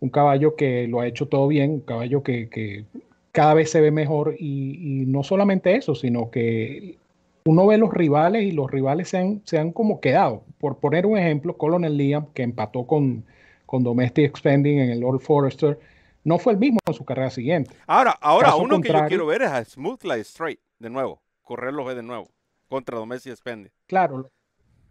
un 0.00 0.10
caballo 0.10 0.54
que 0.54 0.86
lo 0.86 1.00
ha 1.00 1.08
hecho 1.08 1.26
todo 1.26 1.48
bien, 1.48 1.72
un 1.72 1.80
caballo 1.80 2.22
que, 2.22 2.84
cada 3.32 3.54
vez 3.54 3.70
se 3.70 3.80
ve 3.80 3.90
mejor 3.90 4.36
y, 4.38 5.02
y, 5.02 5.06
no 5.06 5.22
solamente 5.22 5.74
eso, 5.74 5.94
sino 5.94 6.30
que 6.30 6.98
uno 7.44 7.66
ve 7.66 7.78
los 7.78 7.92
rivales 7.92 8.44
y 8.44 8.52
los 8.52 8.70
rivales 8.70 9.08
se 9.08 9.18
han, 9.18 9.42
se 9.44 9.58
han 9.58 9.72
como 9.72 10.00
quedado. 10.00 10.44
Por 10.58 10.78
poner 10.78 11.06
un 11.06 11.18
ejemplo, 11.18 11.56
Colonel 11.56 11.96
Liam, 11.96 12.26
que 12.34 12.42
empató 12.42 12.86
con, 12.86 13.24
con 13.66 13.82
Domestic 13.82 14.36
Spending 14.36 14.78
en 14.78 14.90
el 14.90 15.04
Old 15.04 15.20
Forester, 15.20 15.78
no 16.24 16.38
fue 16.38 16.52
el 16.52 16.58
mismo 16.58 16.78
en 16.86 16.94
su 16.94 17.04
carrera 17.04 17.30
siguiente. 17.30 17.74
Ahora, 17.86 18.12
ahora 18.20 18.54
uno 18.54 18.80
que 18.80 18.88
yo 18.88 19.06
quiero 19.08 19.26
ver 19.26 19.42
es 19.42 19.48
a 19.48 19.64
Smooth 19.64 20.04
Light 20.04 20.24
Straight, 20.24 20.60
de 20.78 20.90
nuevo, 20.90 21.20
correrlo 21.42 21.92
de 21.92 22.02
nuevo, 22.02 22.28
contra 22.68 22.98
Domestic 22.98 23.34
Spending. 23.34 23.72
Claro, 23.86 24.30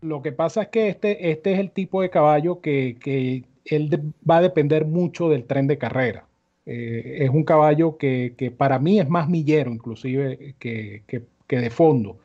Lo 0.02 0.22
que 0.22 0.32
pasa 0.32 0.64
es 0.64 0.68
que 0.70 0.90
este, 0.90 1.32
este 1.32 1.54
es 1.54 1.60
el 1.60 1.72
tipo 1.72 2.02
de 2.02 2.10
caballo 2.10 2.60
que, 2.60 2.98
que 3.00 3.46
él 3.66 4.14
va 4.30 4.38
a 4.38 4.42
depender 4.42 4.86
mucho 4.86 5.30
del 5.30 5.46
tren 5.46 5.68
de 5.68 5.78
carrera. 5.78 6.26
Eh, 6.66 7.20
es 7.22 7.30
un 7.30 7.44
caballo 7.44 7.98
que, 7.98 8.36
que, 8.38 8.52
para 8.52 8.78
mí 8.78 9.00
es 9.00 9.10
más 9.10 9.28
millero 9.28 9.72
inclusive 9.72 10.56
que, 10.60 11.04
que 11.08 11.60
de 11.60 11.70
fondo. 11.70 12.20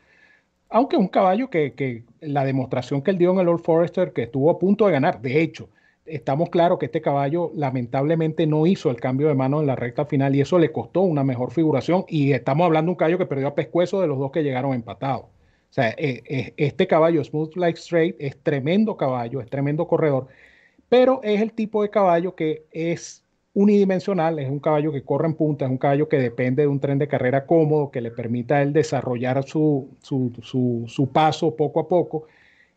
Aunque 0.69 0.97
es 0.97 1.01
un 1.01 1.09
caballo 1.09 1.49
que, 1.49 1.75
que, 1.75 2.05
la 2.21 2.45
demostración 2.45 3.03
que 3.03 3.12
él 3.12 3.19
dio 3.19 3.33
en 3.33 3.39
el 3.39 3.49
Old 3.49 3.62
Forester, 3.62 4.12
que 4.12 4.25
estuvo 4.25 4.51
a 4.51 4.59
punto 4.59 4.87
de 4.87 4.93
ganar, 4.93 5.21
de 5.21 5.41
hecho, 5.41 5.69
estamos 6.07 6.51
claros 6.51 6.79
que 6.79 6.87
este 6.87 7.01
caballo 7.01 7.53
lamentablemente 7.55 8.47
no 8.47 8.67
hizo 8.67 8.91
el 8.91 8.97
cambio 8.97 9.29
de 9.29 9.35
mano 9.35 9.61
en 9.61 9.67
la 9.67 9.77
recta 9.77 10.07
final 10.07 10.35
y 10.35 10.41
eso 10.41 10.59
le 10.59 10.73
costó 10.73 11.03
una 11.03 11.25
mejor 11.25 11.51
figuración 11.53 12.05
y 12.09 12.33
estamos 12.33 12.64
hablando 12.64 12.91
de 12.91 12.93
un 12.93 12.97
caballo 12.97 13.19
que 13.19 13.27
perdió 13.27 13.49
a 13.49 13.55
pescuezo 13.55 14.01
de 14.01 14.07
los 14.07 14.19
dos 14.19 14.31
que 14.31 14.43
llegaron 14.43 14.75
empatados. 14.75 15.25
O 15.25 15.73
sea, 15.77 15.91
eh, 15.91 16.23
eh, 16.27 16.55
este 16.57 16.87
caballo 16.87 17.23
Smooth 17.23 17.57
Like 17.57 17.79
Straight 17.79 18.17
es 18.19 18.39
tremendo 18.43 18.97
caballo, 18.97 19.41
es 19.41 19.51
tremendo 19.51 19.87
corredor, 19.87 20.29
pero 20.89 21.21
es 21.23 21.41
el 21.41 21.53
tipo 21.53 21.83
de 21.83 21.91
caballo 21.91 22.35
que 22.35 22.64
es 22.71 23.26
unidimensional, 23.57 24.39
es 24.39 24.51
un 24.51 24.61
caballo 24.61 24.93
que 24.93 25.03
corre 25.03 25.27
en 25.27 25.35
punta, 25.35 25.65
es 25.65 25.71
un 25.71 25.79
caballo 25.79 26.11
que 26.11 26.19
depende 26.19 26.63
de 26.63 26.69
un 26.69 26.79
tren 26.79 26.99
de 26.99 27.09
carrera 27.09 27.47
cómodo 27.47 27.91
que 27.91 28.03
le 28.03 28.11
permita 28.11 28.57
a 28.57 28.63
él 28.63 28.75
desarrollar 28.75 29.45
su, 29.45 29.89
su, 30.03 30.31
su, 30.87 31.09
paso 31.11 31.57
poco 31.57 31.81
a 31.81 31.89
poco 31.89 32.27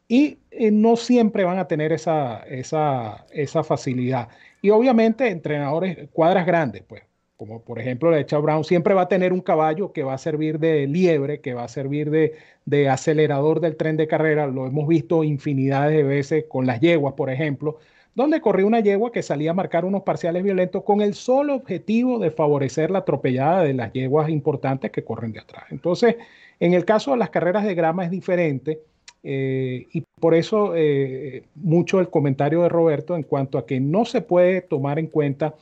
y 0.07 0.37
eh, 0.51 0.71
no 0.71 0.95
siempre 0.95 1.43
van 1.43 1.59
a 1.59 1.67
tener 1.67 1.91
esa, 1.91 2.43
esa, 2.47 3.25
esa, 3.31 3.61
facilidad. 3.65 4.29
Y 4.61 4.69
obviamente 4.69 5.27
entrenadores, 5.27 6.07
cuadras 6.13 6.45
grandes, 6.45 6.83
pues, 6.87 7.03
como 7.35 7.61
por 7.61 7.79
ejemplo 7.79 8.09
la 8.09 8.15
de 8.15 8.25
Chad 8.25 8.41
Brown, 8.41 8.63
siempre 8.63 8.93
va 8.93 9.01
a 9.01 9.07
tener 9.09 9.33
un 9.33 9.41
caballo 9.41 9.91
que 9.91 10.03
va 10.03 10.13
a 10.13 10.17
servir 10.17 10.59
de 10.59 10.87
liebre, 10.87 11.41
que 11.41 11.53
va 11.53 11.65
a 11.65 11.67
servir 11.67 12.09
de, 12.09 12.37
de 12.63 12.87
acelerador 12.87 13.59
del 13.59 13.75
tren 13.75 13.97
de 13.97 14.07
carrera. 14.07 14.47
Lo 14.47 14.65
hemos 14.65 14.87
visto 14.87 15.25
infinidades 15.25 15.97
de 15.97 16.03
veces 16.03 16.45
con 16.47 16.65
las 16.65 16.79
yeguas, 16.79 17.15
por 17.15 17.29
ejemplo, 17.29 17.79
donde 18.15 18.41
corría 18.41 18.65
una 18.65 18.79
yegua 18.79 19.11
que 19.11 19.23
salía 19.23 19.51
a 19.51 19.53
marcar 19.53 19.85
unos 19.85 20.03
parciales 20.03 20.43
violentos 20.43 20.83
con 20.83 21.01
el 21.01 21.13
solo 21.13 21.55
objetivo 21.55 22.19
de 22.19 22.31
favorecer 22.31 22.91
la 22.91 22.99
atropellada 22.99 23.63
de 23.63 23.73
las 23.73 23.93
yeguas 23.93 24.29
importantes 24.29 24.91
que 24.91 25.03
corren 25.03 25.31
de 25.31 25.39
atrás. 25.39 25.65
Entonces, 25.69 26.15
en 26.59 26.73
el 26.73 26.85
caso 26.85 27.11
de 27.11 27.17
las 27.17 27.29
carreras 27.29 27.63
de 27.63 27.75
grama 27.75 28.03
es 28.03 28.11
diferente 28.11 28.81
eh, 29.23 29.87
y 29.91 30.03
por 30.19 30.33
eso 30.33 30.73
eh, 30.75 31.43
mucho 31.55 31.99
el 31.99 32.09
comentario 32.09 32.63
de 32.63 32.69
Roberto 32.69 33.15
en 33.15 33.23
cuanto 33.23 33.57
a 33.57 33.65
que 33.65 33.79
no 33.79 34.05
se 34.05 34.21
puede 34.21 34.61
tomar 34.61 34.99
en 34.99 35.07
cuenta 35.07 35.55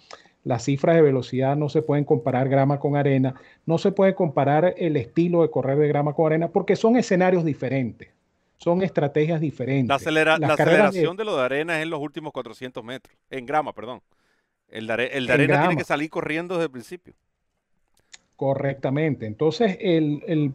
las 0.44 0.64
cifras 0.64 0.96
de 0.96 1.02
velocidad, 1.02 1.58
no 1.58 1.68
se 1.68 1.82
pueden 1.82 2.06
comparar 2.06 2.48
grama 2.48 2.80
con 2.80 2.96
arena, 2.96 3.36
no 3.66 3.78
se 3.78 3.92
puede 3.92 4.16
comparar 4.16 4.76
el 4.78 4.96
estilo 4.96 5.42
de 5.42 5.50
correr 5.50 5.78
de 5.78 5.90
grama 5.90 6.14
con 6.14 6.28
arena, 6.28 6.48
porque 6.48 6.78
son 6.78 6.96
escenarios 6.96 7.44
diferentes, 7.44 8.08
son 8.58 8.82
estrategias 8.82 9.40
diferentes. 9.40 9.88
La, 9.88 9.96
aceleración 9.96 11.16
de... 11.16 11.24
lo 11.24 11.38
de 11.38 11.44
arena 11.44 11.78
es 11.78 11.84
en 11.84 11.90
los 11.90 12.00
últimos 12.00 12.34
400 12.34 12.84
metros, 12.84 13.16
en 13.30 13.46
grama, 13.46 13.74
perdón. 13.74 14.02
El 14.68 14.88
de, 14.88 15.06
el 15.08 15.28
de 15.28 15.34
arena 15.34 15.62
tiene 15.62 15.78
que 15.78 15.84
salir 15.84 16.10
corriendo 16.10 16.56
desde 16.56 16.66
el 16.66 16.72
principio. 16.72 17.14
Correctamente. 18.36 19.26
Entonces, 19.26 19.78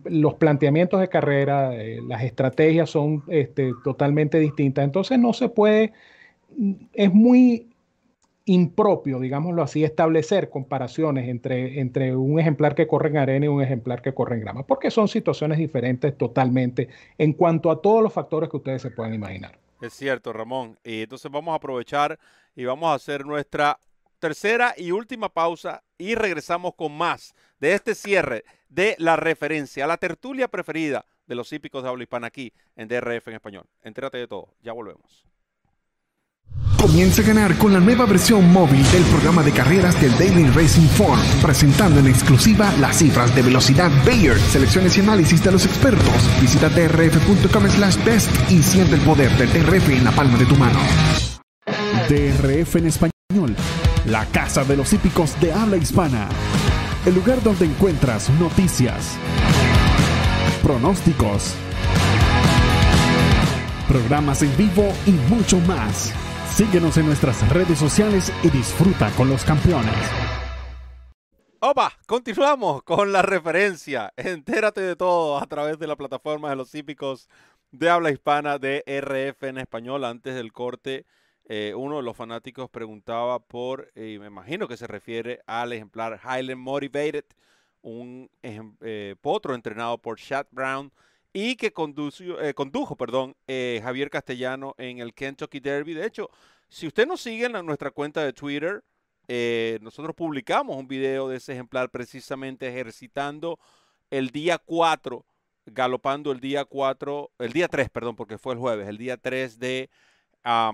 los 0.05 0.35
planteamientos 0.35 1.01
de 1.01 1.09
carrera, 1.09 1.75
eh, 1.75 2.01
las 2.07 2.23
estrategias 2.23 2.91
son 2.91 3.25
este, 3.27 3.73
totalmente 3.83 4.39
distintas. 4.39 4.85
Entonces, 4.85 5.19
no 5.19 5.33
se 5.33 5.49
puede, 5.49 5.93
es 6.93 7.13
muy 7.13 7.72
impropio, 8.45 9.20
digámoslo 9.20 9.62
así, 9.62 9.84
establecer 9.84 10.51
comparaciones 10.51 11.28
entre, 11.28 11.80
entre 11.80 12.16
un 12.16 12.40
ejemplar 12.40 12.74
que 12.74 12.86
corre 12.86 13.11
en 13.11 13.18
arena 13.18 13.47
y 13.47 13.49
un 13.49 13.62
ejemplar 13.62 14.03
que 14.03 14.14
corre 14.14 14.36
en 14.36 14.43
grama, 14.43 14.64
porque 14.64 14.90
son 14.90 15.09
situaciones 15.09 15.59
diferentes 15.59 16.16
totalmente 16.16 16.88
en 17.18 17.32
cuanto 17.32 17.70
a 17.70 17.80
todos 17.80 18.03
los 18.03 18.12
factores 18.12 18.49
que 18.51 18.57
ustedes 18.57 18.82
se 18.82 18.90
pueden 18.90 19.14
imaginar. 19.14 19.59
Es 19.80 19.95
cierto, 19.95 20.32
Ramón. 20.32 20.78
Y 20.84 21.03
entonces 21.03 21.30
vamos 21.30 21.53
a 21.53 21.57
aprovechar 21.57 22.18
y 22.55 22.64
vamos 22.64 22.90
a 22.90 22.95
hacer 22.95 23.26
nuestra 23.26 23.78
tercera 24.18 24.74
y 24.76 24.93
última 24.93 25.28
pausa 25.28 25.82
y 25.99 26.14
regresamos 26.14 26.74
con 26.74 26.97
más 26.97 27.34
de 27.59 27.74
este 27.74 27.95
cierre 27.95 28.45
de 28.68 28.95
la 28.99 29.16
referencia, 29.16 29.86
la 29.86 29.97
tertulia 29.97 30.49
preferida 30.49 31.05
de 31.26 31.34
los 31.34 31.53
hípicos 31.53 31.82
de 31.82 31.88
habla 31.88 32.05
hispana 32.05 32.28
aquí 32.28 32.53
en 32.76 32.88
DRF 32.88 33.28
en 33.28 33.34
español. 33.34 33.66
Entérate 33.82 34.18
de 34.18 34.28
todo, 34.28 34.55
ya 34.62 34.72
volvemos. 34.72 35.26
Comienza 36.82 37.22
a 37.22 37.24
ganar 37.24 37.57
con 37.59 37.72
la 37.72 37.78
nueva 37.78 38.07
versión 38.07 38.53
móvil 38.53 38.82
del 38.90 39.05
programa 39.05 39.43
de 39.45 39.53
carreras 39.53 39.99
del 40.01 40.11
Daily 40.18 40.51
Racing 40.51 40.88
Form, 40.88 41.20
presentando 41.40 42.01
en 42.01 42.09
exclusiva 42.09 42.72
las 42.80 42.99
cifras 42.99 43.34
de 43.36 43.43
velocidad 43.43 43.88
Bayer, 44.05 44.38
selecciones 44.38 44.99
y 44.99 45.01
análisis 45.01 45.43
de 45.45 45.53
los 45.53 45.64
expertos. 45.64 46.40
Visita 46.40 46.68
drf.com 46.68 47.68
slash 47.70 48.05
best 48.05 48.51
y 48.51 48.62
siente 48.62 48.97
el 48.97 49.01
poder 49.03 49.30
del 49.38 49.53
DRF 49.53 49.90
en 49.90 50.05
la 50.05 50.11
palma 50.11 50.36
de 50.36 50.45
tu 50.45 50.57
mano. 50.57 50.80
DRF 52.09 52.76
en 52.76 52.86
español 52.88 53.57
la 54.05 54.26
casa 54.26 54.64
de 54.64 54.76
los 54.76 54.93
hípicos 54.93 55.40
de 55.40 55.53
habla 55.53 55.76
hispana. 55.76 56.28
El 57.07 57.14
lugar 57.14 57.43
donde 57.43 57.64
encuentras 57.64 58.28
noticias, 58.40 59.16
pronósticos, 60.62 61.55
programas 63.86 64.43
en 64.43 64.57
vivo 64.57 64.93
y 65.07 65.12
mucho 65.32 65.59
más. 65.61 66.12
Síguenos 66.55 66.99
en 66.99 67.07
nuestras 67.07 67.49
redes 67.51 67.79
sociales 67.79 68.31
y 68.43 68.51
disfruta 68.51 69.11
con 69.17 69.31
los 69.31 69.43
campeones. 69.43 69.95
Opa, 71.61 71.91
continuamos 72.05 72.83
con 72.83 73.11
la 73.11 73.23
referencia. 73.23 74.13
Entérate 74.19 74.83
de 74.83 74.95
todo 74.95 75.39
a 75.39 75.47
través 75.47 75.79
de 75.79 75.87
la 75.87 75.97
plataforma 75.97 76.51
de 76.51 76.57
los 76.57 76.75
hípicos 76.75 77.31
de 77.71 77.89
habla 77.89 78.11
hispana 78.11 78.59
de 78.59 78.85
RF 78.87 79.45
en 79.45 79.57
español 79.57 80.05
antes 80.05 80.35
del 80.35 80.53
corte. 80.53 81.07
Eh, 81.47 81.73
uno 81.75 81.97
de 81.97 82.03
los 82.03 82.19
fanáticos 82.19 82.69
preguntaba 82.69 83.39
por, 83.39 83.91
y 83.97 84.19
me 84.19 84.27
imagino 84.27 84.69
que 84.69 84.77
se 84.77 84.87
refiere 84.87 85.41
al 85.47 85.73
ejemplar 85.73 86.21
Highland 86.23 86.61
Motivated, 86.61 87.25
un 87.81 88.31
eh, 88.43 89.17
potro 89.23 89.55
entrenado 89.55 89.97
por 89.97 90.19
Chad 90.19 90.49
Brown 90.51 90.93
y 91.33 91.57
que 91.57 91.72
eh, 91.72 92.55
condujo 92.55 92.97
perdón, 92.97 93.35
Javier 93.47 94.11
Castellano 94.11 94.74
en 94.78 94.99
el 94.99 95.14
Kentucky 95.14 95.61
Derby. 95.61 95.95
De 95.95 96.07
hecho, 96.07 96.30
si 96.68 96.87
usted 96.87 97.07
nos 97.07 97.20
sigue 97.20 97.47
en 97.47 97.66
nuestra 97.66 97.91
cuenta 97.91 98.22
de 98.24 98.33
Twitter, 98.33 98.83
nosotros 99.80 100.14
publicamos 100.14 100.76
un 100.76 100.89
video 100.89 101.28
de 101.28 101.37
ese 101.37 101.53
ejemplar 101.53 101.91
precisamente 101.91 102.68
ejercitando 102.68 103.59
el 104.11 104.28
día 104.30 104.59
4, 104.59 105.24
galopando 105.66 106.33
el 106.33 106.41
día 106.41 106.66
4, 106.66 107.30
el 107.39 107.53
día 107.53 107.68
3, 107.68 107.89
perdón, 107.89 108.14
porque 108.14 108.37
fue 108.37 108.53
el 108.53 108.61
jueves, 108.61 108.89
el 108.89 108.99
día 108.99 109.16
3 109.16 109.59
de 109.59 109.89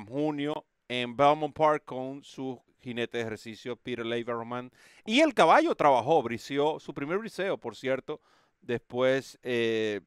junio 0.08 0.64
en 0.88 1.16
Belmont 1.16 1.54
Park 1.54 1.84
con 1.84 2.24
su 2.24 2.60
jinete 2.80 3.18
de 3.18 3.24
ejercicio 3.24 3.76
Peter 3.76 4.04
Leiberman. 4.04 4.70
Y 5.04 5.20
el 5.20 5.34
caballo 5.34 5.74
trabajó, 5.74 6.22
briseó, 6.22 6.80
su 6.80 6.94
primer 6.94 7.18
briseo, 7.18 7.58
por 7.58 7.76
cierto. 7.76 8.20
Después 8.60 9.38
eh, 9.42 10.00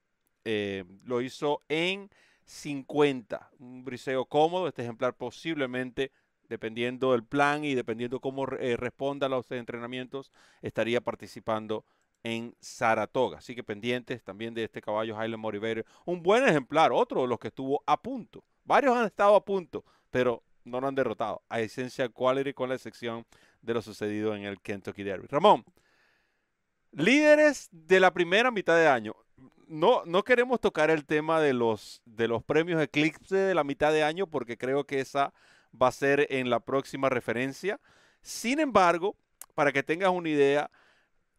eh, 0.46 0.86
lo 1.06 1.22
hizo 1.22 1.62
en 1.70 2.10
50. 2.46 3.52
Un 3.60 3.84
briseo 3.84 4.26
cómodo. 4.26 4.68
Este 4.68 4.82
ejemplar 4.82 5.16
posiblemente, 5.16 6.12
dependiendo 6.50 7.12
del 7.12 7.24
plan 7.24 7.64
y 7.64 7.76
dependiendo 7.76 8.20
cómo 8.20 8.46
eh, 8.60 8.78
responda 8.78 9.28
a 9.28 9.30
los 9.30 9.50
entrenamientos, 9.52 10.32
estaría 10.62 11.02
participando 11.02 11.86
en 12.24 12.56
Saratoga. 12.60 13.40
Así 13.40 13.56
que 13.56 13.64
pendientes 13.64 14.24
también 14.24 14.54
de 14.54 14.64
este 14.64 14.82
caballo 14.82 15.16
Highland 15.16 15.42
Motivator. 15.42 15.86
Un 16.06 16.22
buen 16.22 16.44
ejemplar, 16.48 16.92
otro 16.92 17.22
de 17.22 17.28
los 17.28 17.40
que 17.40 17.48
estuvo 17.48 17.84
a 17.86 18.02
punto 18.02 18.44
Varios 18.64 18.96
han 18.96 19.06
estado 19.06 19.36
a 19.36 19.44
punto, 19.44 19.84
pero 20.10 20.44
no 20.64 20.80
lo 20.80 20.88
han 20.88 20.96
derrotado. 20.96 21.42
A 21.50 21.60
esencia 21.60 22.10
quality 22.10 22.54
con 22.54 22.70
la 22.70 22.76
excepción 22.76 23.26
de 23.62 23.74
lo 23.74 23.82
sucedido 23.82 24.36
en 24.36 24.44
el 24.44 24.62
Kentucky 24.62 25.04
Derby. 25.04 25.28
Ramón, 25.28 25.66
líderes 26.92 27.70
de 27.72 28.00
la 28.00 28.14
primera 28.14 28.52
mitad 28.52 28.76
de 28.78 28.88
año. 28.88 29.16
No, 29.68 30.04
no 30.06 30.24
queremos 30.24 30.60
tocar 30.60 30.90
el 30.90 31.06
tema 31.06 31.40
de 31.40 31.54
los, 31.54 32.02
de 32.06 32.28
los 32.28 32.44
premios 32.44 32.82
Eclipse 32.82 33.36
de 33.36 33.56
la 33.56 33.64
mitad 33.64 33.94
de 33.94 34.04
año 34.04 34.28
porque 34.28 34.58
creo 34.58 34.86
que 34.86 35.00
esa 35.00 35.34
va 35.80 35.88
a 35.88 35.92
ser 35.92 36.28
en 36.30 36.50
la 36.50 36.60
próxima 36.60 37.10
referencia. 37.10 37.80
Sin 38.22 38.60
embargo, 38.60 39.16
para 39.56 39.72
que 39.72 39.84
tengas 39.84 40.10
una 40.10 40.30
idea, 40.30 40.70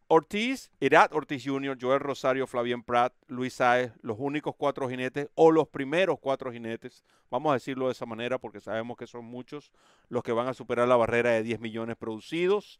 Ortiz, 0.07 0.71
Irat 0.79 1.13
Ortiz 1.13 1.43
Jr., 1.45 1.77
Joel 1.79 1.99
Rosario, 1.99 2.45
Flavien 2.45 2.83
Pratt, 2.83 3.13
Luis 3.27 3.53
Saez, 3.55 3.93
los 4.01 4.17
únicos 4.19 4.53
cuatro 4.55 4.89
jinetes 4.89 5.29
o 5.35 5.51
los 5.51 5.67
primeros 5.67 6.19
cuatro 6.19 6.51
jinetes, 6.51 7.03
vamos 7.31 7.51
a 7.51 7.55
decirlo 7.55 7.87
de 7.87 7.93
esa 7.93 8.05
manera 8.05 8.37
porque 8.37 8.59
sabemos 8.59 8.97
que 8.97 9.07
son 9.07 9.25
muchos 9.25 9.71
los 10.09 10.23
que 10.23 10.31
van 10.31 10.47
a 10.47 10.53
superar 10.53 10.87
la 10.87 10.97
barrera 10.97 11.31
de 11.31 11.43
10 11.43 11.59
millones 11.59 11.95
producidos. 11.97 12.79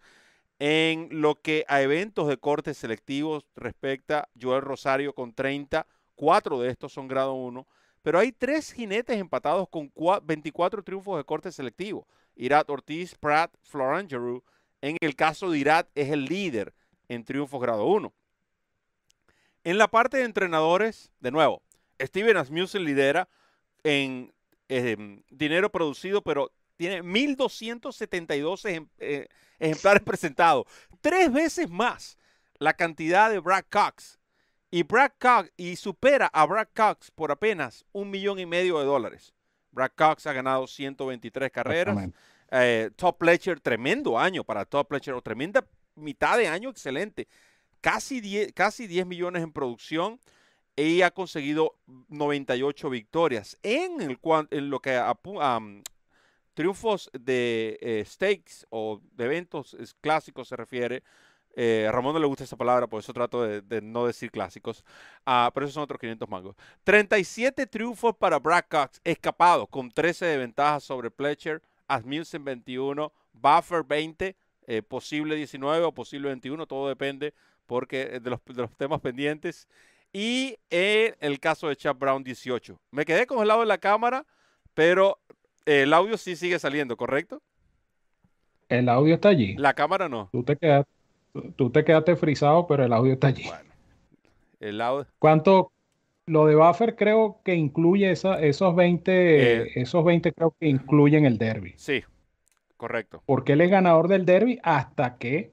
En 0.60 1.10
lo 1.12 1.36
que 1.36 1.66
a 1.68 1.82
eventos 1.82 2.28
de 2.28 2.38
cortes 2.38 2.78
selectivos 2.78 3.45
respecta, 3.56 4.30
Joel 4.39 4.62
Rosario 4.62 5.14
con 5.14 5.34
30, 5.34 5.86
cuatro 6.16 6.60
de 6.60 6.70
estos 6.70 6.93
son 6.93 7.08
grado 7.08 7.34
1, 7.34 7.68
pero 8.01 8.20
hay 8.20 8.32
tres 8.32 8.72
jinetes 8.72 9.18
empatados 9.18 9.68
con 9.70 9.91
24 10.24 10.84
triunfos 10.84 11.18
de 11.18 11.24
corte 11.24 11.51
selectivo. 11.51 12.08
Irat 12.36 12.70
Ortiz, 12.70 13.16
Pratt, 13.16 13.56
Florangeru. 13.62 14.43
En 14.82 14.97
el 14.99 15.16
caso 15.16 15.49
de 15.49 15.60
Irat 15.60 15.89
es 15.95 16.10
el 16.10 16.26
líder 16.26 16.74
en 17.08 17.24
triunfos 17.24 17.62
grado 17.62 17.86
1. 17.86 18.14
En 19.64 19.78
la 19.78 19.88
parte 19.88 20.18
de 20.18 20.24
entrenadores, 20.24 21.12
de 21.20 21.32
nuevo, 21.32 21.62
Steven 22.01 22.36
Asmussen 22.36 22.84
lidera 22.84 23.30
en 23.84 24.34
em, 24.68 25.24
dinero 25.30 25.72
producido, 25.72 26.22
pero 26.22 26.51
tiene 26.84 27.01
1.272 27.01 28.88
eh, 28.99 29.27
ejemplares 29.57 30.03
presentados. 30.05 30.65
Tres 30.99 31.31
veces 31.31 31.69
más 31.69 32.17
la 32.59 32.73
cantidad 32.73 33.29
de 33.29 33.39
Brad 33.39 33.63
Cox. 33.69 34.19
Y 34.69 34.84
Brad 34.84 35.11
Cox 35.17 35.49
y 35.55 35.77
supera 35.77 36.27
a 36.27 36.45
Brad 36.45 36.67
Cox 36.75 37.09
por 37.11 37.31
apenas 37.31 37.86
un 37.93 38.09
millón 38.09 38.38
y 38.39 38.45
medio 38.45 38.79
de 38.79 38.86
dólares. 38.86 39.34
Brad 39.71 39.91
Cox 39.95 40.27
ha 40.27 40.34
ganado 40.34 40.67
123 40.67 41.51
carreras. 41.51 42.09
Eh, 42.51 42.91
Top 42.97 43.17
Pletcher, 43.17 43.61
tremendo 43.61 44.19
año 44.19 44.43
para 44.43 44.65
Top 44.65 44.89
Pletcher, 44.89 45.13
o 45.13 45.21
tremenda 45.21 45.65
mitad 45.95 46.38
de 46.38 46.49
año 46.49 46.69
excelente. 46.69 47.29
Casi 47.79 48.19
10, 48.19 48.51
casi 48.51 48.88
10 48.88 49.05
millones 49.05 49.41
en 49.41 49.53
producción 49.53 50.19
y 50.75 51.01
ha 51.01 51.11
conseguido 51.11 51.75
98 52.09 52.89
victorias. 52.89 53.57
En, 53.63 54.01
el, 54.01 54.19
en 54.51 54.69
lo 54.69 54.81
que 54.81 54.95
a, 54.95 55.17
triunfos 56.54 57.10
de 57.14 57.78
eh, 57.82 58.04
stakes 58.06 58.66
o 58.70 59.01
de 59.14 59.26
eventos 59.26 59.76
clásicos 60.01 60.47
se 60.47 60.56
refiere, 60.56 61.04
eh, 61.56 61.86
a 61.88 61.91
Ramón 61.91 62.14
no 62.14 62.20
le 62.20 62.26
gusta 62.26 62.43
esa 62.43 62.58
palabra, 62.58 62.88
por 62.88 62.99
eso 62.99 63.14
trato 63.14 63.43
de, 63.43 63.82
no 63.82 64.08
decir 64.08 64.32
clásicos. 64.32 64.84
Ah, 65.26 65.51
pero 65.54 65.66
esos 65.66 65.76
son 65.76 65.84
otros 65.84 65.99
500 65.99 66.28
mangos. 66.28 66.56
37 66.84 67.68
triunfos 67.68 68.16
para 68.16 68.39
Brad 68.39 68.66
Cox, 68.68 68.99
escapado, 69.04 69.68
con 69.68 69.91
13 69.91 70.26
de 70.26 70.38
ventaja 70.38 70.80
sobre 70.80 71.12
Pletcher, 71.12 71.62
Asmussen 71.88 72.43
21, 72.43 73.12
Buffer 73.34 73.84
20, 73.84 74.36
eh, 74.66 74.82
posible 74.82 75.36
19 75.36 75.86
o 75.86 75.91
posible 75.91 76.30
21, 76.30 76.66
todo 76.66 76.88
depende 76.88 77.34
porque 77.66 78.20
de 78.20 78.30
los, 78.30 78.41
temas 78.78 78.99
pendientes. 79.01 79.68
Y 80.12 80.58
en 80.70 81.16
el 81.20 81.39
caso 81.39 81.68
de 81.68 81.76
Chad 81.76 81.95
Brown 81.95 82.24
18. 82.24 82.80
Me 82.91 83.06
quedé 83.06 83.26
congelado 83.26 83.62
en 83.64 83.68
la 83.68 83.80
cámara, 83.80 84.26
pero 84.74 85.20
el 85.66 85.93
audio 85.93 86.18
sí 86.18 86.36
sigue 86.36 86.59
saliendo, 86.59 86.97
¿correcto? 86.97 87.41
El 88.70 88.89
audio 88.89 89.16
está 89.16 89.30
allí. 89.30 89.55
La 89.55 89.74
cámara 89.74 90.09
no. 90.09 90.30
Tú 90.32 90.43
te 90.43 90.57
quedaste, 90.57 90.91
tú 91.55 91.70
te 91.70 91.84
quedaste 91.84 92.16
frisado, 92.16 92.66
pero 92.68 92.84
el 92.84 92.93
audio 92.93 93.14
está 93.14 93.28
allí. 93.28 93.45
Bueno, 93.45 93.74
el 94.59 94.82
audio. 94.82 95.07
¿Cuánto? 95.20 95.72
Lo 96.26 96.45
de 96.45 96.55
Buffer 96.55 96.95
creo 96.95 97.41
que 97.43 97.53
incluye 97.53 98.09
esa, 98.09 98.41
esos 98.41 98.74
20, 98.76 99.64
eh, 99.64 99.72
esos 99.76 100.05
20 100.05 100.32
creo 100.32 100.55
que 100.57 100.68
incluyen 100.70 101.26
el 101.26 101.38
derby. 101.38 101.74
Sí, 101.76 102.01
correcto. 102.78 103.22
Porque 103.26 103.53
él 103.53 103.61
es 103.61 103.70
ganador 103.70 104.07
del 104.07 104.26
derby 104.26 104.57
hasta 104.64 105.18
que 105.18 105.51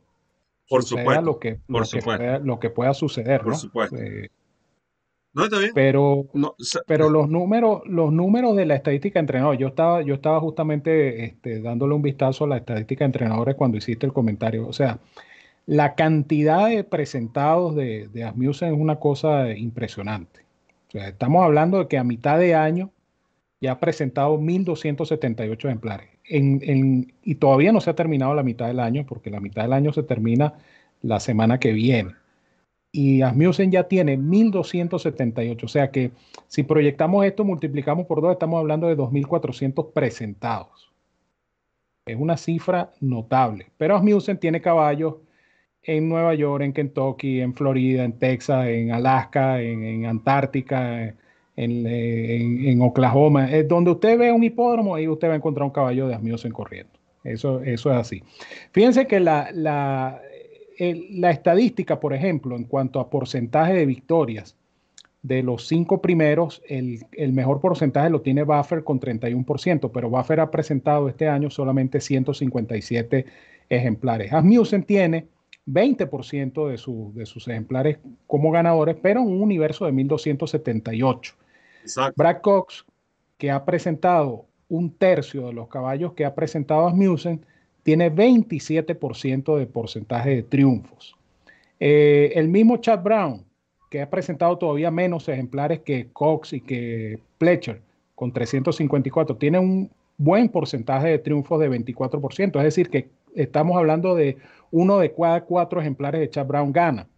por 0.71 0.85
supuesto, 0.85 1.23
lo 1.23 1.41
que, 1.41 1.59
por 1.67 1.85
pueda, 2.05 2.39
lo 2.39 2.61
que 2.61 2.71
pueda 2.71 2.95
suceder. 2.95 3.41
Por 3.41 3.51
¿no? 3.51 3.59
supuesto. 3.59 3.97
Eh, 3.97 4.31
no, 5.33 5.45
está 5.45 5.59
bien. 5.59 5.71
Pero, 5.75 6.27
pero 6.87 7.09
los 7.09 7.29
números, 7.29 7.83
los 7.87 8.13
números 8.13 8.57
de 8.57 8.67
la 8.67 8.75
estadística 8.75 9.19
de 9.19 9.21
entrenador, 9.21 9.57
yo 9.57 9.69
estaba, 9.69 10.03
yo 10.03 10.15
estaba 10.15 10.41
justamente 10.41 11.25
este, 11.25 11.61
dándole 11.61 11.95
un 11.95 12.03
vistazo 12.03 12.45
a 12.45 12.49
la 12.49 12.57
estadística 12.57 13.05
de 13.05 13.07
entrenadores 13.07 13.55
cuando 13.55 13.77
hiciste 13.79 14.07
el 14.07 14.13
comentario. 14.13 14.67
O 14.67 14.73
sea, 14.73 14.99
la 15.67 15.95
cantidad 15.95 16.69
de 16.69 16.85
presentados 16.85 17.77
de, 17.77 18.09
de 18.09 18.25
Asmussen 18.25 18.75
es 18.75 18.81
una 18.81 18.97
cosa 18.97 19.53
impresionante. 19.57 20.41
O 20.89 20.91
sea, 20.93 21.09
estamos 21.09 21.45
hablando 21.45 21.79
de 21.79 21.89
que 21.89 21.99
a 21.99 22.05
mitad 22.05 22.39
de 22.39 22.57
año 22.57 22.91
ya 23.61 23.73
ha 23.73 23.81
presentado 23.81 24.39
1.278 24.39 25.65
ejemplares. 25.67 26.09
En, 26.25 26.61
en, 26.63 27.13
y 27.23 27.37
todavía 27.37 27.73
no 27.73 27.81
se 27.81 27.91
ha 27.91 27.95
terminado 27.95 28.35
la 28.35 28.43
mitad 28.43 28.67
del 28.67 28.81
año, 28.81 29.05
porque 29.07 29.31
la 29.31 29.41
mitad 29.41 29.63
del 29.63 29.73
año 29.73 29.93
se 29.93 30.03
termina 30.03 30.55
la 31.03 31.21
semana 31.21 31.61
que 31.61 31.73
viene. 31.73 32.15
Y 32.93 33.23
Asmussen 33.23 33.71
ya 33.71 33.85
tiene 33.85 34.19
1.278. 34.19 35.65
O 35.65 35.69
sea 35.69 35.91
que 35.91 36.11
si 36.49 36.63
proyectamos 36.63 37.25
esto, 37.25 37.45
multiplicamos 37.45 38.07
por 38.07 38.21
dos, 38.21 38.33
estamos 38.33 38.59
hablando 38.59 38.89
de 38.89 38.97
2.400 38.97 39.93
presentados. 39.93 40.91
Es 42.07 42.17
una 42.19 42.37
cifra 42.37 42.93
notable. 43.01 43.71
Pero 43.77 43.97
Asmussen 43.97 44.39
tiene 44.39 44.61
caballos 44.61 45.17
en 45.83 46.09
Nueva 46.09 46.35
York, 46.35 46.65
en 46.65 46.73
Kentucky, 46.73 47.41
en 47.41 47.55
Florida, 47.55 48.05
en 48.05 48.19
Texas, 48.19 48.67
en 48.67 48.93
Alaska, 48.93 49.63
en, 49.63 50.07
Antártica, 50.07 51.15
en, 51.57 52.83
Oklahoma. 52.83 53.51
Es 53.51 53.69
donde 53.69 53.93
usted 53.93 54.19
ve 54.19 54.33
un 54.33 54.43
hipódromo, 54.43 54.95
ahí 54.95 55.09
usted 55.09 55.29
va 55.29 55.35
a 55.35 55.37
encontrar 55.37 55.65
un 55.65 55.73
caballo 55.73 56.09
de 56.09 56.15
Asmussen 56.15 56.53
corriendo. 56.53 56.93
Eso, 57.23 57.63
eso 57.63 57.91
es 57.91 57.97
así. 57.97 58.23
Fíjense 58.73 59.07
que 59.07 59.21
la, 59.21 59.51
la, 59.53 60.21
la 61.11 61.31
estadística, 61.31 62.01
por 62.01 62.15
ejemplo, 62.15 62.57
en 62.57 62.65
cuanto 62.65 63.01
a 63.01 63.11
porcentaje 63.11 63.75
de 63.75 63.87
victorias, 63.87 64.57
de 65.23 65.43
los 65.43 65.67
cinco 65.67 66.01
primeros, 66.01 66.63
el, 66.67 67.05
el, 67.13 67.33
mejor 67.35 67.61
porcentaje 67.61 68.09
lo 68.09 68.23
tiene 68.23 68.43
Buffer 68.43 68.83
con 68.85 69.01
31%, 69.01 69.91
pero 69.93 70.09
Buffer 70.09 70.41
ha 70.41 70.51
presentado 70.51 71.09
este 71.09 71.29
año 71.29 71.51
solamente 71.51 72.01
157 72.01 73.27
ejemplares. 73.69 74.33
Asmussen 74.33 74.85
tiene 74.85 75.29
20% 75.67 76.67
de, 76.67 77.21
de 77.21 77.27
sus 77.27 77.49
ejemplares 77.49 77.99
como 78.27 78.51
ganadores, 78.51 78.97
pero 79.03 79.21
en 79.21 79.27
un 79.27 79.43
universo 79.43 79.85
de 79.85 79.93
1278. 79.93 81.35
Exacto. 81.83 82.15
Brad 82.17 82.41
Cox, 82.41 82.87
que 83.37 83.51
ha 83.51 83.65
presentado 83.65 84.47
un 84.69 84.91
tercio 84.91 85.47
de 85.47 85.53
los 85.53 85.69
caballos 85.69 86.15
que 86.15 86.25
ha 86.25 86.35
presentado 86.35 86.87
Asmussen, 86.87 87.45
tiene 87.83 88.13
27% 88.13 89.57
de 89.57 89.67
porcentaje 89.67 90.31
de 90.31 90.43
triunfos. 90.43 91.17
Eh, 91.79 92.33
el 92.35 92.49
mismo 92.49 92.77
Chad 92.77 93.03
Brown, 93.03 93.45
que 93.91 94.03
ha 94.03 94.11
presentado 94.11 94.59
todavía 94.59 94.91
menos 94.91 95.29
ejemplares 95.29 95.81
que 95.81 96.09
Cox 96.13 96.53
y 96.53 96.61
que 96.61 97.19
Pletcher, 97.39 97.81
con 98.15 98.33
354, 98.33 99.37
tiene 99.37 99.59
un 99.59 99.91
buen 100.19 100.49
porcentaje 100.51 101.09
de 101.09 101.19
triunfos 101.19 101.59
de 101.59 101.71
24%. 101.71 102.59
Es 102.59 102.65
decir, 102.65 102.91
que 102.91 103.09
estamos 103.35 103.77
hablando 103.77 104.15
de 104.15 104.37
uno 104.71 104.99
de 104.99 105.13
cada 105.13 105.45
cuatro 105.45 105.81
ejemplares 105.81 106.21
de 106.21 106.31
Chad 106.31 106.47
Brown 106.47 106.73
gana. 106.73 107.09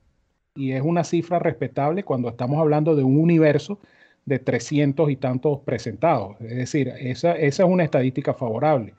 Y 0.54 0.72
es 0.72 0.82
una 0.82 1.02
cifra 1.02 1.38
respetable 1.38 2.04
cuando 2.04 2.28
estamos 2.28 2.58
hablando 2.60 2.94
de 2.94 3.02
un 3.02 3.18
universo 3.18 3.78
de 4.24 4.38
300 4.38 5.10
y 5.10 5.16
tantos 5.16 5.60
presentados. 5.60 6.40
Es 6.40 6.56
decir, 6.56 6.88
esa, 7.00 7.32
esa 7.32 7.62
es 7.64 7.68
una 7.68 7.84
estadística 7.84 8.34
favorable. 8.34 8.94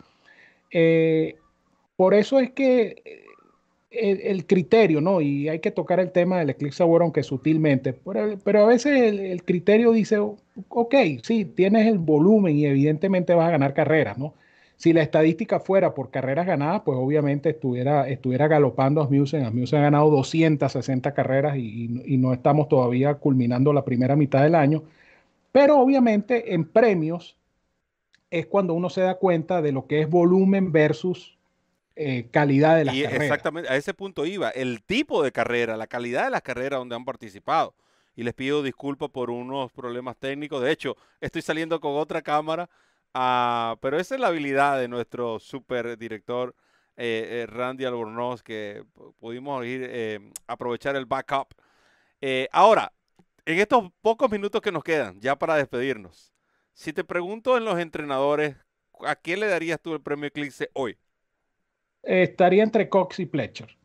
Eh, 0.71 1.35
por 1.95 2.13
eso 2.13 2.39
es 2.39 2.51
que 2.51 3.03
eh, 3.91 4.31
el, 4.31 4.45
criterio, 4.45 5.01
¿no? 5.01 5.21
Y 5.21 5.49
hay 5.49 5.59
que 5.59 5.71
tocar 5.71 5.99
el 5.99 6.11
tema 6.11 6.39
del 6.39 6.49
Eclipse 6.51 6.83
Award, 6.83 7.03
aunque 7.03 7.23
sutilmente, 7.23 7.93
pero, 7.93 8.63
a 8.63 8.65
veces 8.65 9.13
el, 9.13 9.43
criterio 9.43 9.91
dice, 9.91 10.17
ok, 10.69 10.95
sí, 11.21 11.45
tienes 11.45 11.87
el 11.87 11.99
volumen 11.99 12.57
y 12.57 12.65
evidentemente 12.65 13.33
vas 13.35 13.47
a 13.47 13.51
ganar 13.51 13.73
carreras, 13.73 14.17
¿no? 14.17 14.33
Si 14.77 14.91
la 14.91 15.01
estadística 15.03 15.59
fuera 15.59 15.93
por 15.93 16.09
carreras 16.09 16.47
ganadas, 16.47 16.81
pues 16.83 16.97
obviamente 16.99 17.51
estuviera, 17.51 18.09
estuviera 18.09 18.47
galopando 18.47 19.01
a 19.01 19.05
Asmussen. 19.05 19.45
Asmussen 19.45 19.79
ha 19.79 19.83
ganado 19.83 20.09
260 20.09 21.13
carreras 21.13 21.55
y 21.57 22.17
no 22.17 22.33
estamos 22.33 22.67
todavía 22.67 23.13
culminando 23.13 23.71
la 23.71 23.85
primera 23.85 24.15
mitad 24.15 24.43
del 24.43 24.55
año. 24.55 24.83
Pero 25.53 25.79
obviamente 25.79 26.53
en 26.53 26.65
premios 26.65 27.37
es 28.31 28.47
cuando 28.47 28.73
uno 28.73 28.89
se 28.89 29.01
da 29.01 29.15
cuenta 29.15 29.61
de 29.61 29.71
lo 29.71 29.85
que 29.85 30.01
es 30.01 30.09
volumen 30.09 30.71
versus 30.71 31.37
eh, 31.95 32.29
calidad 32.31 32.75
de 32.77 32.85
las 32.85 32.95
y 32.95 33.03
Exactamente, 33.03 33.69
a 33.69 33.75
ese 33.75 33.93
punto 33.93 34.25
iba. 34.25 34.49
El 34.49 34.83
tipo 34.83 35.23
de 35.23 35.31
carrera, 35.31 35.77
la 35.77 35.87
calidad 35.87 36.25
de 36.25 36.31
las 36.31 36.41
carreras 36.41 36.79
donde 36.79 36.95
han 36.95 37.05
participado. 37.05 37.75
Y 38.15 38.23
les 38.23 38.33
pido 38.33 38.61
disculpas 38.61 39.09
por 39.09 39.29
unos 39.29 39.71
problemas 39.71 40.17
técnicos. 40.17 40.61
De 40.61 40.71
hecho, 40.71 40.95
estoy 41.19 41.41
saliendo 41.41 41.79
con 41.79 41.95
otra 41.95 42.21
cámara, 42.21 42.69
uh, 43.15 43.77
pero 43.79 43.99
esa 43.99 44.15
es 44.15 44.21
la 44.21 44.27
habilidad 44.27 44.79
de 44.79 44.87
nuestro 44.87 45.39
super 45.39 45.97
director 45.97 46.55
eh, 46.95 47.43
eh, 47.43 47.45
Randy 47.47 47.85
Albornoz, 47.85 48.43
que 48.43 48.85
pudimos 49.19 49.65
ir, 49.65 50.31
aprovechar 50.45 50.95
el 50.95 51.05
backup. 51.05 51.55
ahora, 52.51 52.91
en 53.45 53.59
estos 53.59 53.91
pocos 54.01 54.31
minutos 54.31 54.61
que 54.61 54.71
nos 54.71 54.83
quedan, 54.83 55.19
ya 55.19 55.35
para 55.35 55.55
despedirnos, 55.55 56.33
si 56.73 56.93
te 56.93 57.03
pregunto 57.03 57.57
en 57.57 57.65
los 57.65 57.79
entrenadores, 57.79 58.55
¿a 59.05 59.15
quién 59.15 59.39
le 59.39 59.47
darías 59.47 59.79
tú 59.81 59.93
el 59.93 60.01
premio 60.01 60.27
Eclipse 60.27 60.69
hoy? 60.73 60.97
Estaría 62.03 62.63
entre 62.63 62.89
Cox 62.89 63.19
y 63.19 63.25
Pletcher. 63.25 63.75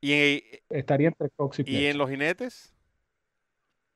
¿Y, 0.00 0.42
estaría 0.70 1.08
entre 1.08 1.30
Cox 1.30 1.58
y 1.58 1.64
Pletcher. 1.64 1.82
¿Y 1.82 1.86
en 1.86 1.98
los 1.98 2.08
jinetes? 2.08 2.72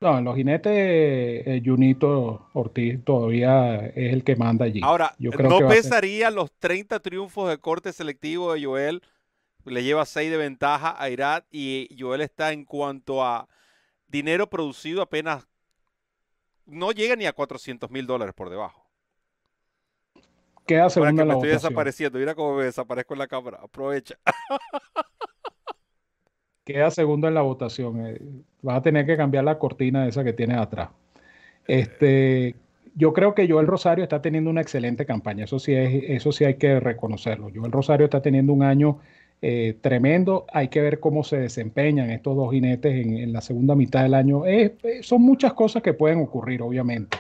No, 0.01 0.17
en 0.17 0.25
los 0.25 0.35
jinetes, 0.35 0.73
eh, 0.75 1.63
Junito 1.63 2.49
Ortiz 2.55 3.05
todavía 3.05 3.87
es 3.89 4.15
el 4.15 4.25
que 4.25 4.35
manda 4.35 4.65
allí. 4.65 4.81
Ahora, 4.83 5.15
Yo 5.19 5.31
creo 5.31 5.51
¿no 5.51 5.69
pesaría 5.69 6.31
los 6.31 6.51
30 6.53 7.01
triunfos 7.01 7.51
de 7.51 7.59
corte 7.59 7.93
selectivo 7.93 8.55
de 8.55 8.65
Joel? 8.65 9.03
Le 9.67 9.83
lleva 9.83 10.07
6 10.07 10.31
de 10.31 10.39
ventaja 10.39 10.97
a 10.99 11.11
Irat 11.11 11.45
y 11.51 11.95
Joel 11.99 12.23
está 12.23 12.53
en 12.53 12.65
cuanto 12.65 13.23
a 13.23 13.47
dinero 14.09 14.49
producido 14.49 15.03
apenas 15.03 15.47
no 16.65 16.93
llega 16.93 17.17
ni 17.17 17.27
a 17.27 17.33
400 17.33 17.91
mil 17.91 18.07
dólares 18.07 18.35
por 18.35 18.49
debajo. 18.49 18.80
Queda 20.71 20.89
segunda 20.89 21.23
en 21.23 21.29
la 21.29 21.35
me 21.35 21.41
estoy 21.41 21.51
desapareciendo. 21.51 22.21
Mira 22.21 22.37
cómo 22.37 22.55
me 22.55 22.63
desaparezco 22.63 23.15
en 23.15 23.19
la 23.19 23.27
cámara. 23.27 23.59
Aprovecha. 23.61 24.15
Queda 26.65 26.93
segundo 26.93 27.27
en 27.27 27.35
la 27.35 27.43
votación. 27.43 28.07
Eh, 28.07 28.21
vas 28.63 28.77
a 28.77 28.83
tener 28.83 29.05
que 29.05 29.17
cambiar 29.17 29.43
la 29.43 29.59
cortina 29.59 30.07
esa 30.07 30.23
que 30.23 30.33
tienes 30.33 30.59
atrás. 30.59 30.91
Este, 31.67 32.55
yo 32.95 33.13
creo 33.13 33.35
que 33.35 33.49
Joel 33.49 33.67
Rosario 33.67 34.05
está 34.05 34.23
teniendo 34.23 34.49
una 34.49 34.61
excelente 34.61 35.05
campaña, 35.05 35.45
eso 35.45 35.59
sí, 35.59 35.75
es, 35.75 36.05
eso 36.07 36.31
sí 36.31 36.45
hay 36.45 36.55
que 36.55 36.79
reconocerlo. 36.79 37.51
Joel 37.53 37.73
Rosario 37.73 38.05
está 38.05 38.23
teniendo 38.23 38.53
un 38.53 38.63
año 38.63 39.01
eh, 39.43 39.77
tremendo, 39.81 40.47
hay 40.53 40.69
que 40.69 40.81
ver 40.81 41.01
cómo 41.01 41.25
se 41.25 41.39
desempeñan 41.39 42.11
estos 42.11 42.37
dos 42.37 42.53
jinetes 42.53 42.95
en, 42.95 43.33
la 43.33 43.41
segunda 43.41 43.75
mitad 43.75 44.05
del 44.05 44.15
año. 44.15 44.45
son 45.03 45.23
muchas 45.23 45.53
cosas 45.53 45.83
que 45.83 45.95
pueden 45.95 46.21
ocurrir, 46.21 46.63
obviamente. 46.63 47.19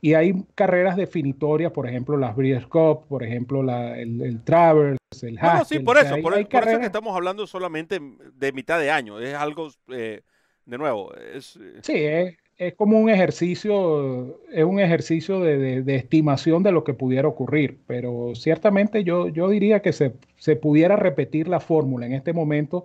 Y 0.00 0.14
hay 0.14 0.32
carreras 0.54 0.96
definitorias, 0.96 1.72
por 1.72 1.88
ejemplo, 1.88 2.16
las 2.16 2.36
Breeders' 2.36 2.66
Cup, 2.66 3.06
por 3.08 3.24
ejemplo, 3.24 3.62
el, 3.94 4.22
el 4.22 4.44
Travers, 4.44 4.98
el 5.22 5.38
Haskell. 5.38 5.78
sí, 5.78 5.84
por 5.84 5.98
eso, 5.98 6.16
por, 6.22 6.38
eso 6.38 6.78
que 6.78 6.86
estamos 6.86 7.16
hablando 7.16 7.46
solamente 7.46 8.00
de 8.34 8.52
mitad 8.52 8.78
de 8.78 8.90
año. 8.90 9.18
Es 9.18 9.34
algo, 9.34 9.68
eh, 9.88 10.22
de 10.66 10.78
nuevo, 10.78 11.12
es... 11.14 11.56
Eh, 11.56 11.80
sí, 11.82 11.94
es, 11.96 12.36
es 12.58 12.74
como 12.74 12.98
un 12.98 13.08
ejercicio, 13.08 14.40
es 14.50 14.64
un 14.64 14.80
ejercicio 14.80 15.40
de, 15.40 15.82
estimación 15.94 16.64
de 16.64 16.72
lo 16.72 16.82
que 16.82 16.92
pudiera 16.92 17.28
ocurrir, 17.28 17.78
pero 17.86 18.32
ciertamente 18.34 19.04
yo, 19.04 19.28
yo 19.28 19.48
diría 19.48 19.80
que 19.80 19.92
se, 19.92 20.10
pudiera 20.56 20.96
repetir 20.96 21.46
la 21.46 21.60
fórmula 21.60 22.06
en 22.06 22.14
este 22.14 22.32
momento 22.32 22.84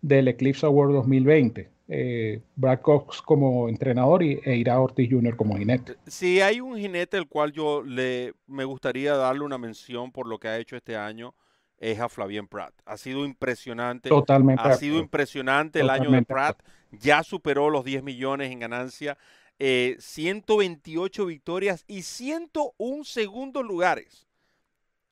del 0.00 0.26
Eclipse 0.26 0.66
Award 0.66 0.92
2020. 0.92 1.68
Eh, 1.88 2.40
Brad 2.56 2.80
Cox 2.80 3.20
como 3.20 3.68
entrenador 3.68 4.22
y, 4.22 4.40
e 4.44 4.56
Ira 4.56 4.80
Ortiz 4.80 5.10
Jr. 5.10 5.36
como 5.36 5.56
jinete. 5.56 5.96
Si 6.06 6.40
hay 6.40 6.60
un 6.60 6.78
jinete 6.78 7.16
al 7.16 7.28
cual 7.28 7.52
yo 7.52 7.82
le 7.82 8.34
me 8.46 8.64
gustaría 8.64 9.16
darle 9.16 9.44
una 9.44 9.58
mención 9.58 10.12
por 10.12 10.26
lo 10.26 10.38
que 10.38 10.48
ha 10.48 10.58
hecho 10.58 10.76
este 10.76 10.96
año, 10.96 11.34
es 11.78 11.98
a 11.98 12.08
Flavien 12.08 12.46
Pratt. 12.46 12.72
Ha 12.84 12.96
sido 12.96 13.24
impresionante. 13.24 14.08
Totalmente. 14.08 14.62
Ha 14.62 14.74
sido 14.74 14.98
impresionante 14.98 15.80
el 15.80 15.90
año 15.90 16.10
de 16.10 16.22
Pratt 16.22 16.62
ya 16.92 17.22
superó 17.22 17.70
los 17.70 17.84
10 17.84 18.02
millones 18.02 18.52
en 18.52 18.60
ganancia, 18.60 19.18
128 19.58 21.22
eh, 21.22 21.26
victorias 21.26 21.84
y 21.86 22.02
101 22.02 23.04
segundos 23.04 23.64
lugares. 23.64 24.26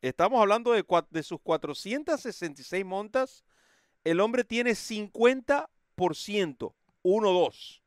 Estamos 0.02 0.40
hablando 0.40 0.72
de, 0.72 0.84
de 1.10 1.22
sus 1.22 1.40
466 1.40 2.84
montas. 2.84 3.44
El 4.04 4.20
hombre 4.20 4.44
tiene 4.44 4.72
50%, 4.72 5.68
1-2. 7.02 7.80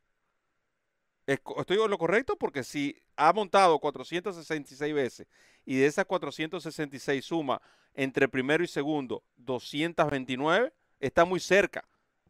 ¿Estoy 1.26 1.78
en 1.78 1.90
lo 1.90 1.98
correcto? 1.98 2.36
Porque 2.38 2.64
si 2.64 2.96
ha 3.16 3.32
montado 3.32 3.80
466 3.80 4.94
veces 4.94 5.28
y 5.66 5.78
de 5.78 5.86
esas 5.86 6.06
466 6.06 7.24
suma 7.24 7.62
entre 7.94 8.28
primero 8.28 8.64
y 8.64 8.68
segundo 8.68 9.24
229, 9.38 10.74
está 11.00 11.26
muy 11.26 11.40
cerca 11.40 11.86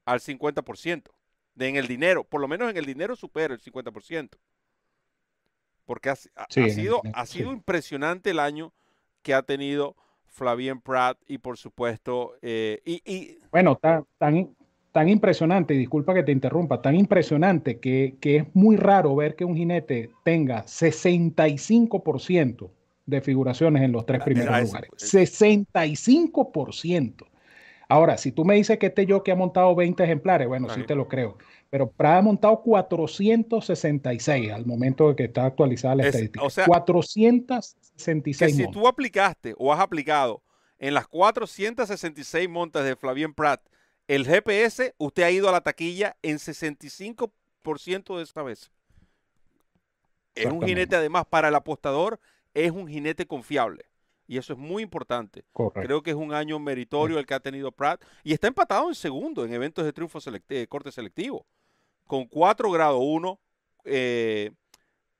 al 0.05 0.19
50% 0.19 1.11
de 1.55 1.67
en 1.67 1.75
el 1.75 1.87
dinero, 1.87 2.23
por 2.23 2.41
lo 2.41 2.47
menos 2.47 2.69
en 2.69 2.77
el 2.77 2.85
dinero 2.85 3.15
supera 3.15 3.53
el 3.53 3.61
50%. 3.61 4.37
Porque 5.85 6.09
ha, 6.09 6.15
sido, 6.15 7.01
ha 7.13 7.25
sido 7.25 7.51
impresionante 7.51 8.29
el 8.29 8.39
año 8.39 8.73
que 9.21 9.33
ha 9.33 9.41
tenido 9.43 9.95
Flavien 10.27 10.81
Pratt 10.81 11.19
y 11.27 11.39
por 11.39 11.57
supuesto... 11.57 12.35
Eh, 12.41 12.81
y, 12.85 13.37
Bueno, 13.51 13.75
tan, 13.75 14.05
tan, 14.17 14.55
tan, 14.93 15.09
impresionante, 15.09 15.73
disculpa 15.73 16.13
que 16.13 16.23
te 16.23 16.31
interrumpa, 16.31 16.81
tan 16.81 16.95
impresionante 16.95 17.79
que, 17.79 18.15
que 18.21 18.37
es 18.37 18.45
muy 18.53 18.77
raro 18.77 19.13
ver 19.15 19.35
que 19.35 19.43
un 19.43 19.57
jinete 19.57 20.11
tenga 20.23 20.63
65% 20.63 22.69
de 23.05 23.21
figuraciones 23.21 23.83
en 23.83 23.91
los 23.91 24.05
tres 24.05 24.23
primeros 24.23 24.61
lugares. 24.61 24.89
65%. 24.91 27.25
Ahora, 27.89 28.17
si 28.17 28.31
tú 28.31 28.45
me 28.45 28.55
dices 28.55 28.79
que 28.79 28.85
este 28.87 29.05
yo 29.05 29.23
que 29.23 29.31
ha 29.31 29.35
montado 29.35 29.75
20 29.75 30.03
ejemplares, 30.03 30.47
bueno, 30.47 30.69
sí 30.69 30.83
te 30.83 30.95
lo 30.95 31.07
creo. 31.07 31.37
Pero 31.69 31.91
Prada 31.91 32.17
ha 32.19 32.21
montado 32.21 32.61
466 32.61 34.51
al 34.51 34.65
momento 34.65 35.09
de 35.09 35.15
que 35.15 35.25
está 35.25 35.45
actualizada 35.45 35.95
la 35.95 36.07
estadística. 36.07 36.43
O 36.43 36.49
sea, 36.49 36.65
466. 36.65 38.55
si 38.55 38.71
tú 38.71 38.87
aplicaste 38.87 39.53
o 39.57 39.73
has 39.73 39.79
aplicado 39.79 40.41
en 40.79 40.93
las 40.93 41.07
466 41.07 42.47
montas 42.47 42.85
de 42.85 42.95
Flavien 42.95 43.33
Pratt 43.33 43.61
el 44.07 44.25
GPS, 44.25 44.93
usted 44.97 45.23
ha 45.23 45.31
ido 45.31 45.49
a 45.49 45.51
la 45.51 45.61
taquilla 45.61 46.17
en 46.21 46.37
65% 46.37 48.17
de 48.17 48.23
esa 48.23 48.43
vez. 48.43 48.71
Es 50.35 50.45
un 50.47 50.63
jinete, 50.63 50.95
además, 50.95 51.25
para 51.29 51.49
el 51.49 51.55
apostador, 51.55 52.19
es 52.53 52.71
un 52.71 52.87
jinete 52.87 53.25
confiable. 53.25 53.85
Y 54.27 54.37
eso 54.37 54.53
es 54.53 54.59
muy 54.59 54.83
importante. 54.83 55.43
Creo 55.73 56.01
que 56.01 56.11
es 56.11 56.15
un 56.15 56.33
año 56.33 56.57
meritorio 56.57 57.19
el 57.19 57.25
que 57.25 57.33
ha 57.33 57.39
tenido 57.39 57.71
Pratt. 57.71 58.03
Y 58.23 58.33
está 58.33 58.47
empatado 58.47 58.87
en 58.87 58.95
segundo 58.95 59.45
en 59.45 59.53
eventos 59.53 59.85
de 59.85 59.93
triunfo 59.93 60.19
de 60.47 60.67
corte 60.67 60.91
selectivo. 60.91 61.45
Con 62.07 62.25
4 62.25 62.71
grado 62.71 62.99
1. 62.99 63.39
Eh, 63.85 64.51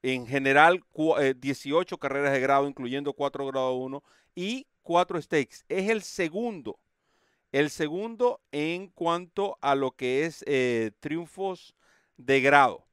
en 0.02 0.26
general, 0.26 0.84
18 1.36 1.96
eh, 1.96 1.98
carreras 2.00 2.34
de 2.34 2.40
grado, 2.40 2.68
incluyendo 2.68 3.14
4 3.14 3.46
grado 3.48 3.74
1. 3.76 4.04
Y 4.36 4.68
4 4.84 5.22
stakes. 5.22 5.64
Es 5.68 5.90
el 5.90 6.02
segundo. 6.02 6.80
El 7.54 7.70
segundo 7.70 8.42
en 8.52 8.88
cuanto 8.88 9.58
a 9.62 9.76
lo 9.76 9.92
que 9.92 10.26
es 10.26 10.44
eh, 10.48 10.92
triunfos 11.00 11.74
de 12.18 12.42
grado. 12.42 12.86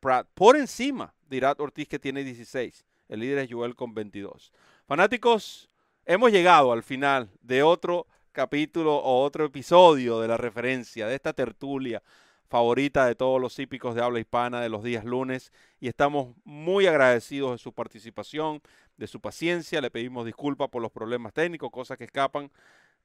Pratt. 0.00 0.26
Por 0.32 0.56
encima 0.56 1.14
de 1.28 1.44
Ortiz, 1.58 1.86
que 1.86 1.98
tiene 1.98 2.24
16. 2.24 2.86
El 3.08 3.20
líder 3.20 3.38
es 3.38 3.52
Joel 3.52 3.76
con 3.76 3.92
22. 3.92 4.50
Fanáticos, 4.86 5.68
hemos 6.06 6.32
llegado 6.32 6.72
al 6.72 6.82
final 6.82 7.30
de 7.42 7.62
otro 7.62 8.06
capítulo 8.32 8.96
o 8.96 9.22
otro 9.22 9.44
episodio 9.44 10.20
de 10.20 10.28
la 10.28 10.38
referencia, 10.38 11.06
de 11.06 11.14
esta 11.14 11.34
tertulia 11.34 12.02
favorita 12.48 13.06
de 13.06 13.14
todos 13.14 13.40
los 13.40 13.58
hípicos 13.58 13.94
de 13.94 14.02
habla 14.02 14.20
hispana 14.20 14.60
de 14.60 14.68
los 14.68 14.82
días 14.82 15.04
lunes 15.04 15.52
y 15.80 15.88
estamos 15.88 16.34
muy 16.44 16.86
agradecidos 16.86 17.52
de 17.52 17.58
su 17.58 17.72
participación, 17.72 18.60
de 18.96 19.06
su 19.06 19.20
paciencia, 19.20 19.80
le 19.80 19.90
pedimos 19.90 20.26
disculpas 20.26 20.68
por 20.68 20.82
los 20.82 20.92
problemas 20.92 21.32
técnicos, 21.32 21.70
cosas 21.70 21.96
que 21.96 22.04
escapan 22.04 22.50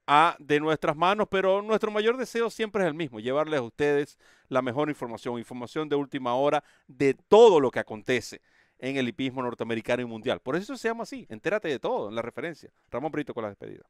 a 0.07 0.35
de 0.39 0.59
nuestras 0.59 0.95
manos, 0.95 1.27
pero 1.29 1.61
nuestro 1.61 1.91
mayor 1.91 2.17
deseo 2.17 2.49
siempre 2.49 2.83
es 2.83 2.87
el 2.87 2.93
mismo, 2.93 3.19
llevarles 3.19 3.59
a 3.59 3.63
ustedes 3.63 4.17
la 4.47 4.61
mejor 4.61 4.89
información, 4.89 5.37
información 5.37 5.89
de 5.89 5.95
última 5.95 6.33
hora 6.35 6.63
de 6.87 7.13
todo 7.13 7.59
lo 7.59 7.69
que 7.69 7.79
acontece 7.79 8.41
en 8.79 8.97
el 8.97 9.07
hipismo 9.07 9.41
norteamericano 9.41 10.01
y 10.01 10.05
mundial. 10.05 10.39
Por 10.39 10.55
eso 10.55 10.77
se 10.77 10.87
llama 10.87 11.03
así. 11.03 11.25
Entérate 11.29 11.67
de 11.67 11.79
todo 11.79 12.09
en 12.09 12.15
la 12.15 12.21
referencia. 12.21 12.71
Ramón 12.91 13.11
Brito 13.11 13.33
con 13.33 13.43
la 13.43 13.49
despedida. 13.49 13.83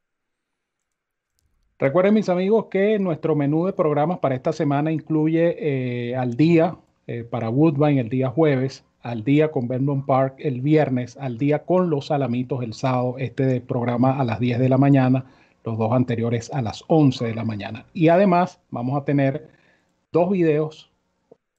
Recuerden, 1.78 2.14
mis 2.14 2.28
amigos, 2.28 2.66
que 2.70 2.98
nuestro 2.98 3.36
menú 3.36 3.66
de 3.66 3.72
programas 3.72 4.18
para 4.18 4.34
esta 4.34 4.52
semana 4.52 4.90
incluye 4.90 5.56
eh, 6.10 6.16
al 6.16 6.36
día 6.36 6.76
eh, 7.06 7.22
para 7.22 7.50
Woodbine 7.50 8.00
el 8.00 8.08
día 8.08 8.30
jueves, 8.30 8.84
al 9.00 9.22
día 9.22 9.52
con 9.52 9.68
Vernon 9.68 10.04
Park 10.04 10.34
el 10.38 10.60
viernes, 10.60 11.16
al 11.16 11.38
día 11.38 11.64
con 11.64 11.88
los 11.88 12.06
Salamitos 12.06 12.64
el 12.64 12.74
sábado, 12.74 13.14
este 13.18 13.60
programa 13.60 14.18
a 14.18 14.24
las 14.24 14.40
10 14.40 14.58
de 14.58 14.68
la 14.68 14.76
mañana, 14.76 15.26
los 15.64 15.78
dos 15.78 15.92
anteriores 15.92 16.52
a 16.52 16.62
las 16.62 16.84
11 16.88 17.26
de 17.26 17.34
la 17.34 17.44
mañana. 17.44 17.86
Y 17.92 18.08
además 18.08 18.60
vamos 18.70 19.00
a 19.00 19.04
tener 19.04 19.48
dos 20.12 20.30
videos 20.30 20.90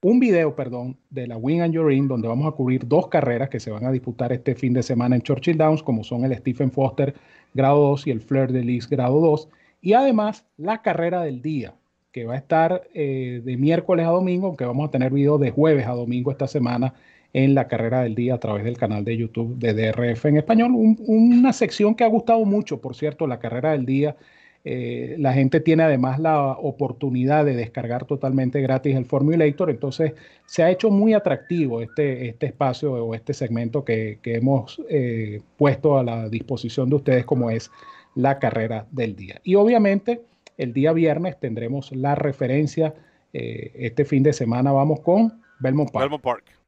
un 0.02 0.18
video, 0.18 0.56
perdón, 0.56 0.96
de 1.10 1.26
la 1.26 1.36
Win 1.36 1.60
and 1.60 1.74
Your 1.74 1.92
In, 1.92 2.08
donde 2.08 2.26
vamos 2.26 2.50
a 2.50 2.56
cubrir 2.56 2.88
dos 2.88 3.08
carreras 3.08 3.50
que 3.50 3.60
se 3.60 3.70
van 3.70 3.84
a 3.84 3.92
disputar 3.92 4.32
este 4.32 4.54
fin 4.54 4.72
de 4.72 4.82
semana 4.82 5.14
en 5.14 5.20
Churchill 5.20 5.58
Downs, 5.58 5.82
como 5.82 6.04
son 6.04 6.24
el 6.24 6.34
Stephen 6.36 6.72
Foster 6.72 7.14
grado 7.52 7.80
2 7.90 8.06
y 8.06 8.10
el 8.10 8.22
Fleur 8.22 8.50
de 8.50 8.64
Lis 8.64 8.88
grado 8.88 9.20
2, 9.20 9.48
y 9.82 9.92
además 9.92 10.46
la 10.56 10.80
carrera 10.80 11.22
del 11.22 11.42
día, 11.42 11.74
que 12.12 12.24
va 12.24 12.34
a 12.34 12.38
estar 12.38 12.88
eh, 12.94 13.42
de 13.44 13.56
miércoles 13.58 14.06
a 14.06 14.10
domingo, 14.10 14.46
aunque 14.46 14.64
vamos 14.64 14.88
a 14.88 14.90
tener 14.90 15.12
video 15.12 15.36
de 15.36 15.50
jueves 15.50 15.86
a 15.86 15.92
domingo 15.92 16.30
esta 16.30 16.48
semana 16.48 16.94
en 17.32 17.54
la 17.54 17.68
carrera 17.68 18.02
del 18.02 18.14
día 18.14 18.34
a 18.34 18.38
través 18.38 18.64
del 18.64 18.76
canal 18.76 19.04
de 19.04 19.16
YouTube 19.16 19.56
de 19.56 19.74
DRF 19.74 20.26
en 20.26 20.36
español. 20.38 20.72
una 20.74 21.52
sección 21.52 21.94
que 21.94 22.04
ha 22.04 22.08
gustado 22.08 22.44
mucho, 22.44 22.80
por 22.80 22.96
cierto, 22.96 23.26
la 23.26 23.38
carrera 23.38 23.72
del 23.72 23.86
día 23.86 24.16
eh, 24.62 25.16
la 25.18 25.32
gente 25.32 25.60
tiene 25.60 25.84
además 25.84 26.18
la 26.18 26.52
oportunidad 26.52 27.46
de 27.46 27.56
descargar 27.56 28.04
totalmente 28.04 28.60
gratis 28.60 28.94
el 28.94 29.06
Formulator, 29.06 29.70
entonces 29.70 30.12
se 30.44 30.62
ha 30.62 30.70
hecho 30.70 30.90
muy 30.90 31.14
atractivo 31.14 31.80
este, 31.80 32.28
este 32.28 32.46
espacio 32.46 32.92
o 32.92 33.14
este 33.14 33.32
segmento 33.32 33.84
que, 33.84 34.18
hemos 34.22 34.82
eh, 34.90 35.40
puesto 35.56 35.98
a 35.98 36.04
la 36.04 36.28
disposición 36.28 36.90
de 36.90 36.96
ustedes 36.96 37.24
como 37.24 37.50
es 37.50 37.70
la 38.14 38.38
carrera 38.38 38.86
del 38.90 39.16
día. 39.16 39.40
Y 39.44 39.54
obviamente 39.54 40.20
el 40.58 40.74
día 40.74 40.92
viernes 40.92 41.40
tendremos 41.40 41.90
la 41.92 42.14
referencia, 42.14 42.94
eh, 43.32 43.72
este 43.76 44.04
fin 44.04 44.22
de 44.22 44.34
semana 44.34 44.72
vamos 44.72 45.00
con 45.00 45.40
Belmont 45.58 45.90
Park. 45.90 46.04
Belmont 46.04 46.22
Park. 46.22 46.59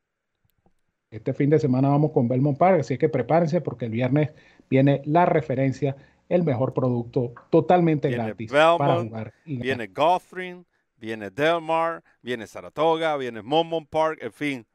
Este 1.12 1.34
fin 1.34 1.50
de 1.50 1.58
semana 1.58 1.90
vamos 1.90 2.10
con 2.10 2.26
Belmont 2.26 2.56
Park, 2.56 2.80
así 2.80 2.96
que 2.96 3.10
prepárense 3.10 3.60
porque 3.60 3.84
el 3.84 3.90
viernes 3.90 4.32
viene 4.68 5.02
la 5.04 5.26
referencia 5.26 5.94
el 6.28 6.42
mejor 6.42 6.72
producto 6.72 7.34
totalmente 7.50 8.10
gratis 8.10 8.50
para 8.50 9.02
jugar. 9.02 9.34
viene 9.44 9.86
Gothrin, 9.88 10.64
viene 10.96 11.30
Delmar, 11.30 12.02
viene 12.22 12.46
Saratoga, 12.46 13.16
viene 13.18 13.42
Monmouth 13.42 13.88
Park, 13.90 14.18
en 14.22 14.32
fin. 14.32 14.66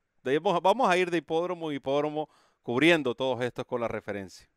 Vamos 0.61 0.87
a 0.87 0.97
ir 0.97 1.09
de 1.09 1.17
hipódromo 1.17 1.69
a 1.69 1.73
hipódromo 1.73 2.29
cubriendo 2.61 3.15
todos 3.15 3.41
estos 3.43 3.65
con 3.65 3.81
la 3.81 3.87
referencia. 3.87 4.47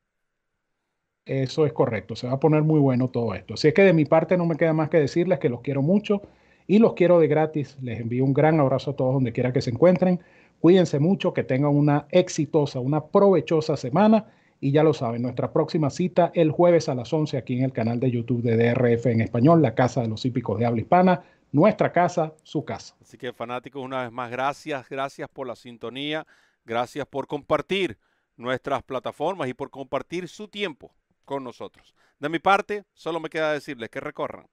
Eso 1.24 1.64
es 1.64 1.72
correcto, 1.72 2.14
se 2.16 2.26
va 2.26 2.34
a 2.34 2.40
poner 2.40 2.62
muy 2.62 2.80
bueno 2.80 3.08
todo 3.08 3.34
esto. 3.34 3.54
Así 3.54 3.68
es 3.68 3.74
que 3.74 3.82
de 3.82 3.94
mi 3.94 4.04
parte 4.04 4.36
no 4.36 4.44
me 4.44 4.56
queda 4.56 4.74
más 4.74 4.90
que 4.90 4.98
decirles 4.98 5.38
que 5.38 5.48
los 5.48 5.62
quiero 5.62 5.80
mucho 5.80 6.20
y 6.66 6.78
los 6.78 6.92
quiero 6.92 7.20
de 7.20 7.28
gratis. 7.28 7.78
Les 7.80 8.00
envío 8.00 8.24
un 8.24 8.34
gran 8.34 8.60
abrazo 8.60 8.90
a 8.90 8.96
todos 8.96 9.14
donde 9.14 9.32
quiera 9.32 9.52
que 9.52 9.62
se 9.62 9.70
encuentren. 9.70 10.20
Cuídense 10.61 10.98
mucho, 10.98 11.32
que 11.32 11.42
tengan 11.42 11.74
una 11.74 12.06
exitosa, 12.11 12.80
una 12.80 13.06
provechosa 13.06 13.76
semana 13.76 14.26
y 14.61 14.72
ya 14.72 14.82
lo 14.82 14.92
saben, 14.92 15.22
nuestra 15.22 15.52
próxima 15.52 15.88
cita 15.88 16.30
el 16.34 16.50
jueves 16.50 16.90
a 16.90 16.94
las 16.94 17.11
11 17.12 17.38
aquí 17.38 17.56
en 17.56 17.64
el 17.64 17.72
canal 17.72 17.98
de 17.98 18.11
YouTube 18.11 18.42
de 18.42 18.56
DRF 18.56 19.06
en 19.06 19.22
español, 19.22 19.62
la 19.62 19.74
Casa 19.74 20.02
de 20.02 20.08
los 20.08 20.24
Hípicos 20.24 20.58
de 20.58 20.66
Habla 20.66 20.82
Hispana. 20.82 21.24
Nuestra 21.52 21.90
casa, 21.90 22.34
su 22.44 22.64
casa. 22.64 22.94
Así 23.00 23.18
que 23.18 23.32
fanáticos, 23.32 23.82
una 23.82 24.02
vez 24.02 24.12
más, 24.12 24.30
gracias, 24.30 24.88
gracias 24.88 25.28
por 25.28 25.48
la 25.48 25.56
sintonía, 25.56 26.24
gracias 26.64 27.06
por 27.06 27.26
compartir 27.26 27.98
nuestras 28.36 28.84
plataformas 28.84 29.48
y 29.48 29.54
por 29.54 29.70
compartir 29.70 30.28
su 30.28 30.46
tiempo 30.46 30.94
con 31.24 31.42
nosotros. 31.42 31.94
De 32.20 32.28
mi 32.28 32.38
parte, 32.38 32.84
solo 32.92 33.18
me 33.18 33.30
queda 33.30 33.52
decirles 33.52 33.88
que 33.88 33.98
recorran 33.98 34.46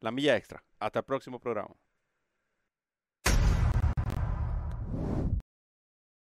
la 0.00 0.10
milla 0.10 0.36
extra. 0.36 0.62
Hasta 0.80 0.98
el 0.98 1.04
próximo 1.06 1.38
programa. 1.38 1.74